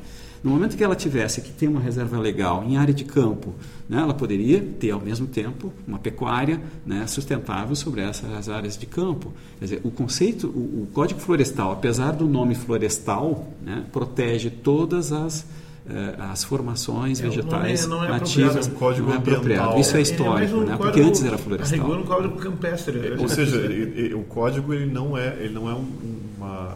no 0.43 0.51
momento 0.51 0.77
que 0.77 0.83
ela 0.83 0.95
tivesse 0.95 1.41
que 1.41 1.51
ter 1.51 1.67
uma 1.67 1.79
reserva 1.79 2.17
legal 2.17 2.63
em 2.63 2.77
área 2.77 2.93
de 2.93 3.03
campo, 3.03 3.53
né, 3.89 3.99
ela 3.99 4.13
poderia 4.13 4.61
ter 4.79 4.91
ao 4.91 5.01
mesmo 5.01 5.27
tempo 5.27 5.73
uma 5.85 5.99
pecuária 5.99 6.61
né, 6.85 7.05
sustentável 7.07 7.75
sobre 7.75 8.01
essas 8.01 8.47
áreas 8.47 8.77
de 8.77 8.85
campo. 8.85 9.33
Quer 9.57 9.65
dizer, 9.65 9.81
o 9.83 9.91
conceito, 9.91 10.47
o, 10.47 10.83
o 10.83 10.87
Código 10.93 11.19
Florestal, 11.19 11.71
apesar 11.73 12.11
do 12.11 12.25
nome 12.25 12.55
florestal, 12.55 13.51
né, 13.61 13.85
protege 13.91 14.49
todas 14.49 15.11
as 15.11 15.45
as 16.19 16.43
formações 16.43 17.19
é, 17.19 17.23
vegetais 17.23 17.87
não 17.87 18.03
é, 18.03 18.07
não 18.07 18.15
é 18.15 18.19
nativas. 18.19 18.67
O 18.67 18.71
código 18.71 19.07
não 19.07 19.15
é 19.15 19.17
apropriado. 19.17 19.79
Isso 19.79 19.95
é, 19.95 19.99
é 19.99 20.01
histórico, 20.01 20.55
um 20.55 20.59
né? 20.61 20.65
Código, 20.65 20.83
porque 20.83 21.01
antes 21.01 21.23
era 21.23 21.37
florestal. 21.37 21.79
Rigor, 21.79 21.99
um 21.99 22.03
código 22.03 22.35
campestre. 22.37 23.15
Ou 23.17 23.27
seja, 23.27 23.57
ele, 23.57 24.13
o 24.13 24.23
código 24.23 24.73
ele 24.73 24.85
não 24.85 25.17
é, 25.17 25.35
ele 25.39 25.53
não 25.53 25.69
é 25.69 25.73
uma, 26.37 26.75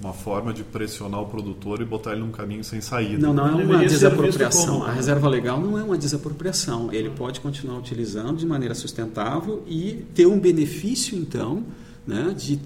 uma 0.00 0.12
forma 0.12 0.52
de 0.52 0.62
pressionar 0.62 1.20
o 1.20 1.26
produtor 1.26 1.80
e 1.80 1.84
botar 1.84 2.12
ele 2.12 2.20
num 2.20 2.30
caminho 2.30 2.62
sem 2.62 2.80
saída. 2.80 3.18
Não, 3.18 3.32
não 3.32 3.60
é 3.60 3.64
uma 3.64 3.84
desapropriação. 3.84 4.82
A 4.84 4.92
reserva 4.92 5.28
legal 5.28 5.60
não 5.60 5.78
é 5.78 5.82
uma 5.82 5.96
desapropriação. 5.96 6.92
Ele 6.92 7.10
pode 7.10 7.40
continuar 7.40 7.78
utilizando 7.78 8.36
de 8.36 8.46
maneira 8.46 8.74
sustentável 8.74 9.62
e 9.66 10.04
ter 10.14 10.26
um 10.26 10.38
benefício, 10.38 11.16
então, 11.16 11.64
né, 12.06 12.34
de 12.36 12.60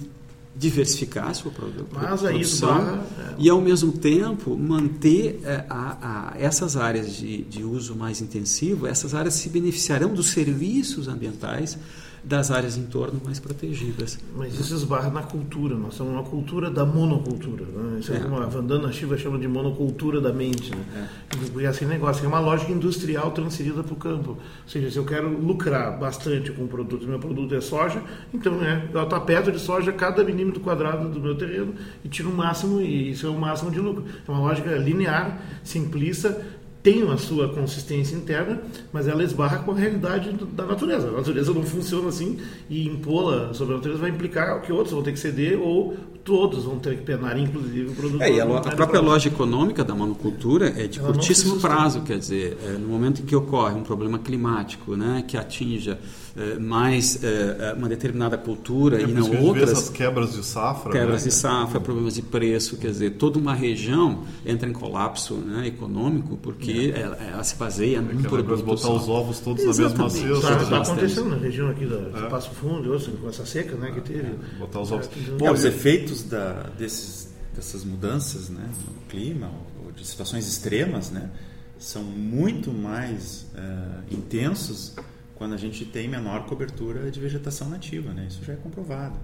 diversificar 0.55 1.29
a 1.29 1.35
sua 1.35 1.51
produção 1.51 1.87
Mas 1.91 2.25
aí 2.25 2.45
barra, 2.61 3.05
é. 3.19 3.35
e 3.39 3.49
ao 3.49 3.61
mesmo 3.61 3.93
tempo 3.93 4.57
manter 4.57 5.41
é, 5.45 5.65
a, 5.69 6.33
a, 6.35 6.39
essas 6.39 6.77
áreas 6.77 7.17
de, 7.17 7.43
de 7.43 7.65
uso 7.65 7.95
mais 7.95 8.21
intensivo, 8.21 8.87
essas 8.87 9.15
áreas 9.15 9.35
se 9.35 9.49
beneficiarão 9.49 10.13
dos 10.13 10.31
serviços 10.31 11.09
ambientais 11.09 11.79
das 12.25 12.51
áreas 12.51 12.77
em 12.77 12.85
torno 12.85 13.21
mais 13.25 13.41
protegidas. 13.41 14.19
Mas 14.37 14.59
isso 14.59 14.75
esbarra 14.75 15.11
na 15.11 15.23
cultura, 15.23 15.75
nós 15.75 15.95
somos 15.95 16.13
uma 16.13 16.23
cultura 16.23 16.71
da 16.71 16.85
monocultura. 16.85 17.65
Né? 17.65 17.99
Isso 17.99 18.13
é, 18.13 18.19
é 18.19 18.25
uma 18.25 18.47
Vandana 18.47 18.93
Shiva 18.93 19.19
chama 19.19 19.39
de 19.39 19.49
monocultura 19.49 20.21
da 20.21 20.33
mente. 20.33 20.71
Né? 20.71 21.09
É. 21.31 21.37
Porque 21.51 21.67
assim 21.67 21.85
negócio, 21.85 22.25
é 22.25 22.29
uma 22.29 22.39
lógica 22.39 22.71
industrial 22.71 23.33
transferida 23.33 23.83
para 23.83 23.93
o 23.93 23.97
campo. 23.97 24.31
Ou 24.31 24.39
seja, 24.69 24.91
se 24.91 24.97
eu 24.97 25.05
quero 25.05 25.29
lucrar 25.29 25.99
bastante 25.99 26.53
com 26.53 26.65
o 26.65 26.69
produto, 26.69 27.07
meu 27.07 27.19
produto 27.19 27.55
é 27.55 27.61
soja, 27.61 28.01
então 28.33 28.57
né, 28.57 28.89
eu 28.93 29.07
tapete 29.07 29.51
de 29.51 29.59
soja 29.59 29.93
cada 29.93 30.23
milímetro 30.23 30.61
quadrado 30.61 31.09
do 31.09 31.21
meu 31.21 31.37
terreno 31.37 31.75
e 32.05 32.09
tiro 32.09 32.31
o 32.31 32.35
máximo, 32.35 32.81
e 32.81 33.11
isso 33.11 33.27
é 33.27 33.31
o 33.31 33.39
máximo 33.39 33.71
de 33.71 33.81
lucro. 33.81 34.05
É 34.27 34.31
uma 34.31 34.41
lógica 34.41 34.71
linear, 34.77 35.41
simplista, 35.65 36.41
tem 36.83 37.09
a 37.09 37.17
sua 37.17 37.49
consistência 37.49 38.17
interna, 38.17 38.61
mas 38.93 39.07
ela 39.07 39.23
esbarra 39.23 39.59
com 39.59 39.71
a 39.71 39.75
realidade 39.75 40.33
da 40.53 40.67
natureza. 40.67 41.09
A 41.09 41.13
natureza 41.13 41.55
não 41.55 41.63
funciona 41.63 42.09
assim 42.09 42.39
e 42.69 42.89
impô-la 42.89 43.55
sobre 43.55 43.75
a 43.75 43.77
natureza 43.77 44.01
vai 44.01 44.11
implicar 44.11 44.61
que 44.63 44.73
outros 44.73 44.93
vão 44.93 45.03
ter 45.03 45.13
que 45.13 45.19
ceder 45.19 45.61
ou 45.61 45.97
todos 46.25 46.65
vão 46.65 46.79
ter 46.79 46.97
que 46.97 47.03
penar, 47.03 47.39
inclusive 47.39 47.91
o 47.91 47.95
produtor. 47.95 48.23
É, 48.23 48.33
e 48.33 48.41
a, 48.41 48.45
a 48.45 48.77
própria 48.77 49.01
lógica 49.01 49.35
econômica 49.35 49.85
da 49.85 49.95
monocultura 49.95 50.69
é 50.77 50.87
de 50.87 50.99
ela 50.99 51.13
curtíssimo 51.13 51.61
prazo, 51.61 52.03
quer 52.03 52.19
dizer, 52.19 52.57
é, 52.65 52.73
no 52.73 52.89
momento 52.89 53.23
em 53.23 53.25
que 53.25 53.35
ocorre 53.35 53.75
um 53.75 53.83
problema 53.83 54.19
climático 54.19 54.97
né, 54.97 55.25
que 55.27 55.37
atinja 55.37 55.99
é, 56.35 56.59
mais 56.59 57.23
é, 57.23 57.27
é, 57.27 57.75
uma 57.77 57.89
determinada 57.89 58.39
cultura 58.39 59.01
é 59.01 59.05
e 59.05 59.07
não 59.07 59.31
outras. 59.45 59.71
essas 59.71 59.89
quebras 59.91 60.33
de 60.33 60.43
safra. 60.43 60.91
Quebras 60.93 61.23
né? 61.23 61.29
de 61.29 61.35
safra, 61.35 61.81
problemas 61.81 62.15
de 62.15 62.23
preço, 62.23 62.79
quer 62.79 62.89
dizer, 62.89 63.11
toda 63.13 63.39
uma 63.39 63.55
região 63.55 64.23
entra 64.47 64.69
em 64.69 64.73
colapso 64.73 65.35
né, 65.35 65.67
econômico 65.67 66.39
porque 66.39 66.93
é. 66.95 67.01
ela, 67.01 67.17
ela, 67.17 67.45
se 67.45 67.55
baseia 67.57 68.01
num 68.01 68.23
produto 68.23 68.65
botar 68.65 68.81
só. 68.81 68.97
os 68.97 69.09
ovos 69.09 69.41
todos 69.41 69.63
Exatamente. 69.63 70.21
na 70.21 70.27
mesma 70.27 70.41
cesta. 70.41 70.63
Está 70.63 70.71
tá 70.71 70.83
acontecendo 70.83 71.29
na 71.29 71.37
região 71.37 71.69
aqui 71.69 71.85
da, 71.85 71.97
de 71.99 72.31
Passo 72.31 72.51
Fundo, 72.53 72.99
com 73.21 73.29
essa 73.29 73.45
seca 73.45 73.77
né, 73.77 73.91
que 73.93 74.01
teve. 74.01 74.31
Botar 74.59 74.81
os 74.81 74.93
ovos. 74.93 75.09
Bom, 75.39 75.53
os 75.53 75.65
efeitos 75.65 76.12
da, 76.21 76.65
desses, 76.77 77.33
dessas 77.55 77.85
mudanças 77.85 78.51
né, 78.51 78.69
no 78.87 79.01
clima, 79.09 79.51
ou 79.85 79.93
de 79.93 80.05
situações 80.07 80.47
extremas, 80.47 81.11
né, 81.11 81.31
são 81.79 82.03
muito 82.03 82.73
mais 82.73 83.47
uh, 83.55 84.15
intensos 84.15 84.95
quando 85.35 85.55
a 85.55 85.57
gente 85.57 85.85
tem 85.85 86.09
menor 86.09 86.47
cobertura 86.47 87.11
de 87.11 87.19
vegetação 87.19 87.69
nativa, 87.69 88.13
né? 88.13 88.27
Isso 88.29 88.45
já 88.45 88.53
é 88.53 88.57
comprovado. 88.57 89.19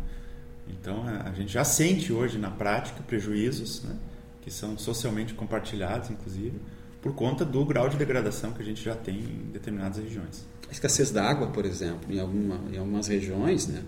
Então 0.69 1.05
a, 1.07 1.33
gente 1.33 1.53
já 1.53 1.65
sente 1.65 2.13
hoje 2.13 2.39
na 2.39 2.51
prática 2.51 3.03
prejuízos, 3.03 3.83
né? 3.83 3.97
que 4.43 4.51
são 4.51 4.77
socialmente 4.79 5.35
compartilhados, 5.35 6.11
inclusive, 6.11 6.59
por 7.01 7.15
conta 7.15 7.45
do 7.45 7.65
grau 7.65 7.89
de 7.89 7.97
degradação 7.97 8.53
que 8.53 8.63
a 8.63 8.65
gente 8.65 8.83
já 8.83 8.95
tem 8.95 9.17
em 9.17 9.51
determinadas 9.53 10.03
regiões. 10.03 10.47
A 10.69 10.73
escassez 10.73 11.11
d'água, 11.11 11.49
por 11.49 11.65
exemplo, 11.65 12.13
em, 12.13 12.19
alguma, 12.19 12.61
em 12.73 12.79
algumas 12.79 13.07
regiões, 13.07 13.67
né? 13.67 13.83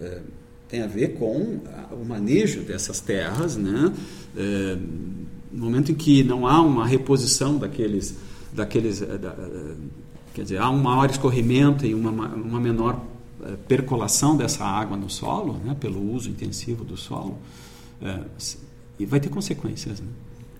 É, 0.00 0.22
tem 0.68 0.82
a 0.82 0.86
ver 0.86 1.14
com 1.14 1.60
o 1.92 2.04
manejo 2.04 2.62
dessas 2.62 3.00
terras, 3.00 3.56
né? 3.56 3.92
É, 4.36 4.78
no 5.52 5.66
momento 5.66 5.92
em 5.92 5.94
que 5.94 6.24
não 6.24 6.46
há 6.46 6.60
uma 6.60 6.86
reposição 6.86 7.56
daqueles, 7.58 8.16
daqueles 8.52 9.00
da, 9.00 9.34
Quer 10.34 10.42
dizer, 10.42 10.58
há 10.58 10.68
um 10.68 10.82
maior 10.82 11.08
escorrimento 11.08 11.86
e 11.86 11.94
uma, 11.94 12.10
uma 12.10 12.58
menor 12.58 13.00
eh, 13.44 13.56
percolação 13.68 14.36
dessa 14.36 14.64
água 14.64 14.96
no 14.96 15.08
solo, 15.08 15.60
né, 15.64 15.76
pelo 15.78 16.12
uso 16.12 16.28
intensivo 16.28 16.84
do 16.84 16.96
solo, 16.96 17.38
é, 18.02 18.18
e 18.98 19.06
vai 19.06 19.20
ter 19.20 19.28
consequências. 19.28 20.00
Né? 20.00 20.08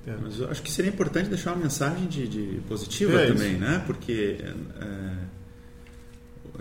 É, 0.06 0.16
mas 0.22 0.38
eu 0.38 0.48
acho 0.48 0.62
que 0.62 0.70
seria 0.70 0.92
importante 0.92 1.28
deixar 1.28 1.54
uma 1.54 1.64
mensagem 1.64 2.06
de, 2.06 2.28
de 2.28 2.60
positiva 2.68 3.20
é 3.20 3.26
também, 3.26 3.56
né? 3.56 3.82
Porque 3.84 4.38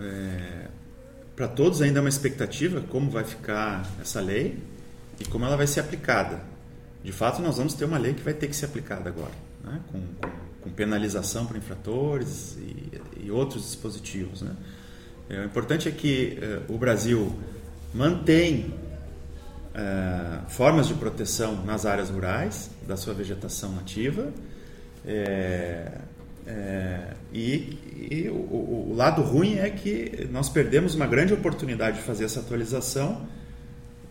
é, 0.00 0.68
para 1.34 1.48
todos 1.48 1.82
ainda 1.82 1.98
é 1.98 2.02
uma 2.02 2.08
expectativa 2.08 2.80
como 2.80 3.10
vai 3.10 3.24
ficar 3.24 3.88
essa 4.00 4.20
lei 4.20 4.58
e 5.20 5.24
como 5.24 5.44
ela 5.44 5.56
vai 5.56 5.66
ser 5.66 5.80
aplicada. 5.80 6.40
De 7.02 7.12
fato, 7.12 7.42
nós 7.42 7.58
vamos 7.58 7.74
ter 7.74 7.84
uma 7.84 7.98
lei 7.98 8.14
que 8.14 8.22
vai 8.22 8.34
ter 8.34 8.48
que 8.48 8.56
ser 8.56 8.66
aplicada 8.66 9.10
agora, 9.10 9.32
né? 9.62 9.80
com, 9.90 10.00
com 10.00 10.44
com 10.64 10.70
penalização 10.70 11.44
para 11.44 11.58
infratores 11.58 12.56
e, 12.56 13.24
e, 13.26 13.30
outros 13.30 13.64
dispositivos. 13.64 14.40
Né? 14.40 14.56
É, 15.28 15.40
o 15.40 15.44
importante 15.44 15.88
é 15.88 15.92
que 15.92 16.38
eh, 16.40 16.62
o 16.68 16.78
Brasil 16.78 17.38
mantém 17.92 18.74
uh, 19.74 20.50
formas 20.50 20.88
de 20.88 20.94
proteção 20.94 21.64
nas 21.64 21.84
áreas 21.86 22.08
rurais 22.10 22.70
da 22.88 22.96
sua 22.96 23.12
vegetação 23.14 23.72
nativa. 23.72 24.32
É, 25.06 25.92
é, 26.46 27.14
e, 27.32 27.78
e 28.10 28.28
o, 28.28 28.34
o, 28.90 28.94
lado 28.94 29.22
ruim 29.22 29.58
é 29.58 29.70
que 29.70 30.28
nós 30.30 30.48
perdemos 30.48 30.94
uma 30.94 31.06
grande 31.06 31.32
oportunidade 31.32 31.98
de 31.98 32.02
fazer 32.02 32.24
essa 32.24 32.40
atualização 32.40 33.26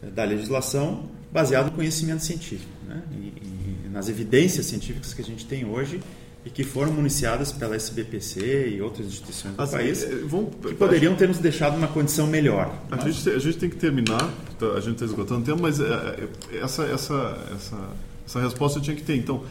da 0.02 0.24
legislação 0.24 1.10
baseado 1.32 1.68
no 1.68 1.72
conhecimento 1.72 2.24
científico, 2.24 2.72
né? 2.88 3.02
e, 3.12 3.86
e 3.86 3.90
nas 3.92 4.10
evidências 4.10 4.66
científicas 4.66 5.14
que 5.14 5.22
a 5.22 5.26
gente 5.26 5.46
tem 5.46 5.66
hoje 5.66 6.00
e 6.46 6.50
que 6.50 6.64
foram 6.64 6.92
municiadas 6.92 7.52
pela 7.52 7.76
SBPC 7.76 8.76
e 8.76 8.82
outras 8.82 9.08
instituições 9.08 9.56
do 9.56 9.62
assim, 9.62 9.78
país 9.78 10.04
é, 10.04 10.16
vamos, 10.26 10.54
que 10.56 10.74
poderiam 10.74 11.16
ter 11.16 11.28
nos 11.28 11.38
deixado 11.38 11.78
uma 11.78 11.88
condição 11.88 12.28
melhor. 12.28 12.76
A, 12.92 12.98
mas... 12.98 13.16
gente, 13.16 13.30
a 13.30 13.40
gente 13.40 13.58
tem 13.58 13.70
que 13.70 13.78
terminar, 13.78 14.30
tá, 14.60 14.66
a 14.76 14.82
gente 14.82 14.94
está 14.94 15.06
esgotando 15.06 15.42
o 15.42 15.44
tempo, 15.44 15.62
mas 15.62 15.80
é, 15.80 15.86
é, 15.86 16.58
essa, 16.58 16.84
essa, 16.84 17.48
essa, 17.56 17.90
essa 18.26 18.42
resposta 18.42 18.82
tinha 18.82 18.96
que 18.96 19.04
ter. 19.04 19.16
Então, 19.16 19.44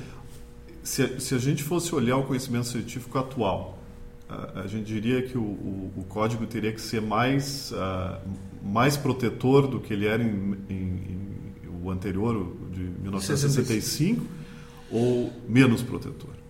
se 0.82 1.02
a, 1.02 1.20
se 1.20 1.34
a 1.34 1.38
gente 1.38 1.62
fosse 1.62 1.94
olhar 1.94 2.16
o 2.16 2.24
conhecimento 2.24 2.66
científico 2.66 3.18
atual, 3.18 3.78
a, 4.54 4.66
gente 4.66 4.86
diria 4.86 5.22
que 5.22 5.36
o, 5.36 5.42
o, 5.42 5.92
o, 5.96 6.04
código 6.04 6.46
teria 6.46 6.72
que 6.72 6.80
ser 6.80 7.02
mais, 7.02 7.70
uh, 7.72 8.18
mais 8.62 8.96
protetor 8.96 9.66
do 9.66 9.78
que 9.78 9.92
ele 9.92 10.06
era 10.06 10.22
em, 10.22 10.56
em, 10.70 10.74
em 10.74 11.22
o 11.82 11.90
anterior, 11.90 12.56
de 12.70 12.80
1965, 12.80 14.24
ou 14.90 15.32
menos 15.48 15.82
protetor? 15.82 16.41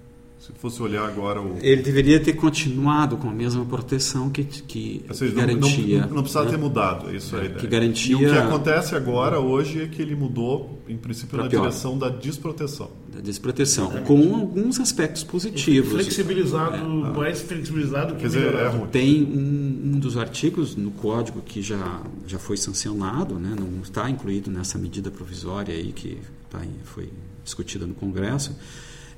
Se 0.43 0.51
fosse 0.55 0.82
olhar 0.82 1.07
agora 1.07 1.40
o. 1.40 1.57
Ele 1.62 1.82
deveria 1.82 2.18
ter 2.18 2.32
continuado 2.32 3.16
com 3.16 3.28
a 3.28 3.32
mesma 3.32 3.64
proteção 3.64 4.28
que, 4.28 4.43
que 4.43 5.05
seja, 5.12 5.32
garantia. 5.32 6.01
Não, 6.01 6.09
não, 6.09 6.14
não 6.16 6.22
precisava 6.22 6.47
né? 6.47 6.51
ter 6.51 6.59
mudado, 6.59 7.11
é 7.11 7.14
isso 7.14 7.36
é, 7.36 7.43
aí. 7.43 7.49
Que 7.51 7.66
garantia... 7.68 8.16
E 8.16 8.26
o 8.26 8.28
que 8.28 8.36
acontece 8.36 8.97
agora, 8.97 9.38
hoje, 9.38 9.82
é 9.82 9.86
que 9.86 10.03
ele 10.03 10.16
mudou, 10.16 10.82
em 10.88 10.97
princípio, 10.97 11.38
na 11.38 11.49
pior. 11.49 11.61
direção 11.61 11.97
da 11.97 12.09
desproteção. 12.09 12.90
Da 13.14 13.20
desproteção, 13.20 13.97
é. 13.97 14.01
com 14.01 14.34
alguns 14.34 14.80
aspectos 14.80 15.22
positivos. 15.22 15.93
Flexibilizado, 15.93 16.74
é. 16.74 17.16
mais 17.16 17.40
flexibilizado 17.40 18.14
que 18.16 18.22
Quer 18.22 18.26
dizer, 18.26 18.53
é 18.53 18.66
ruim. 18.66 18.88
Tem 18.88 19.22
um, 19.22 19.93
um, 19.95 19.99
dos 20.01 20.16
artigos 20.16 20.74
no 20.74 20.90
código 20.90 21.40
que 21.40 21.62
já, 21.62 22.03
já 22.26 22.40
foi 22.40 22.57
sancionado, 22.57 23.36
né? 23.36 23.55
não 23.57 23.80
está 23.80 24.11
incluído 24.11 24.51
nessa 24.51 24.76
medida 24.76 25.09
provisória 25.09 25.72
aí 25.72 25.93
que 25.93 26.18
tá, 26.51 26.59
foi 26.82 27.09
discutida 27.45 27.86
no 27.86 27.95
Congresso 27.95 28.57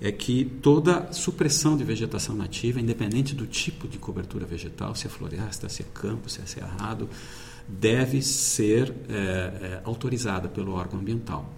é 0.01 0.11
que 0.13 0.45
toda 0.61 1.13
supressão 1.13 1.77
de 1.77 1.85
vegetação 1.85 2.35
nativa, 2.35 2.81
independente 2.81 3.35
do 3.35 3.47
tipo 3.47 3.87
de 3.89 3.99
cobertura 3.99 4.45
vegetal, 4.47 4.95
se 4.95 5.07
é 5.07 5.11
floresta, 5.11 5.69
se 5.69 5.83
é 5.83 5.87
campo, 5.93 6.29
se 6.29 6.41
é 6.41 6.47
cerrado, 6.47 7.09
deve 7.67 8.21
ser 8.23 8.93
é, 9.09 9.15
é, 9.15 9.81
autorizada 9.85 10.49
pelo 10.49 10.73
órgão 10.73 11.01
ambiental. 11.01 11.51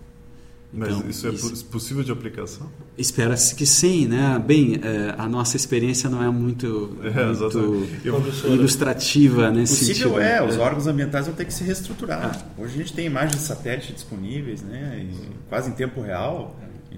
Mas 0.72 0.90
então, 0.90 1.08
isso 1.08 1.26
é 1.26 1.30
isso, 1.30 1.64
possível 1.66 2.02
de 2.02 2.12
aplicação? 2.12 2.68
Espera-se 2.98 3.54
que 3.54 3.64
sim, 3.64 4.06
né? 4.06 4.38
Bem, 4.44 4.78
é, 4.82 5.14
a 5.16 5.28
nossa 5.28 5.56
experiência 5.56 6.10
não 6.10 6.22
é 6.22 6.28
muito, 6.28 6.98
é, 7.02 7.24
muito 7.24 8.46
ilustrativa 8.46 9.50
nesse 9.50 9.78
possível 9.78 10.10
sentido. 10.10 10.20
é, 10.20 10.42
os 10.42 10.58
órgãos 10.58 10.86
ambientais 10.86 11.26
vão 11.26 11.34
ter 11.34 11.44
que 11.44 11.54
se 11.54 11.64
reestruturar. 11.64 12.32
Ah. 12.34 12.60
Hoje 12.60 12.74
a 12.74 12.78
gente 12.78 12.92
tem 12.92 13.06
imagens 13.06 13.40
de 13.40 13.46
satélite 13.46 13.92
disponíveis, 13.92 14.62
né? 14.62 15.08
quase 15.48 15.70
em 15.70 15.72
tempo 15.72 16.00
real. 16.00 16.54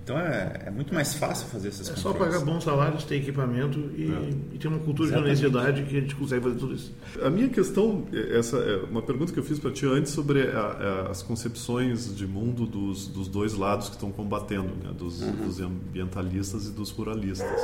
Então 0.08 0.18
é, 0.18 0.62
é, 0.64 0.70
muito 0.70 0.94
mais 0.94 1.12
fácil 1.12 1.46
fazer 1.48 1.68
essas 1.68 1.86
coisas. 1.86 1.98
É 1.98 2.08
só 2.08 2.14
pagar 2.14 2.40
bons 2.40 2.64
salários, 2.64 3.04
ter 3.04 3.16
equipamento 3.16 3.78
e, 3.94 4.10
é. 4.10 4.54
e 4.54 4.58
ter 4.58 4.66
uma 4.66 4.78
cultura 4.78 5.10
Exatamente. 5.10 5.36
de 5.36 5.46
honestidade 5.46 5.82
que 5.82 5.96
a 5.98 6.00
gente 6.00 6.14
consegue 6.14 6.42
fazer 6.44 6.56
tudo 6.56 6.74
isso. 6.74 6.94
A 7.20 7.28
minha 7.28 7.48
questão, 7.50 8.06
essa 8.32 8.56
é 8.56 8.76
uma 8.84 9.02
pergunta 9.02 9.34
que 9.34 9.38
eu 9.38 9.44
fiz 9.44 9.58
para 9.58 9.70
ti 9.70 9.84
antes 9.84 10.12
sobre 10.12 10.48
a, 10.48 10.60
a, 10.60 11.10
as 11.10 11.22
concepções 11.22 12.16
de 12.16 12.26
mundo 12.26 12.64
dos, 12.64 13.06
dos 13.06 13.28
dois 13.28 13.52
lados 13.52 13.90
que 13.90 13.96
estão 13.96 14.10
combatendo, 14.10 14.70
né? 14.82 14.94
dos, 14.96 15.20
uhum. 15.20 15.32
dos 15.32 15.60
ambientalistas 15.60 16.68
e 16.68 16.70
dos 16.70 16.90
ruralistas. 16.90 17.60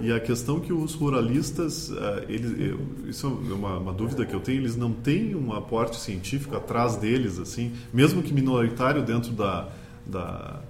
E 0.00 0.10
a 0.10 0.18
questão 0.18 0.60
que 0.60 0.72
os 0.72 0.94
ruralistas, 0.94 1.90
eh, 1.90 2.24
eles, 2.28 2.78
isso 3.06 3.26
é 3.26 3.52
uma, 3.52 3.78
uma, 3.78 3.92
dúvida 3.94 4.26
que 4.26 4.34
eu 4.34 4.40
tenho, 4.40 4.60
eles 4.60 4.76
não 4.76 4.92
têm 4.92 5.34
um 5.34 5.54
aporte 5.54 5.96
científico 5.96 6.54
atrás 6.54 6.96
deles, 6.96 7.38
assim, 7.38 7.72
mesmo 7.94 8.22
que 8.22 8.32
minoritário 8.32 9.02
dentro 9.02 9.32
da, 9.32 9.70
da 10.06 10.60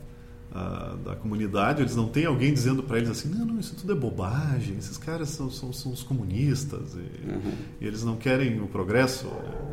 da 1.04 1.14
comunidade, 1.14 1.82
eles 1.82 1.94
não 1.94 2.08
têm 2.08 2.24
alguém 2.24 2.52
dizendo 2.52 2.82
para 2.82 2.98
eles 2.98 3.10
assim, 3.10 3.28
não, 3.28 3.44
não, 3.44 3.58
isso 3.58 3.74
tudo 3.74 3.92
é 3.92 3.94
bobagem, 3.94 4.76
esses 4.78 4.96
caras 4.96 5.28
são, 5.28 5.50
são, 5.50 5.72
são 5.72 5.92
os 5.92 6.02
comunistas 6.02 6.94
e, 6.94 7.30
uhum. 7.30 7.52
e, 7.80 7.86
eles 7.86 8.02
não 8.02 8.16
querem 8.16 8.60
o 8.60 8.66
progresso. 8.66 9.26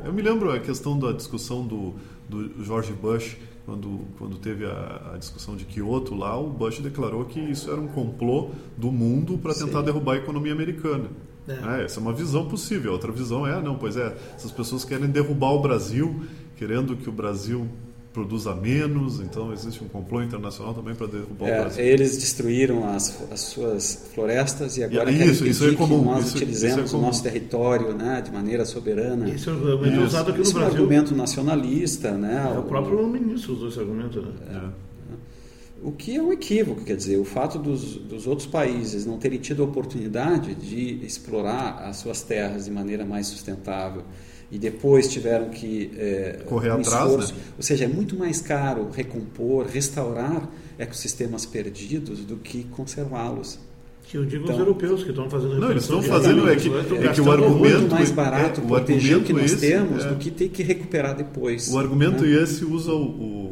Eu 0.04 0.12
me 0.12 0.22
lembro 0.22 0.52
a 0.52 0.60
questão 0.60 0.98
da 0.98 1.12
discussão 1.12 1.66
do, 1.66 1.94
do 2.28 2.64
George 2.64 2.94
Bush, 2.94 3.38
quando, 3.66 4.02
quando 4.18 4.38
teve 4.38 4.66
a, 4.66 5.14
a, 5.14 5.18
discussão 5.18 5.56
de 5.56 5.64
Kyoto 5.66 6.16
lá, 6.16 6.38
o 6.38 6.50
Bush 6.50 6.80
declarou 6.80 7.24
que 7.26 7.40
isso 7.40 7.72
era 7.72 7.80
um 7.80 7.88
complô 7.88 8.50
do 8.78 8.92
mundo 8.92 9.38
para 9.38 9.54
tentar 9.54 9.80
Sim. 9.80 9.86
derrubar 9.86 10.14
a 10.14 10.18
economia 10.18 10.52
americana. 10.52 11.10
É. 11.48 11.82
É, 11.82 11.86
essa 11.86 12.00
é 12.00 12.02
uma 12.02 12.14
visão 12.14 12.48
possível. 12.48 12.92
Outra 12.92 13.12
visão 13.12 13.48
é, 13.48 13.62
não, 13.62 13.76
pois 13.76 13.96
é, 13.96 14.16
essas 14.36 14.52
pessoas 14.52 14.84
querem 14.84 15.08
derrubar 15.08 15.52
o 15.52 15.62
Brasil, 15.62 16.24
querendo 16.56 16.96
que 16.96 17.10
o 17.10 17.12
Brasil 17.12 17.68
produza 18.14 18.54
menos, 18.54 19.20
então 19.20 19.52
existe 19.52 19.84
um 19.84 19.88
complô 19.88 20.22
internacional 20.22 20.74
também 20.74 20.94
para 20.94 21.08
derrubar 21.08 21.48
é, 21.48 21.58
o 21.58 21.62
Brasil. 21.64 21.84
Eles 21.84 22.16
destruíram 22.16 22.88
as, 22.88 23.20
as 23.32 23.40
suas 23.40 24.12
florestas 24.14 24.78
e 24.78 24.84
agora 24.84 25.12
e, 25.12 25.18
querem 25.18 25.32
isso, 25.32 25.48
isso 25.48 25.68
é 25.68 25.74
comum, 25.74 26.00
que 26.00 26.06
nós 26.06 26.28
isso, 26.28 26.36
utilizemos 26.38 26.86
isso 26.86 26.96
é 26.96 27.00
o 27.00 27.02
nosso 27.02 27.24
território 27.24 27.94
né, 27.96 28.22
de 28.22 28.32
maneira 28.32 28.66
soberana. 28.66 29.28
Isso 29.30 29.50
é 29.50 29.54
um 29.54 29.56
argumento 29.56 29.96
isso, 29.96 30.06
usado 30.06 30.32
aqui 30.32 30.38
no 30.38 30.44
Brasil. 30.44 30.62
é 30.62 30.64
um 30.64 30.68
argumento 30.68 31.16
nacionalista. 31.16 32.12
Né, 32.12 32.54
é, 32.56 32.60
o 32.60 32.64
próprio 32.64 33.08
ministro 33.08 33.54
usou 33.54 33.70
esse 33.70 33.80
argumento. 33.80 34.22
Né? 34.22 34.32
É. 34.52 34.94
O 35.82 35.92
que 35.92 36.16
é 36.16 36.22
um 36.22 36.32
equívoco, 36.32 36.86
quer 36.86 36.96
dizer, 36.96 37.18
o 37.18 37.26
fato 37.26 37.58
dos, 37.58 37.98
dos 37.98 38.28
outros 38.28 38.48
países 38.48 39.06
não 39.06 39.18
terem 39.18 39.40
tido 39.40 39.64
a 39.64 39.66
oportunidade 39.66 40.54
de 40.54 41.04
explorar 41.04 41.84
as 41.84 41.98
suas 41.98 42.22
terras 42.22 42.66
de 42.66 42.72
maneira 42.72 43.04
mais 43.06 43.28
sustentável 43.28 44.04
e 44.54 44.60
depois 44.60 45.12
tiveram 45.12 45.50
que 45.50 45.90
é, 45.98 46.40
correr 46.46 46.70
um 46.70 46.82
atrás, 46.82 47.06
esforço, 47.06 47.34
né? 47.34 47.40
ou 47.58 47.64
seja, 47.64 47.86
é 47.86 47.88
muito 47.88 48.16
mais 48.16 48.40
caro 48.40 48.88
recompor, 48.92 49.66
restaurar 49.66 50.48
ecossistemas 50.78 51.44
perdidos 51.44 52.20
do 52.20 52.38
que 52.38 52.64
conservá-los. 52.66 53.58
Que 54.04 54.16
eu 54.16 54.26
digo 54.26 54.44
então, 54.44 54.56
os 54.56 54.60
europeus 54.60 55.04
que 55.04 55.10
estão 55.10 55.28
fazendo 55.28 55.60
Não, 55.60 55.72
eles 55.72 55.84
estão 55.84 56.04
fazendo 56.04 56.48
é 56.48 56.56
que, 56.56 56.70
é 56.70 57.08
que 57.12 57.22
o 57.22 57.32
argumento 57.32 57.80
muito 57.80 57.92
mais 57.96 58.12
barato 58.12 58.62
é, 58.62 58.64
proteger 58.66 59.18
o 59.18 59.24
que 59.24 59.34
nós 59.34 59.54
esse, 59.54 59.68
temos 59.68 60.06
é, 60.06 60.10
do 60.10 60.18
que 60.18 60.30
ter 60.30 60.50
que 60.50 60.62
recuperar 60.62 61.16
depois. 61.16 61.74
O 61.74 61.80
argumento 61.80 62.24
né? 62.24 62.44
esse 62.44 62.64
usa 62.64 62.92
o, 62.92 63.04
o 63.04 63.43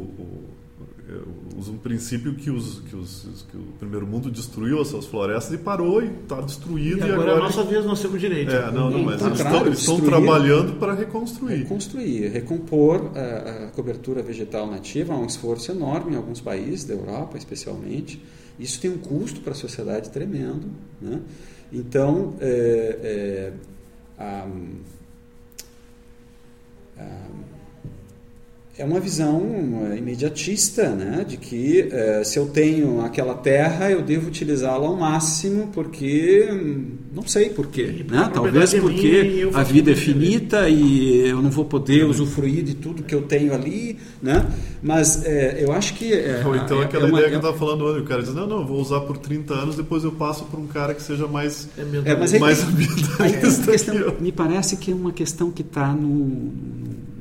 um 1.68 1.76
princípio 1.76 2.34
que, 2.34 2.50
os, 2.50 2.80
que, 2.80 2.96
os, 2.96 3.44
que, 3.50 3.56
o 3.56 3.64
primeiro 3.78 4.06
mundo 4.06 4.30
destruiu 4.30 4.80
as 4.80 4.88
suas 4.88 5.06
florestas 5.06 5.52
e 5.52 5.58
parou 5.58 6.02
e 6.02 6.06
está 6.06 6.40
destruído. 6.40 6.98
E, 6.98 7.00
e 7.00 7.12
agora, 7.12 7.14
agora 7.14 7.32
é 7.32 7.36
a 7.36 7.42
nossa 7.42 7.64
vez 7.64 7.84
nós 7.84 8.00
temos 8.00 8.20
direito. 8.20 8.50
É, 8.50 8.70
não, 8.70 8.90
não, 8.90 9.02
mas 9.02 9.20
eles 9.22 9.38
estão, 9.38 9.66
eles 9.66 9.78
estão 9.78 10.00
trabalhando 10.00 10.78
para 10.78 10.94
reconstruir. 10.94 11.58
Reconstruir, 11.58 12.28
recompor 12.28 13.10
a, 13.16 13.64
a, 13.64 13.68
cobertura 13.68 14.22
vegetal 14.22 14.70
nativa, 14.70 15.14
há 15.14 15.18
um 15.18 15.26
esforço 15.26 15.70
enorme 15.70 16.12
em 16.12 16.16
alguns 16.16 16.40
países, 16.40 16.84
da 16.84 16.94
Europa 16.94 17.36
especialmente. 17.38 18.22
Isso 18.58 18.80
tem 18.80 18.90
um 18.90 18.98
custo 18.98 19.40
para 19.40 19.52
a 19.52 19.56
sociedade 19.56 20.10
tremendo. 20.10 20.68
Né? 21.00 21.20
Então, 21.72 22.34
é, 22.40 22.98
é, 23.02 23.52
a, 24.18 24.46
a, 26.98 27.26
é 28.78 28.84
uma 28.84 28.98
visão 28.98 29.42
imediatista, 29.96 30.88
né? 30.88 31.26
de 31.28 31.36
que 31.36 31.88
eh, 31.92 32.22
se 32.24 32.38
eu 32.38 32.46
tenho 32.46 33.02
aquela 33.02 33.34
terra, 33.34 33.90
eu 33.90 34.00
devo 34.00 34.28
utilizá-la 34.28 34.86
ao 34.86 34.96
máximo, 34.96 35.68
porque 35.74 36.48
não 37.12 37.22
sei 37.26 37.50
porquê. 37.50 38.04
Né? 38.08 38.30
Talvez 38.32 38.72
porque 38.72 39.46
a 39.52 39.62
vida 39.62 39.92
é 39.92 39.94
finita 39.94 40.70
e 40.70 41.28
eu 41.28 41.42
não 41.42 41.50
vou 41.50 41.66
poder 41.66 42.04
usufruir 42.06 42.64
de 42.64 42.74
tudo 42.74 43.02
que 43.02 43.14
eu 43.14 43.22
tenho 43.22 43.52
ali. 43.52 43.98
Né? 44.22 44.46
Mas 44.82 45.22
eh, 45.26 45.58
eu 45.60 45.72
acho 45.72 45.92
que. 45.94 46.10
Eh, 46.10 46.42
Ou 46.44 46.56
então 46.56 46.80
é, 46.80 46.86
aquela 46.86 47.06
é 47.06 47.08
uma, 47.08 47.18
ideia 47.18 47.28
que 47.28 47.34
eu 47.34 47.40
estava 47.40 47.58
falando 47.58 47.86
antes, 47.86 48.02
o 48.02 48.06
cara 48.06 48.22
diz: 48.22 48.34
não, 48.34 48.46
não, 48.46 48.66
vou 48.66 48.80
usar 48.80 49.00
por 49.00 49.18
30 49.18 49.52
anos, 49.52 49.76
depois 49.76 50.02
eu 50.02 50.12
passo 50.12 50.44
para 50.46 50.58
um 50.58 50.66
cara 50.66 50.94
que 50.94 51.02
seja 51.02 51.26
mais, 51.26 51.68
é, 51.76 52.16
mas 52.16 52.32
mais 52.38 52.64
ambientalista. 52.64 53.92
me 54.18 54.32
parece 54.32 54.76
que 54.78 54.90
é 54.90 54.94
uma 54.94 55.12
questão 55.12 55.50
que 55.50 55.62
está 55.62 55.92
no 55.92 56.50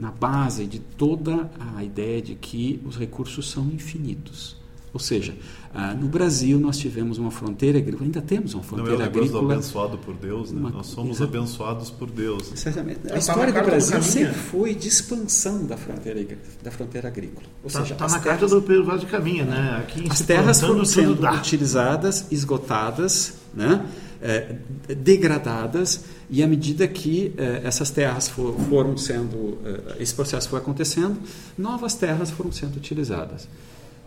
na 0.01 0.09
base 0.09 0.65
de 0.65 0.79
toda 0.79 1.47
a 1.75 1.83
ideia 1.83 2.19
de 2.19 2.33
que 2.33 2.81
os 2.83 2.97
recursos 2.97 3.51
são 3.51 3.67
infinitos. 3.67 4.59
Ou 4.91 4.99
seja, 4.99 5.35
ah, 5.73 5.93
no 5.93 6.07
Brasil 6.07 6.59
nós 6.59 6.77
tivemos 6.77 7.19
uma 7.19 7.29
fronteira 7.29 7.77
agrícola, 7.77 8.05
ainda 8.05 8.21
temos 8.21 8.55
uma 8.55 8.63
fronteira 8.63 8.97
Não 8.97 9.05
é 9.05 9.07
o 9.07 9.09
agrícola. 9.09 9.41
Do 9.43 9.51
abençoado 9.51 9.97
por 9.99 10.15
Deus, 10.15 10.51
né? 10.51 10.59
Uma, 10.59 10.69
nós 10.71 10.87
somos 10.87 11.17
exatamente. 11.17 11.37
abençoados 11.37 11.91
por 11.91 12.09
Deus. 12.09 12.51
Exatamente. 12.51 12.99
A 13.11 13.17
história 13.17 13.53
do 13.53 13.61
Brasil 13.61 14.01
sempre 14.01 14.33
foi 14.33 14.73
de 14.73 14.87
expansão 14.87 15.65
da 15.65 15.77
fronteira, 15.77 16.37
da 16.63 16.71
fronteira 16.71 17.07
agrícola. 17.07 17.45
Ou 17.63 17.69
tá, 17.69 17.81
seja, 17.81 17.93
está 17.93 18.07
na 18.07 18.19
terras, 18.19 18.39
carta 18.39 18.47
do 18.47 18.61
Pedro 18.63 18.83
Vaz 18.83 19.01
de 19.01 19.05
Caminha, 19.05 19.45
né? 19.45 19.77
Aqui 19.79 20.07
as 20.09 20.21
terras 20.21 20.59
foram 20.59 20.83
sendo 20.83 21.25
utilizadas, 21.25 22.25
esgotadas, 22.31 23.35
né? 23.53 23.85
é, 24.21 24.55
degradadas 24.95 26.05
e 26.31 26.41
à 26.41 26.47
medida 26.47 26.87
que 26.87 27.33
é, 27.37 27.61
essas 27.65 27.91
terras 27.91 28.29
for, 28.29 28.57
foram 28.69 28.95
sendo, 28.95 29.57
é, 29.65 30.01
esse 30.01 30.15
processo 30.15 30.47
foi 30.47 30.59
acontecendo, 30.59 31.19
novas 31.57 31.93
terras 31.93 32.31
foram 32.31 32.53
sendo 32.53 32.77
utilizadas. 32.77 33.49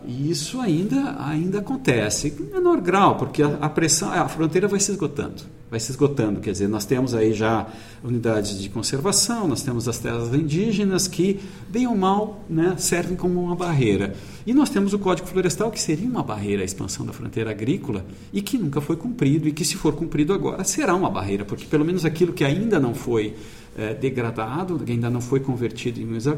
E 0.07 0.29
isso 0.29 0.59
ainda, 0.59 1.15
ainda 1.19 1.59
acontece, 1.59 2.33
em 2.39 2.53
menor 2.53 2.79
grau, 2.81 3.15
porque 3.15 3.41
a, 3.41 3.55
a, 3.61 3.69
pressão, 3.69 4.11
a 4.11 4.27
fronteira 4.27 4.67
vai 4.67 4.79
se 4.79 4.91
esgotando. 4.91 5.43
Vai 5.69 5.79
se 5.79 5.89
esgotando, 5.89 6.39
quer 6.39 6.51
dizer, 6.51 6.67
nós 6.67 6.85
temos 6.85 7.15
aí 7.15 7.33
já 7.33 7.67
unidades 8.03 8.61
de 8.61 8.69
conservação, 8.69 9.47
nós 9.47 9.63
temos 9.63 9.87
as 9.87 9.97
terras 9.97 10.31
indígenas 10.33 11.07
que, 11.07 11.39
bem 11.67 11.87
ou 11.87 11.95
mal, 11.95 12.43
né, 12.47 12.75
servem 12.77 13.17
como 13.17 13.43
uma 13.43 13.55
barreira. 13.55 14.15
E 14.45 14.53
nós 14.53 14.69
temos 14.69 14.93
o 14.93 14.99
Código 14.99 15.27
Florestal, 15.27 15.71
que 15.71 15.79
seria 15.79 16.07
uma 16.07 16.21
barreira 16.21 16.61
à 16.61 16.65
expansão 16.65 17.03
da 17.03 17.11
fronteira 17.11 17.49
agrícola 17.49 18.05
e 18.31 18.43
que 18.43 18.59
nunca 18.59 18.79
foi 18.79 18.95
cumprido, 18.95 19.47
e 19.47 19.51
que, 19.51 19.65
se 19.65 19.75
for 19.75 19.95
cumprido 19.95 20.33
agora, 20.33 20.63
será 20.63 20.93
uma 20.93 21.09
barreira, 21.09 21.43
porque 21.43 21.65
pelo 21.65 21.83
menos 21.83 22.05
aquilo 22.05 22.31
que 22.31 22.43
ainda 22.43 22.79
não 22.79 22.93
foi 22.93 23.33
é, 23.75 23.93
degradado, 23.95 24.79
que 24.79 24.91
ainda 24.91 25.09
não 25.09 25.19
foi 25.19 25.39
convertido 25.39 25.99
em 25.99 26.15
uso 26.15 26.29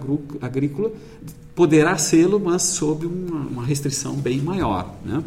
agrícola, 0.41 0.91
poderá 1.57 1.97
sê-lo, 1.97 2.39
mas 2.39 2.61
sob 2.61 3.07
uma, 3.07 3.39
uma 3.39 3.65
restrição 3.65 4.13
bem 4.13 4.39
maior. 4.39 4.93
Né? 5.03 5.23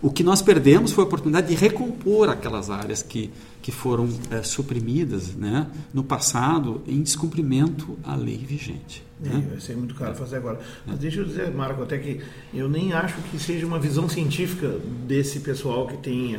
O 0.00 0.10
que 0.10 0.22
nós 0.22 0.40
perdemos 0.40 0.92
foi 0.92 1.04
a 1.04 1.06
oportunidade 1.06 1.48
de 1.48 1.54
recompor 1.54 2.30
aquelas 2.30 2.70
áreas 2.70 3.02
que, 3.02 3.30
que 3.62 3.70
foram 3.70 4.08
é, 4.30 4.42
suprimidas 4.42 5.34
né, 5.34 5.66
no 5.92 6.02
passado 6.02 6.82
em 6.86 7.02
descumprimento 7.02 7.98
à 8.04 8.14
lei 8.16 8.38
vigente. 8.38 9.04
Né? 9.20 9.44
É, 9.46 9.50
vai 9.50 9.60
ser 9.60 9.76
muito 9.76 9.94
caro 9.94 10.14
fazer 10.14 10.36
agora. 10.36 10.58
Mas 10.86 10.98
deixa 10.98 11.20
eu 11.20 11.24
dizer, 11.24 11.50
Marco, 11.50 11.82
até 11.82 11.98
que 11.98 12.20
eu 12.54 12.68
nem 12.68 12.92
acho 12.92 13.16
que 13.30 13.38
seja 13.38 13.66
uma 13.66 13.78
visão 13.78 14.08
científica 14.08 14.78
desse 15.06 15.40
pessoal 15.40 15.86
que 15.86 15.98
tem, 15.98 16.34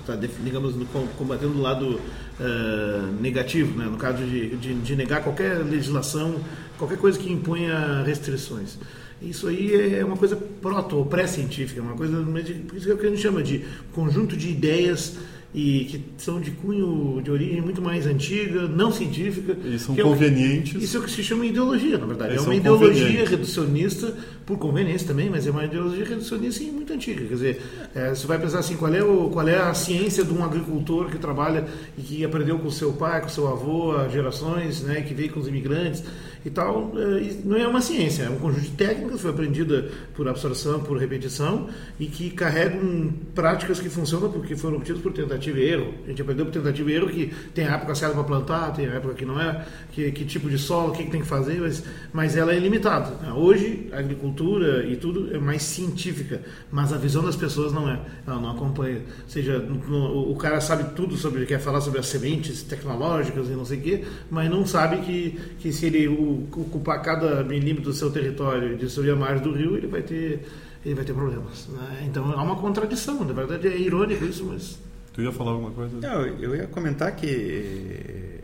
está, 0.00 0.14
digamos, 0.16 0.74
combatendo 1.16 1.58
o 1.58 1.60
lado 1.60 2.00
uh, 2.38 3.20
negativo, 3.20 3.76
né? 3.76 3.86
no 3.86 3.96
caso 3.96 4.24
de, 4.24 4.56
de, 4.56 4.74
de, 4.74 4.96
negar 4.96 5.24
qualquer 5.24 5.58
legislação, 5.64 6.36
qualquer 6.78 6.98
coisa 6.98 7.18
que 7.18 7.32
imponha 7.32 8.04
restrições. 8.04 8.78
Isso 9.20 9.48
aí 9.48 9.96
é 9.96 10.04
uma 10.04 10.16
coisa 10.16 10.36
proto 10.36 10.96
ou 10.96 11.04
pré-científica, 11.04 11.82
uma 11.82 11.96
coisa, 11.96 12.24
por 12.68 12.76
isso 12.76 12.88
é 12.88 12.94
o 12.94 12.98
que 12.98 13.06
a 13.06 13.10
gente 13.10 13.20
chama 13.20 13.42
de 13.42 13.64
conjunto 13.92 14.36
de 14.36 14.48
ideias 14.48 15.16
e 15.54 15.86
que 15.86 16.04
são 16.18 16.40
de 16.40 16.50
cunho 16.50 17.22
de 17.22 17.30
origem 17.30 17.60
muito 17.62 17.80
mais 17.80 18.06
antiga, 18.06 18.68
não 18.68 18.92
científica. 18.92 19.56
E 19.64 19.78
são 19.78 19.96
convenientes. 19.96 20.74
É 20.74 20.84
isso 20.84 20.96
é 20.96 21.00
o 21.00 21.02
que 21.02 21.10
se 21.10 21.22
chama 21.22 21.46
ideologia, 21.46 21.96
na 21.96 22.06
verdade. 22.06 22.36
é 22.36 22.40
uma 22.40 22.54
ideologia 22.54 23.26
reducionista, 23.26 24.14
por 24.44 24.58
conveniência 24.58 25.08
também, 25.08 25.30
mas 25.30 25.46
é 25.46 25.50
uma 25.50 25.64
ideologia 25.64 26.04
reducionista 26.04 26.62
e 26.62 26.70
muito 26.70 26.92
antiga. 26.92 27.24
Quer 27.24 27.34
dizer, 27.34 27.62
é, 27.94 28.14
você 28.14 28.26
vai 28.26 28.38
pensar 28.38 28.58
assim, 28.58 28.76
qual 28.76 28.92
é, 28.92 29.02
o, 29.02 29.30
qual 29.30 29.48
é 29.48 29.56
a 29.56 29.72
ciência 29.72 30.22
de 30.22 30.32
um 30.32 30.44
agricultor 30.44 31.10
que 31.10 31.18
trabalha 31.18 31.66
e 31.96 32.02
que 32.02 32.24
aprendeu 32.24 32.58
com 32.58 32.70
seu 32.70 32.92
pai, 32.92 33.22
com 33.22 33.28
seu 33.28 33.48
avô, 33.48 33.96
há 33.96 34.08
gerações, 34.08 34.82
né, 34.82 35.00
que 35.00 35.14
veio 35.14 35.32
com 35.32 35.40
os 35.40 35.48
imigrantes 35.48 36.04
e 36.44 36.50
tal, 36.50 36.92
é, 36.96 37.34
não 37.44 37.56
é 37.56 37.66
uma 37.66 37.80
ciência, 37.80 38.24
é 38.24 38.30
um 38.30 38.36
conjunto 38.36 38.62
de 38.62 38.70
técnicas, 38.70 39.20
foi 39.20 39.30
aprendida 39.30 39.90
por 40.14 40.28
absorção, 40.28 40.80
por 40.80 40.96
repetição, 40.96 41.68
e 41.98 42.06
que 42.06 42.30
carregam 42.30 43.12
práticas 43.34 43.80
que 43.80 43.88
funcionam 43.88 44.30
porque 44.30 44.56
foram 44.56 44.76
obtidas 44.76 45.00
por 45.02 45.12
tentativa 45.12 45.58
e 45.58 45.68
erro. 45.68 45.94
A 46.04 46.08
gente 46.08 46.22
aprendeu 46.22 46.46
por 46.46 46.52
tentativa 46.52 46.90
e 46.90 46.94
erro 46.94 47.08
que 47.08 47.32
tem 47.54 47.66
a 47.66 47.74
época 47.74 47.94
certa 47.94 48.14
para 48.14 48.24
plantar, 48.24 48.72
tem 48.72 48.86
a 48.86 48.94
época 48.94 49.14
que 49.14 49.24
não 49.24 49.40
é, 49.40 49.64
que, 49.92 50.10
que 50.12 50.24
tipo 50.24 50.48
de 50.48 50.58
solo, 50.58 50.90
o 50.90 50.92
que, 50.92 51.04
que, 51.04 51.10
tem 51.10 51.20
que 51.20 51.26
fazer, 51.26 51.60
mas, 51.60 51.82
mas 52.12 52.36
ela 52.36 52.54
é 52.54 52.58
limitada. 52.58 53.32
Hoje, 53.34 53.88
a 53.92 53.98
agricultura 53.98 54.86
e 54.86 54.96
tudo 54.96 55.34
é 55.34 55.38
mais 55.38 55.62
científica, 55.62 56.40
mas 56.70 56.92
a 56.92 56.96
visão 56.96 57.22
das 57.22 57.36
pessoas 57.36 57.72
não 57.72 57.88
é, 57.88 58.00
ela 58.26 58.40
não 58.40 58.50
acompanha. 58.50 58.98
Ou 58.98 59.28
seja, 59.28 59.58
no, 59.58 60.30
o 60.30 60.36
cara 60.36 60.60
sabe 60.60 60.94
tudo 60.94 61.16
sobre, 61.16 61.46
quer 61.46 61.58
falar 61.58 61.80
sobre 61.80 62.00
as 62.00 62.06
sementes 62.06 62.62
tecnológicas 62.62 63.48
e 63.48 63.52
não 63.52 63.64
sei 63.64 63.78
o 63.78 63.82
quê, 63.82 64.04
mas 64.30 64.50
não 64.50 64.66
sabe 64.66 64.98
que, 64.98 65.38
que 65.58 65.72
se 65.72 65.86
ele 65.86 66.08
ocupar 66.28 67.02
cada 67.02 67.42
milímetro 67.42 67.90
do 67.90 67.92
seu 67.92 68.10
território 68.10 68.74
e 68.74 68.76
destruir 68.76 69.12
a 69.12 69.16
margem 69.16 69.42
do 69.42 69.52
rio, 69.52 69.76
ele 69.76 69.86
vai 69.86 70.02
ter, 70.02 70.46
ele 70.84 70.94
vai 70.94 71.04
ter 71.04 71.12
problemas. 71.12 71.66
Né? 71.68 72.04
Então 72.06 72.32
há 72.32 72.42
uma 72.42 72.56
contradição, 72.56 73.24
na 73.24 73.32
verdade 73.32 73.68
é 73.68 73.78
irônico 73.78 74.24
isso, 74.24 74.44
mas. 74.44 74.78
Tu 75.12 75.22
ia 75.22 75.32
falar 75.32 75.52
alguma 75.52 75.70
coisa? 75.70 75.96
Não, 76.00 76.26
eu 76.26 76.54
ia 76.54 76.66
comentar 76.66 77.14
que 77.16 78.38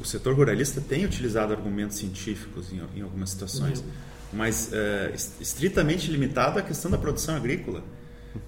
o 0.00 0.04
setor 0.04 0.34
ruralista 0.34 0.80
tem 0.80 1.04
utilizado 1.04 1.52
argumentos 1.52 1.96
científicos 1.96 2.72
em, 2.72 2.80
em 2.96 3.02
algumas 3.02 3.30
situações, 3.30 3.80
uhum. 3.80 3.86
mas 4.32 4.70
uh, 4.72 5.14
estritamente 5.40 6.10
limitado 6.10 6.58
à 6.58 6.62
questão 6.62 6.90
da 6.90 6.98
produção 6.98 7.34
agrícola. 7.36 7.82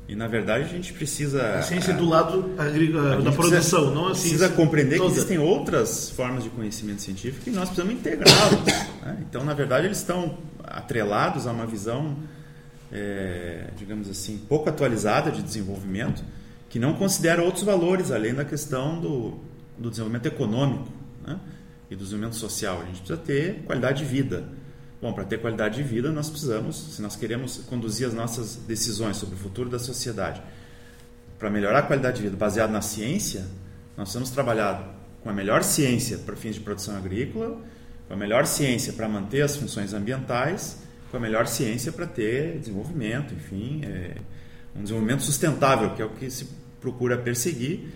E 0.08 0.14
na 0.16 0.26
verdade 0.26 0.64
a 0.64 0.66
gente 0.66 0.92
precisa. 0.92 1.58
A 1.58 1.62
ciência 1.62 1.94
do 1.94 2.04
lado 2.04 2.42
da 3.22 3.32
produção, 3.32 3.36
precisa, 3.36 3.90
não 3.92 4.06
a 4.08 4.10
Precisa 4.10 4.48
compreender 4.48 4.96
toda. 4.96 5.08
que 5.08 5.16
existem 5.16 5.38
outras 5.38 6.10
formas 6.10 6.42
de 6.42 6.50
conhecimento 6.50 7.00
científico 7.00 7.48
e 7.48 7.52
nós 7.52 7.68
precisamos 7.68 7.94
integrá-los. 7.94 8.60
Né? 9.00 9.16
Então, 9.22 9.42
na 9.44 9.54
verdade, 9.54 9.86
eles 9.86 9.96
estão 9.96 10.36
atrelados 10.62 11.46
a 11.46 11.52
uma 11.52 11.64
visão, 11.64 12.18
é, 12.92 13.68
digamos 13.78 14.10
assim, 14.10 14.36
pouco 14.46 14.68
atualizada 14.68 15.30
de 15.30 15.42
desenvolvimento, 15.42 16.22
que 16.68 16.78
não 16.78 16.92
considera 16.92 17.42
outros 17.42 17.64
valores 17.64 18.10
além 18.10 18.34
da 18.34 18.44
questão 18.44 19.00
do, 19.00 19.38
do 19.78 19.88
desenvolvimento 19.88 20.26
econômico 20.26 20.86
né? 21.26 21.40
e 21.90 21.96
do 21.96 22.04
desenvolvimento 22.04 22.36
social. 22.36 22.82
A 22.82 22.84
gente 22.84 22.98
precisa 22.98 23.16
ter 23.18 23.62
qualidade 23.64 24.00
de 24.00 24.04
vida. 24.04 24.44
Bom, 25.00 25.14
para 25.14 25.24
ter 25.24 25.40
qualidade 25.40 25.76
de 25.76 25.82
vida, 25.82 26.12
nós 26.12 26.28
precisamos, 26.28 26.94
se 26.94 27.00
nós 27.00 27.16
queremos 27.16 27.58
conduzir 27.68 28.06
as 28.06 28.12
nossas 28.12 28.56
decisões 28.56 29.16
sobre 29.16 29.34
o 29.34 29.38
futuro 29.38 29.70
da 29.70 29.78
sociedade, 29.78 30.42
para 31.38 31.48
melhorar 31.48 31.78
a 31.78 31.82
qualidade 31.82 32.18
de 32.18 32.24
vida 32.24 32.36
baseado 32.36 32.70
na 32.70 32.82
ciência, 32.82 33.46
nós 33.96 34.08
precisamos 34.08 34.30
trabalhar 34.30 34.94
com 35.22 35.30
a 35.30 35.32
melhor 35.32 35.62
ciência 35.62 36.18
para 36.18 36.36
fins 36.36 36.54
de 36.54 36.60
produção 36.60 36.96
agrícola, 36.96 37.58
com 38.06 38.12
a 38.12 38.16
melhor 38.16 38.46
ciência 38.46 38.92
para 38.92 39.08
manter 39.08 39.40
as 39.40 39.56
funções 39.56 39.94
ambientais, 39.94 40.82
com 41.10 41.16
a 41.16 41.20
melhor 41.20 41.46
ciência 41.46 41.90
para 41.90 42.06
ter 42.06 42.58
desenvolvimento, 42.58 43.32
enfim, 43.32 43.80
é, 43.84 44.16
um 44.76 44.82
desenvolvimento 44.82 45.22
sustentável, 45.22 45.94
que 45.94 46.02
é 46.02 46.04
o 46.04 46.10
que 46.10 46.30
se 46.30 46.46
procura 46.78 47.16
perseguir 47.16 47.88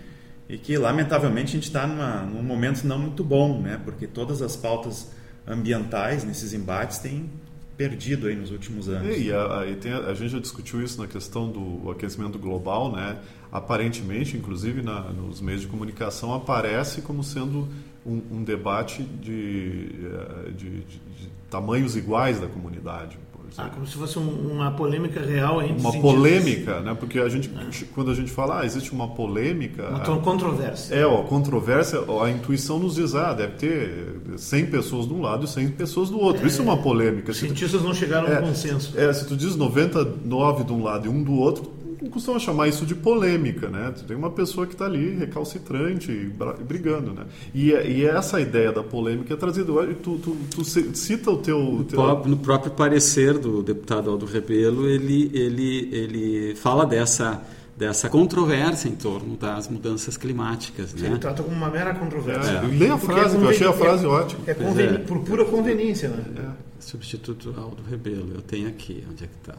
e 0.49 0.57
que, 0.57 0.77
lamentavelmente, 0.79 1.51
a 1.51 1.53
gente 1.53 1.65
está 1.65 1.87
num 1.87 2.43
momento 2.43 2.87
não 2.87 2.99
muito 2.99 3.23
bom, 3.23 3.61
né? 3.61 3.81
porque 3.85 4.07
todas 4.07 4.43
as 4.43 4.57
pautas 4.57 5.11
ambientais 5.47 6.25
nesses 6.25 6.53
embates 6.53 6.99
têm 6.99 7.29
perdido 7.77 8.29
aí 8.29 8.37
nos 8.37 8.51
últimos 8.51 8.89
anos. 8.89 9.09
É, 9.09 9.19
e 9.19 9.33
a, 9.33 9.63
a, 9.63 9.77
tem, 9.77 9.93
a, 9.93 10.15
gente 10.15 10.31
já 10.31 10.39
discutiu 10.39 10.83
isso 10.83 11.01
na 11.01 11.07
questão 11.07 11.51
do 11.51 11.91
aquecimento 11.91 12.39
global, 12.39 12.93
né? 12.93 13.19
Aparentemente, 13.51 14.37
inclusive 14.37 14.83
na, 14.83 15.01
nos 15.01 15.41
meios 15.41 15.61
de 15.61 15.67
comunicação, 15.67 16.35
aparece 16.35 17.03
como 17.03 17.23
sendo 17.23 17.69
um, 18.05 18.23
um 18.31 18.45
debate 18.45 19.03
de, 19.03 19.91
eh, 20.05 20.51
de, 20.51 20.71
de, 20.71 20.99
de, 20.99 21.29
tamanhos 21.51 21.97
iguais 21.97 22.41
da 22.41 22.47
comunidade. 22.47 23.19
Ah, 23.57 23.69
como 23.69 23.87
se 23.87 23.97
fosse 23.97 24.19
uma 24.19 24.71
polêmica 24.73 25.21
real 25.21 25.63
entre 25.63 25.81
Uma 25.81 25.93
polêmica, 25.93 26.81
né? 26.81 26.95
Porque 26.95 27.19
a 27.19 27.29
gente, 27.29 27.49
é. 27.49 27.85
quando 27.95 28.11
a 28.11 28.15
gente 28.15 28.31
fala, 28.31 28.61
ah, 28.61 28.67
existe 28.67 28.93
uma 28.93 29.09
polêmica. 29.09 29.89
Uma 29.89 30.21
controvérsia. 30.21 30.95
É, 30.95 31.07
ó, 31.07 31.23
controvérsia, 31.23 32.01
a 32.23 32.31
intuição 32.31 32.79
nos 32.79 32.97
diz, 32.97 33.15
ah, 33.15 33.33
deve 33.33 33.53
ter 33.55 34.21
100 34.37 34.67
pessoas 34.67 35.07
de 35.07 35.15
um 35.15 35.21
lado 35.23 35.45
e 35.45 35.49
100 35.49 35.69
pessoas 35.71 36.11
do 36.11 36.19
outro. 36.19 36.45
É, 36.45 36.47
Isso 36.47 36.61
é 36.61 36.65
uma 36.65 36.77
polêmica. 36.77 37.31
Os 37.31 37.39
cientistas 37.39 37.81
tu, 37.81 37.87
não 37.87 37.95
chegaram 37.95 38.29
é, 38.29 38.37
a 38.37 38.41
um 38.41 38.49
consenso. 38.49 38.93
É, 38.99 39.13
se 39.13 39.27
tu 39.27 39.37
diz 39.37 39.55
99 39.57 40.65
de 40.65 40.73
um 40.73 40.83
lado 40.83 41.07
e 41.07 41.09
um 41.09 41.23
do 41.23 41.35
outro, 41.35 41.73
não 42.01 42.11
costuma 42.11 42.39
chamar 42.39 42.69
isso 42.69 42.85
de 42.85 42.95
polêmica, 42.95 43.69
né? 43.69 43.95
Tem 44.07 44.17
uma 44.17 44.31
pessoa 44.31 44.67
que 44.67 44.73
está 44.73 44.87
ali 44.87 45.17
recalcitrante 45.17 46.11
e 46.11 46.33
brigando, 46.65 47.13
né? 47.13 47.25
E, 47.55 47.71
e 47.71 48.05
essa 48.05 48.41
ideia 48.41 48.73
da 48.73 48.83
polêmica 48.83 49.35
é 49.35 49.37
trazida. 49.37 49.73
Tu, 50.03 50.19
tu, 50.19 50.37
tu 50.51 50.65
cita 50.65 51.31
o 51.31 51.39
teu, 51.39 51.59
no, 51.59 51.85
teu... 51.85 51.99
Próprio, 51.99 52.31
no 52.31 52.37
próprio 52.37 52.73
parecer 52.73 53.39
do 53.39 53.63
deputado 53.63 54.11
Aldo 54.11 54.27
Rebelo, 54.27 54.89
ele, 54.89 55.31
ele, 55.35 55.89
ele 55.93 56.55
fala 56.55 56.85
dessa 56.85 57.43
dessa 57.77 58.09
controvérsia 58.09 58.89
em 58.89 58.95
torno 58.95 59.37
das 59.37 59.69
mudanças 59.69 60.17
climáticas. 60.17 60.95
Né? 60.95 61.09
Ele 61.09 61.19
trata 61.19 61.43
como 61.43 61.57
uma 61.57 61.69
mera 61.69 61.93
controvérsia. 61.95 62.53
É. 62.53 62.67
Lê 62.67 62.89
a 62.89 62.97
frase, 62.97 63.37
é 63.37 63.41
eu 63.41 63.49
achei 63.49 63.67
a 63.67 63.73
frase 63.73 64.07
ótima. 64.07 64.45
É, 64.47 64.51
é, 64.53 64.99
por 64.99 65.19
pura 65.21 65.45
conveniência. 65.45 66.09
Né? 66.09 66.25
É. 66.39 66.65
Substituto 66.79 67.55
Aldo 67.57 67.83
Rebelo, 67.83 68.33
eu 68.35 68.43
tenho 68.43 68.69
aqui, 68.69 69.05
onde 69.11 69.25
é 69.25 69.27
que 69.27 69.35
está? 69.41 69.57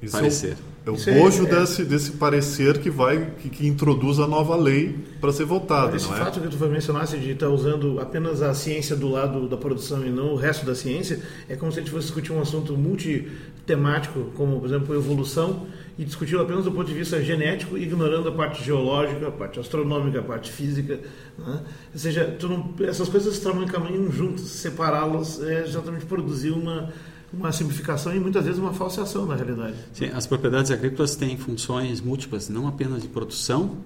Isso 0.00 0.16
parecer. 0.16 0.56
É 0.86 0.90
o, 0.90 0.94
é 0.94 1.18
o 1.18 1.22
bojo 1.22 1.46
é, 1.46 1.50
desse, 1.50 1.84
desse 1.84 2.12
parecer 2.12 2.78
que 2.78 2.88
vai 2.88 3.32
que, 3.42 3.50
que 3.50 3.66
introduz 3.66 4.18
a 4.20 4.26
nova 4.26 4.56
lei 4.56 4.96
para 5.20 5.32
ser 5.32 5.44
votada. 5.44 5.96
Esse 5.96 6.06
não 6.06 6.16
é? 6.16 6.18
fato 6.18 6.40
que 6.40 6.48
tu 6.48 6.66
mencionasse 6.66 7.18
de 7.18 7.32
estar 7.32 7.46
tá 7.46 7.52
usando 7.52 8.00
apenas 8.00 8.40
a 8.40 8.54
ciência 8.54 8.94
do 8.94 9.08
lado 9.08 9.48
da 9.48 9.56
produção 9.56 10.06
e 10.06 10.10
não 10.10 10.32
o 10.32 10.36
resto 10.36 10.64
da 10.64 10.74
ciência 10.74 11.20
é 11.48 11.56
como 11.56 11.72
se 11.72 11.80
a 11.80 11.82
gente 11.82 11.90
fosse 11.90 12.06
discutir 12.06 12.32
um 12.32 12.40
assunto 12.40 12.76
multitemático, 12.76 14.30
como 14.36 14.60
por 14.60 14.66
exemplo 14.66 14.94
evolução, 14.94 15.66
e 15.98 16.04
discutir 16.04 16.38
apenas 16.38 16.64
do 16.64 16.70
ponto 16.70 16.86
de 16.86 16.94
vista 16.94 17.20
genético, 17.22 17.76
ignorando 17.76 18.28
a 18.28 18.32
parte 18.32 18.64
geológica, 18.64 19.28
a 19.28 19.32
parte 19.32 19.58
astronômica, 19.58 20.20
a 20.20 20.22
parte 20.22 20.52
física. 20.52 21.00
Né? 21.36 21.60
Ou 21.92 21.98
seja, 21.98 22.38
não, 22.40 22.72
essas 22.86 23.08
coisas 23.08 23.38
caminham 23.68 24.10
juntas, 24.12 24.42
separá-las 24.42 25.42
é 25.42 25.64
exatamente 25.64 26.06
produzir 26.06 26.50
uma 26.50 26.88
uma 27.32 27.52
simplificação 27.52 28.14
e 28.14 28.20
muitas 28.20 28.44
vezes 28.44 28.58
uma 28.58 28.72
falseação 28.72 29.26
na 29.26 29.34
realidade. 29.34 29.76
Sim, 29.92 30.06
as 30.06 30.26
propriedades 30.26 30.70
agrícolas 30.70 31.14
têm 31.14 31.36
funções 31.36 32.00
múltiplas, 32.00 32.48
não 32.48 32.66
apenas 32.66 33.02
de 33.02 33.08
produção, 33.08 33.76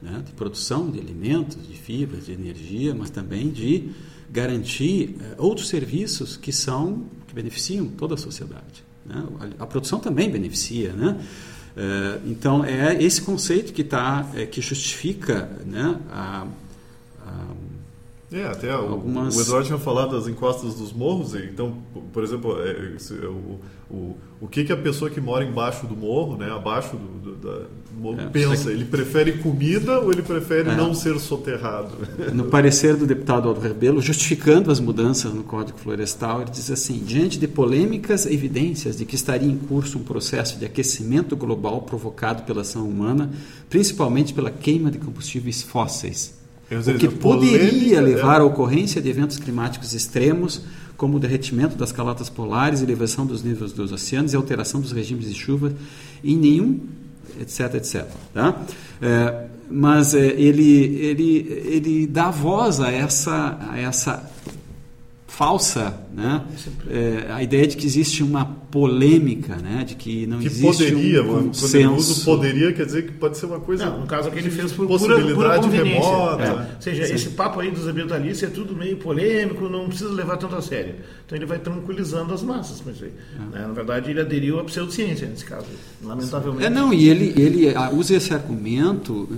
né, 0.00 0.22
de 0.24 0.32
produção 0.32 0.90
de 0.90 1.00
alimentos, 1.00 1.58
de 1.66 1.74
fibras, 1.74 2.26
de 2.26 2.32
energia, 2.32 2.94
mas 2.94 3.10
também 3.10 3.50
de 3.50 3.90
garantir 4.30 5.16
uh, 5.16 5.42
outros 5.42 5.68
serviços 5.68 6.36
que 6.36 6.52
são 6.52 7.04
que 7.26 7.34
beneficiam 7.34 7.88
toda 7.88 8.14
a 8.14 8.18
sociedade. 8.18 8.84
Né? 9.04 9.26
A, 9.58 9.64
a, 9.64 9.66
produção 9.66 9.98
também 9.98 10.30
beneficia, 10.30 10.92
né? 10.92 11.18
Uh, 11.76 12.30
então 12.30 12.64
é 12.64 13.02
esse 13.02 13.22
conceito 13.22 13.72
que 13.72 13.84
tá 13.84 14.28
é, 14.34 14.46
que 14.46 14.60
justifica 14.60 15.48
né, 15.64 15.98
a 16.10 16.46
é, 18.30 18.44
até 18.44 18.70
Algumas... 18.70 19.34
o, 19.34 19.38
o 19.38 19.42
Eduardo 19.42 19.66
tinha 19.66 19.78
falado 19.78 20.14
das 20.14 20.28
encostas 20.28 20.74
dos 20.74 20.92
morros, 20.92 21.34
então, 21.34 21.78
por 22.12 22.22
exemplo, 22.22 22.60
é, 22.60 22.70
é, 22.70 23.26
o, 23.26 23.58
o, 23.90 24.16
o 24.38 24.46
que, 24.46 24.64
que 24.64 24.72
a 24.72 24.76
pessoa 24.76 25.10
que 25.10 25.18
mora 25.18 25.42
embaixo 25.42 25.86
do 25.86 25.96
morro, 25.96 26.36
né, 26.36 26.50
abaixo 26.52 26.94
do, 26.94 27.30
do, 27.30 27.36
do 27.36 27.68
morro, 27.98 28.20
é, 28.20 28.26
pensa? 28.26 28.70
Ele 28.70 28.84
prefere 28.84 29.38
comida 29.38 29.98
ou 29.98 30.12
ele 30.12 30.20
prefere 30.20 30.68
é. 30.68 30.76
não 30.76 30.92
ser 30.92 31.18
soterrado? 31.18 31.96
No 32.34 32.44
parecer 32.44 32.96
do 32.96 33.06
deputado 33.06 33.48
Aldo 33.48 33.60
Rebelo, 33.60 34.02
justificando 34.02 34.70
as 34.70 34.78
mudanças 34.78 35.32
no 35.32 35.42
Código 35.42 35.78
Florestal, 35.78 36.42
ele 36.42 36.50
diz 36.50 36.70
assim: 36.70 36.98
diante 36.98 37.38
de 37.38 37.48
polêmicas 37.48 38.26
evidências 38.26 38.98
de 38.98 39.06
que 39.06 39.14
estaria 39.14 39.48
em 39.48 39.56
curso 39.56 39.98
um 39.98 40.02
processo 40.02 40.58
de 40.58 40.66
aquecimento 40.66 41.34
global 41.34 41.82
provocado 41.82 42.42
pela 42.42 42.60
ação 42.60 42.86
humana, 42.86 43.30
principalmente 43.70 44.34
pela 44.34 44.50
queima 44.50 44.90
de 44.90 44.98
combustíveis 44.98 45.62
fósseis 45.62 46.37
o 46.70 46.98
que 46.98 47.08
poderia 47.08 48.00
levar 48.00 48.40
à 48.40 48.44
ocorrência 48.44 49.00
de 49.00 49.08
eventos 49.08 49.38
climáticos 49.38 49.94
extremos, 49.94 50.62
como 50.96 51.16
o 51.16 51.20
derretimento 51.20 51.76
das 51.76 51.92
calotas 51.92 52.28
polares, 52.28 52.82
elevação 52.82 53.24
dos 53.24 53.42
níveis 53.42 53.72
dos 53.72 53.92
oceanos 53.92 54.32
e 54.32 54.36
alteração 54.36 54.80
dos 54.80 54.92
regimes 54.92 55.26
de 55.26 55.34
chuva, 55.34 55.72
em 56.22 56.36
nenhum, 56.36 56.80
etc, 57.40 57.74
etc. 57.74 58.06
Tá? 58.34 58.60
É, 59.00 59.46
mas 59.70 60.14
é, 60.14 60.26
ele, 60.26 60.96
ele, 60.96 61.38
ele 61.64 62.06
dá 62.06 62.30
voz 62.30 62.80
a 62.80 62.90
essa, 62.90 63.58
a 63.70 63.78
essa 63.78 64.30
falsa, 65.38 66.00
né? 66.12 66.42
É, 66.90 67.30
a 67.30 67.40
ideia 67.40 67.64
de 67.64 67.76
que 67.76 67.86
existe 67.86 68.24
uma 68.24 68.44
polêmica, 68.44 69.54
né? 69.54 69.84
De 69.86 69.94
que 69.94 70.26
não 70.26 70.40
que 70.40 70.46
existe 70.46 70.90
poderia, 70.90 71.22
um 71.22 71.44
consenso. 71.44 71.70
Quando 71.70 71.76
ele 71.76 71.86
usa 71.94 72.24
poderia, 72.24 72.72
quer 72.72 72.86
dizer 72.86 73.06
que 73.06 73.12
pode 73.12 73.38
ser 73.38 73.46
uma 73.46 73.60
coisa... 73.60 73.86
Não, 73.86 74.00
no 74.00 74.06
caso 74.08 74.32
que 74.32 74.38
ele 74.40 74.50
fez 74.50 74.72
por 74.72 74.88
possibilidade 74.88 75.32
pura, 75.34 75.60
pura 75.60 75.70
remota. 75.70 76.42
É. 76.42 76.50
Ou 76.50 76.82
seja, 76.82 77.06
Sim. 77.06 77.14
esse 77.14 77.28
papo 77.30 77.60
aí 77.60 77.70
dos 77.70 77.86
ambientalistas 77.86 78.50
é 78.50 78.52
tudo 78.52 78.74
meio 78.74 78.96
polêmico, 78.96 79.68
não 79.68 79.86
precisa 79.86 80.10
levar 80.10 80.38
tanto 80.38 80.56
a 80.56 80.60
sério. 80.60 80.96
Então 81.24 81.38
ele 81.38 81.46
vai 81.46 81.60
tranquilizando 81.60 82.34
as 82.34 82.42
massas 82.42 82.80
com 82.80 82.90
isso 82.90 83.04
aí. 83.04 83.12
É. 83.36 83.58
Né? 83.58 83.66
Na 83.68 83.72
verdade, 83.72 84.10
ele 84.10 84.20
aderiu 84.20 84.58
à 84.58 84.64
pseudociência 84.64 85.28
nesse 85.28 85.44
caso, 85.44 85.66
lamentavelmente. 86.02 86.66
É, 86.66 86.68
não, 86.68 86.92
e 86.92 87.08
ele, 87.08 87.32
ele 87.40 87.72
usa 87.92 88.16
esse 88.16 88.34
argumento 88.34 89.28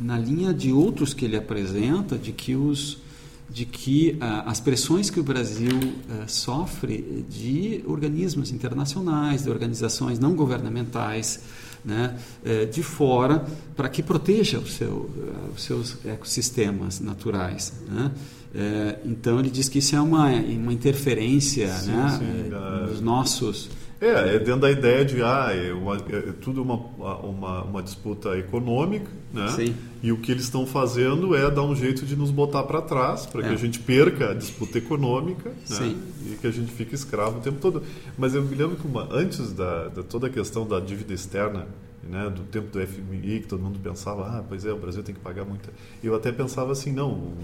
na 0.00 0.18
linha 0.18 0.54
de 0.54 0.72
outros 0.72 1.12
que 1.12 1.26
ele 1.26 1.36
apresenta, 1.36 2.16
de 2.16 2.32
que 2.32 2.56
os 2.56 3.06
de 3.48 3.64
que 3.64 4.16
ah, 4.20 4.44
as 4.46 4.60
pressões 4.60 5.10
que 5.10 5.18
o 5.18 5.22
Brasil 5.22 5.78
ah, 6.10 6.24
sofre 6.26 7.24
de 7.28 7.82
organismos 7.86 8.50
internacionais, 8.50 9.44
de 9.44 9.50
organizações 9.50 10.18
não 10.18 10.34
governamentais, 10.34 11.40
né, 11.84 12.16
eh, 12.44 12.66
de 12.66 12.82
fora, 12.82 13.46
para 13.76 13.88
que 13.88 14.02
proteja 14.02 14.58
o 14.58 14.66
seu, 14.66 15.10
ah, 15.16 15.50
os 15.54 15.62
seus 15.62 15.96
ecossistemas 16.04 17.00
naturais. 17.00 17.72
Né? 17.88 18.10
Eh, 18.54 18.98
então 19.04 19.38
ele 19.38 19.50
diz 19.50 19.68
que 19.68 19.78
isso 19.78 19.94
é 19.94 20.00
uma, 20.00 20.28
uma 20.28 20.72
interferência 20.72 21.72
sim, 21.72 21.90
né, 21.90 22.16
sim, 22.18 22.24
eh, 22.24 22.90
nos 22.90 23.00
nossos 23.00 23.70
é, 24.00 24.36
é 24.36 24.38
dentro 24.38 24.60
da 24.60 24.70
ideia 24.70 25.04
de 25.04 25.22
ah, 25.22 25.48
é, 25.52 25.72
uma, 25.72 25.96
é 25.96 26.32
tudo 26.40 26.62
uma, 26.62 26.76
uma, 27.16 27.62
uma, 27.64 27.82
disputa 27.82 28.36
econômica, 28.38 29.10
né? 29.32 29.48
Sim. 29.48 29.74
E 30.02 30.12
o 30.12 30.18
que 30.18 30.30
eles 30.30 30.44
estão 30.44 30.64
fazendo 30.64 31.34
é 31.34 31.50
dar 31.50 31.62
um 31.62 31.74
jeito 31.74 32.06
de 32.06 32.14
nos 32.14 32.30
botar 32.30 32.62
para 32.62 32.80
trás, 32.80 33.26
para 33.26 33.44
é. 33.44 33.48
que 33.48 33.54
a 33.54 33.56
gente 33.56 33.80
perca 33.80 34.30
a 34.30 34.34
disputa 34.34 34.78
econômica 34.78 35.50
né? 35.68 35.96
e 36.26 36.36
que 36.36 36.46
a 36.46 36.50
gente 36.52 36.70
fique 36.70 36.94
escravo 36.94 37.38
o 37.38 37.40
tempo 37.40 37.58
todo. 37.60 37.82
Mas 38.16 38.34
eu 38.34 38.42
me 38.42 38.54
lembro 38.54 38.76
que 38.76 38.86
uma, 38.86 39.08
antes 39.10 39.52
da, 39.52 39.88
da 39.88 40.02
toda 40.04 40.28
a 40.28 40.30
questão 40.30 40.66
da 40.66 40.78
dívida 40.78 41.12
externa 41.12 41.66
né, 42.02 42.30
do 42.30 42.42
tempo 42.42 42.68
do 42.70 42.86
FMI, 42.86 43.40
que 43.40 43.46
todo 43.46 43.62
mundo 43.62 43.78
pensava, 43.78 44.22
ah, 44.26 44.44
pois 44.46 44.64
é, 44.64 44.72
o 44.72 44.78
Brasil 44.78 45.02
tem 45.02 45.14
que 45.14 45.20
pagar 45.20 45.44
muita. 45.44 45.70
Eu 46.02 46.14
até 46.14 46.32
pensava 46.32 46.72
assim, 46.72 46.92
não, 46.92 47.34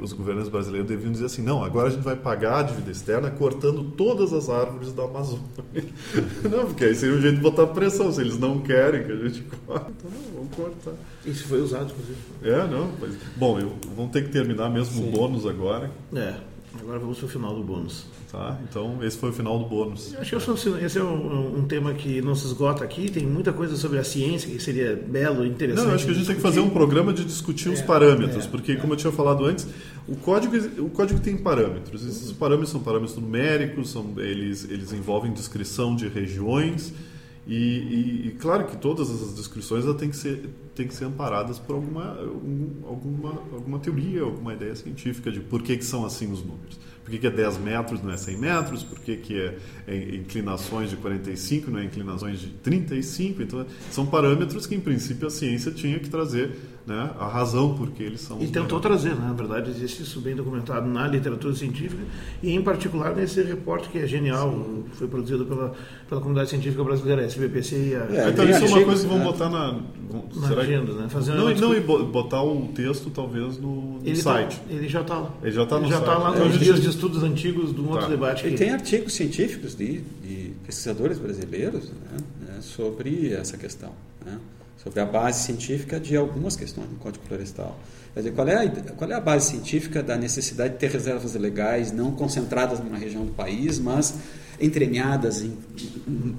os 0.00 0.12
governos 0.12 0.48
brasileiros 0.48 0.88
deviam 0.88 1.12
dizer 1.12 1.26
assim, 1.26 1.42
não, 1.42 1.62
agora 1.64 1.88
a 1.88 1.90
gente 1.90 2.02
vai 2.02 2.16
pagar 2.16 2.60
a 2.60 2.62
dívida 2.62 2.90
externa 2.90 3.30
cortando 3.30 3.84
todas 3.84 4.32
as 4.32 4.48
árvores 4.48 4.92
da 4.92 5.04
Amazônia. 5.04 5.44
não, 6.50 6.66
porque 6.66 6.84
aí 6.84 6.94
seria 6.94 7.16
um 7.16 7.20
jeito 7.20 7.36
de 7.36 7.42
botar 7.42 7.66
pressão, 7.68 8.12
se 8.12 8.20
eles 8.20 8.38
não 8.38 8.60
querem 8.60 9.04
que 9.04 9.12
a 9.12 9.16
gente 9.16 9.42
corte, 9.66 9.90
então 9.98 10.10
não, 10.10 10.38
vamos 10.38 10.54
cortar. 10.54 10.94
Isso 11.24 11.46
foi 11.48 11.60
usado, 11.60 11.92
inclusive. 11.92 12.18
É, 12.42 12.66
não, 12.66 12.90
mas, 13.00 13.16
bom, 13.36 13.58
eu, 13.58 13.72
vamos 13.94 14.12
ter 14.12 14.24
que 14.24 14.30
terminar 14.30 14.70
mesmo 14.70 14.94
Sim. 14.94 15.08
o 15.08 15.12
bônus 15.12 15.46
agora. 15.46 15.90
É. 16.14 16.55
Agora 16.80 16.98
vamos 16.98 17.18
para 17.18 17.26
o 17.26 17.28
final 17.28 17.54
do 17.54 17.62
bônus. 17.62 18.04
Tá, 18.30 18.58
então 18.68 19.02
esse 19.02 19.16
foi 19.16 19.30
o 19.30 19.32
final 19.32 19.58
do 19.58 19.66
bônus. 19.66 20.12
Eu 20.12 20.20
acho 20.20 20.38
que 20.38 20.84
esse 20.84 20.98
é 20.98 21.02
um, 21.02 21.58
um, 21.58 21.64
tema 21.66 21.94
que 21.94 22.20
não 22.20 22.34
se 22.34 22.46
esgota 22.46 22.84
aqui. 22.84 23.10
Tem 23.10 23.24
muita 23.24 23.52
coisa 23.52 23.76
sobre 23.76 23.98
a 23.98 24.04
ciência 24.04 24.50
que 24.50 24.62
seria 24.62 24.96
belo, 24.96 25.44
interessante. 25.44 25.84
Não, 25.84 25.90
eu 25.90 25.94
acho 25.94 26.04
que 26.04 26.10
a 26.10 26.14
gente 26.14 26.26
tem 26.26 26.36
que 26.36 26.42
fazer 26.42 26.60
um 26.60 26.70
programa 26.70 27.12
de 27.12 27.24
discutir 27.24 27.68
é, 27.68 27.72
os 27.72 27.80
parâmetros, 27.80 28.44
é, 28.44 28.48
porque, 28.48 28.72
é. 28.72 28.76
como 28.76 28.92
eu 28.92 28.96
tinha 28.96 29.12
falado 29.12 29.44
antes, 29.44 29.66
o 30.08 30.16
código, 30.16 30.56
o 30.82 30.90
código 30.90 31.20
tem 31.20 31.36
parâmetros. 31.36 32.06
Esses 32.06 32.32
parâmetros 32.32 32.70
são 32.70 32.80
parâmetros 32.80 33.16
numéricos, 33.16 33.90
são, 33.90 34.12
eles, 34.18 34.68
eles 34.70 34.92
envolvem 34.92 35.32
descrição 35.32 35.94
de 35.94 36.08
regiões. 36.08 36.92
E, 37.46 37.54
e, 37.54 38.28
e, 38.28 38.30
claro 38.40 38.66
que 38.66 38.76
todas 38.76 39.08
essas 39.08 39.34
descrições 39.34 39.84
têm 39.96 40.10
que 40.10 40.16
ser, 40.16 40.50
têm 40.74 40.88
que 40.88 40.94
ser 40.94 41.04
amparadas 41.04 41.60
por 41.60 41.76
alguma, 41.76 42.18
alguma, 42.84 43.30
alguma 43.52 43.78
teoria, 43.78 44.22
alguma 44.22 44.52
ideia 44.52 44.74
científica 44.74 45.30
de 45.30 45.38
por 45.38 45.62
que, 45.62 45.76
que 45.76 45.84
são 45.84 46.04
assim 46.04 46.30
os 46.32 46.42
números. 46.42 46.76
Por 47.04 47.12
que, 47.12 47.18
que 47.18 47.26
é 47.28 47.30
10 47.30 47.58
metros, 47.58 48.02
não 48.02 48.10
é 48.10 48.16
100 48.16 48.36
metros? 48.36 48.82
Por 48.82 48.98
que, 48.98 49.16
que 49.18 49.40
é, 49.40 49.58
é 49.86 50.16
inclinações 50.16 50.90
de 50.90 50.96
45, 50.96 51.70
não 51.70 51.78
é 51.78 51.84
inclinações 51.84 52.40
de 52.40 52.48
35? 52.48 53.42
Então, 53.42 53.64
são 53.92 54.04
parâmetros 54.04 54.66
que, 54.66 54.74
em 54.74 54.80
princípio, 54.80 55.28
a 55.28 55.30
ciência 55.30 55.70
tinha 55.70 56.00
que 56.00 56.10
trazer 56.10 56.58
né, 56.86 57.10
a 57.18 57.26
razão 57.26 57.74
por 57.74 57.90
que 57.90 58.02
eles 58.02 58.20
são 58.20 58.40
E 58.40 58.46
tentou 58.46 58.78
trazer, 58.78 59.16
né? 59.16 59.26
na 59.26 59.32
verdade, 59.32 59.70
existe 59.70 60.04
isso 60.04 60.20
bem 60.20 60.36
documentado 60.36 60.86
na 60.86 61.08
literatura 61.08 61.52
científica 61.52 62.00
e, 62.40 62.54
em 62.54 62.62
particular, 62.62 63.14
nesse 63.14 63.42
reporte 63.42 63.88
que 63.88 63.98
é 63.98 64.06
genial, 64.06 64.52
Sim. 64.52 64.84
foi 64.92 65.08
produzido 65.08 65.44
pela, 65.44 65.74
pela 66.08 66.20
comunidade 66.20 66.50
científica 66.50 66.84
brasileira, 66.84 67.22
a 67.22 67.24
SBPC 67.24 67.76
e 67.76 67.94
a... 67.96 68.26
É, 68.26 68.30
então, 68.30 68.48
isso 68.48 68.64
é 68.64 68.68
uma 68.68 68.84
coisa 68.84 69.02
que 69.02 69.08
vão 69.12 69.20
botar 69.20 69.48
na... 69.48 69.72
na 70.36 70.48
será 70.48 70.62
agenda, 70.62 70.92
que... 70.92 70.98
né? 70.98 71.08
Fazer 71.08 71.32
não, 71.34 71.50
não, 71.52 71.74
e 71.74 71.80
botar 71.80 72.44
o 72.44 72.68
texto, 72.68 73.10
talvez, 73.10 73.58
no, 73.58 73.98
no 73.98 74.00
ele 74.04 74.16
tá- 74.16 74.22
site. 74.22 74.56
Tá, 74.56 74.64
ele 74.70 74.88
já 74.88 75.00
está 75.00 75.18
lá. 75.18 75.34
Ele 75.42 75.52
já 75.52 75.62
está 75.64 75.80
no 75.80 75.88
já 75.88 75.98
está 75.98 76.18
lá 76.18 76.30
nos 76.38 76.54
é, 76.54 76.58
dias 76.58 76.80
de 76.80 76.88
estudos 76.88 77.24
antigos 77.24 77.74
de 77.74 77.80
um 77.80 77.86
tá. 77.86 77.90
outro 77.94 78.08
debate. 78.08 78.46
E 78.46 78.54
tem 78.54 78.70
artigos 78.70 79.12
científicos 79.12 79.74
de, 79.74 80.02
de 80.22 80.52
pesquisadores 80.64 81.18
brasileiros 81.18 81.90
né, 81.90 82.18
né, 82.42 82.58
sobre 82.60 83.32
essa 83.32 83.56
questão. 83.56 83.90
Né? 84.24 84.38
Sobre 84.86 85.00
a 85.00 85.04
base 85.04 85.42
científica 85.42 85.98
de 85.98 86.16
algumas 86.16 86.54
questões 86.54 86.88
do 86.88 86.94
Código 86.94 87.24
Florestal. 87.26 87.76
Quer 88.14 88.20
dizer, 88.20 88.32
qual 88.34 88.46
é, 88.46 88.64
a, 88.64 88.70
qual 88.92 89.10
é 89.10 89.14
a 89.14 89.20
base 89.20 89.50
científica 89.50 90.00
da 90.00 90.16
necessidade 90.16 90.74
de 90.74 90.78
ter 90.78 90.88
reservas 90.88 91.34
legais 91.34 91.90
não 91.90 92.12
concentradas 92.12 92.78
numa 92.78 92.96
região 92.96 93.26
do 93.26 93.32
país, 93.32 93.80
mas 93.80 94.14
entremeadas 94.60 95.42
em, 95.42 95.58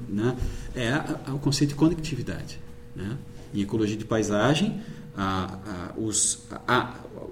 né? 0.07 0.37
é 0.73 1.29
o 1.29 1.39
conceito 1.39 1.71
de 1.71 1.75
conectividade. 1.75 2.57
Né? 2.95 3.17
Em 3.53 3.61
ecologia 3.63 3.97
de 3.97 4.05
paisagem, 4.05 4.81
a, 5.17 5.91
os, 5.97 6.39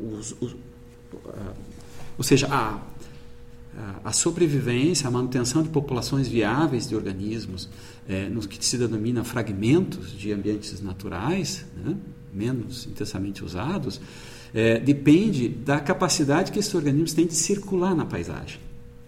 os, 0.02 0.36
os 0.42 0.56
ou 2.18 2.24
seja, 2.26 2.48
a, 2.52 2.78
a 4.04 4.12
sobrevivência, 4.12 5.08
a 5.08 5.12
manutenção 5.12 5.62
de 5.62 5.70
populações 5.70 6.28
viáveis 6.28 6.88
de 6.88 6.96
organismos, 6.96 7.70
é, 8.08 8.30
no 8.30 8.40
que 8.42 8.64
se 8.64 8.78
denomina 8.78 9.24
fragmentos 9.24 10.12
de 10.12 10.32
ambientes 10.32 10.82
naturais, 10.82 11.66
né, 11.76 11.96
menos 12.34 12.86
intensamente 12.86 13.44
usados, 13.44 14.00
é, 14.54 14.80
depende 14.80 15.50
da 15.50 15.80
capacidade 15.80 16.52
que 16.52 16.60
esses 16.60 16.74
organismos 16.74 17.14
têm 17.14 17.26
de 17.26 17.34
circular 17.34 17.96
na 17.96 18.06
paisagem. 18.06 18.60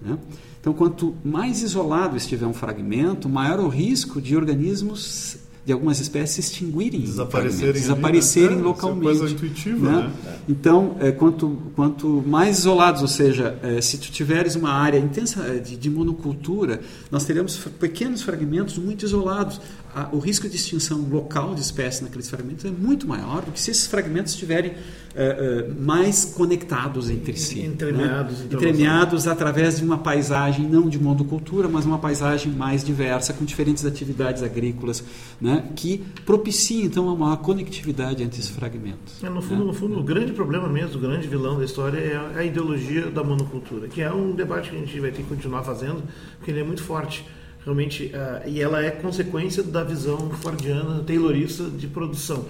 Né? 0.02 0.18
Então, 0.60 0.74
quanto 0.74 1.16
mais 1.24 1.62
isolado 1.62 2.18
estiver 2.18 2.46
um 2.46 2.54
fragmento, 2.54 3.30
maior 3.30 3.60
o 3.60 3.68
risco 3.68 4.22
de 4.22 4.36
organismos 4.36 5.38
de 5.68 5.74
algumas 5.74 6.00
espécies 6.00 6.46
se 6.46 6.54
extinguirem, 6.54 7.02
desaparecerem, 7.02 7.74
desaparecerem 7.74 8.48
ali, 8.48 8.56
né? 8.56 8.64
localmente. 8.64 9.12
Isso 9.12 9.18
é 9.18 9.20
coisa 9.20 9.34
intuitiva, 9.34 9.92
né? 9.92 10.14
né? 10.24 10.38
Então, 10.48 10.96
é, 11.02 11.12
quanto, 11.12 11.58
quanto 11.76 12.24
mais 12.26 12.60
isolados, 12.60 13.02
ou 13.02 13.08
seja, 13.10 13.60
é, 13.62 13.82
se 13.82 13.98
tu 13.98 14.10
tiveres 14.10 14.56
uma 14.56 14.72
área 14.72 14.98
intensa 14.98 15.44
é, 15.44 15.60
de, 15.60 15.76
de, 15.76 15.90
monocultura, 15.90 16.80
nós 17.12 17.26
teremos 17.26 17.58
pequenos 17.78 18.22
fragmentos 18.22 18.78
muito 18.78 19.04
isolados. 19.04 19.60
A, 19.98 20.10
o 20.12 20.20
risco 20.20 20.48
de 20.48 20.56
extinção 20.56 21.00
local 21.10 21.56
de 21.56 21.62
espécies 21.62 22.02
naqueles 22.02 22.30
fragmentos 22.30 22.64
é 22.66 22.70
muito 22.70 23.08
maior 23.08 23.42
do 23.42 23.52
que 23.52 23.60
se 23.60 23.72
esses 23.72 23.88
fragmentos 23.88 24.34
estiverem 24.34 24.72
uh, 24.72 24.76
uh, 24.76 25.82
mais 25.82 26.24
conectados 26.24 27.10
entre 27.10 27.36
si. 27.36 27.62
Entremeados. 27.62 28.40
Né? 28.42 28.46
Entremeados 28.52 29.28
através 29.28 29.80
de 29.80 29.84
uma 29.84 29.98
paisagem, 29.98 30.68
não 30.70 30.88
de 30.88 31.00
monocultura, 31.00 31.68
mas 31.68 31.84
uma 31.86 31.98
paisagem 31.98 32.52
mais 32.52 32.84
diversa, 32.84 33.34
com 33.34 33.44
diferentes 33.44 33.86
atividades 33.86 34.44
agrícolas, 34.44 35.04
né? 35.42 35.68
que 35.76 36.06
propicia 36.24 36.86
então 36.86 37.08
uma 37.08 37.16
maior 37.16 37.38
conectividade 37.38 38.22
entre 38.22 38.40
esses 38.40 38.52
fragmentos. 38.52 39.24
É, 39.24 39.30
no, 39.30 39.42
fundo, 39.42 39.62
né? 39.62 39.66
no 39.66 39.74
fundo, 39.74 40.00
o 40.00 40.04
grande 40.04 40.32
problema 40.32 40.70
mesmo, 40.70 40.98
o 40.98 41.02
grande 41.02 41.28
vilão 41.28 41.58
da 41.58 41.66
história 41.66 41.98
é 41.98 42.40
a 42.40 42.44
ideologia 42.44 43.10
da 43.10 43.24
monocultura, 43.24 43.88
que 43.88 44.02
é 44.02 44.14
um 44.14 44.32
debate 44.32 44.70
que 44.70 44.76
a 44.76 44.80
gente 44.80 45.00
vai 45.00 45.10
ter 45.10 45.24
que 45.24 45.30
continuar 45.30 45.64
fazendo, 45.64 46.04
porque 46.38 46.52
ele 46.52 46.60
é 46.60 46.64
muito 46.64 46.84
forte 46.84 47.26
realmente 47.68 48.06
uh, 48.14 48.48
e 48.48 48.62
ela 48.62 48.82
é 48.82 48.90
consequência 48.90 49.62
da 49.62 49.84
visão 49.84 50.30
fordiana, 50.32 51.04
taylorista 51.04 51.66
de 51.66 51.86
produção 51.86 52.46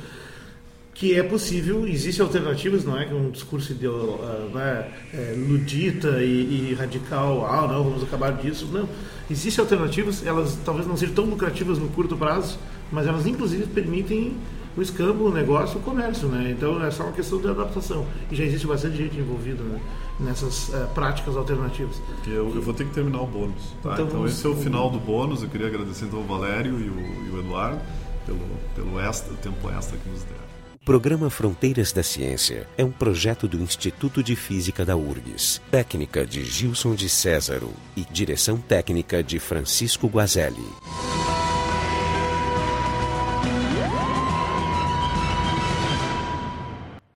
que 0.94 1.14
é 1.14 1.22
possível, 1.22 1.88
existem 1.88 2.26
alternativas, 2.26 2.84
não 2.84 2.98
é 2.98 3.06
que 3.06 3.14
um 3.14 3.30
discurso 3.30 3.72
de, 3.72 3.88
uh, 3.88 4.50
né, 4.52 4.92
é, 5.14 5.36
ludita 5.38 6.24
e, 6.24 6.72
e, 6.72 6.74
radical, 6.74 7.46
ah, 7.46 7.68
não, 7.68 7.84
vamos 7.84 8.02
acabar 8.02 8.32
disso. 8.32 8.68
Não, 8.72 8.90
existem 9.30 9.62
alternativas, 9.62 10.26
elas 10.26 10.58
talvez 10.66 10.88
não 10.88 10.98
sejam 10.98 11.14
tão 11.14 11.26
lucrativas 11.26 11.78
no 11.78 11.88
curto 11.90 12.18
prazo, 12.18 12.58
mas 12.92 13.06
elas 13.06 13.28
inclusive 13.28 13.68
permitem 13.68 14.38
o 14.76 14.82
escambo, 14.82 15.26
o 15.26 15.32
negócio, 15.32 15.78
o 15.78 15.84
comércio, 15.84 16.28
né? 16.30 16.56
Então 16.58 16.84
é 16.84 16.90
só 16.90 17.04
uma 17.04 17.12
questão 17.12 17.40
de 17.40 17.48
adaptação. 17.48 18.08
E 18.32 18.36
já 18.36 18.44
existe 18.44 18.66
bastante 18.66 18.98
gente 18.98 19.20
envolvida 19.20 19.62
né? 19.64 19.80
Nessas 20.20 20.70
uh, 20.70 20.88
práticas 20.94 21.36
alternativas. 21.36 22.02
Eu, 22.26 22.54
eu, 22.56 22.62
vou 22.62 22.74
ter 22.74 22.86
que 22.86 22.94
terminar 22.94 23.22
o 23.22 23.28
bônus. 23.28 23.76
Tá? 23.84 23.94
Então, 23.94 24.08
então 24.08 24.26
esse 24.26 24.46
é 24.46 24.50
o 24.50 24.56
final 24.56 24.90
do 24.90 25.00
bônus. 25.00 25.44
Eu 25.44 25.50
queria 25.50 25.68
agradecer 25.68 26.06
então 26.06 26.20
o 26.20 26.24
Valério 26.24 26.80
e 26.80 26.90
o, 26.90 27.28
e 27.28 27.30
o 27.32 27.40
Eduardo 27.40 27.80
pelo, 28.26 28.40
pelo 28.76 29.00
extra, 29.00 29.34
tempo 29.36 29.70
extra 29.70 29.98
que 29.98 30.10
nos 30.10 30.24
deram. 30.24 30.48
O 30.76 30.86
programa 30.86 31.30
Fronteiras 31.30 31.92
da 31.92 32.02
Ciência 32.02 32.68
é 32.78 32.84
um 32.84 32.92
projeto 32.92 33.48
do 33.48 33.58
Instituto 33.58 34.24
de 34.24 34.36
Física 34.36 34.86
da 34.86 34.96
URGS, 34.96 35.62
técnica 35.70 36.26
de 36.26 36.46
Gilson 36.46 36.96
de 36.96 37.10
Césaro 37.10 37.72
e 37.96 38.06
direção 38.06 38.58
técnica 38.58 39.22
de 39.22 39.38
Francisco 39.38 40.08
Guazelli. 40.08 40.64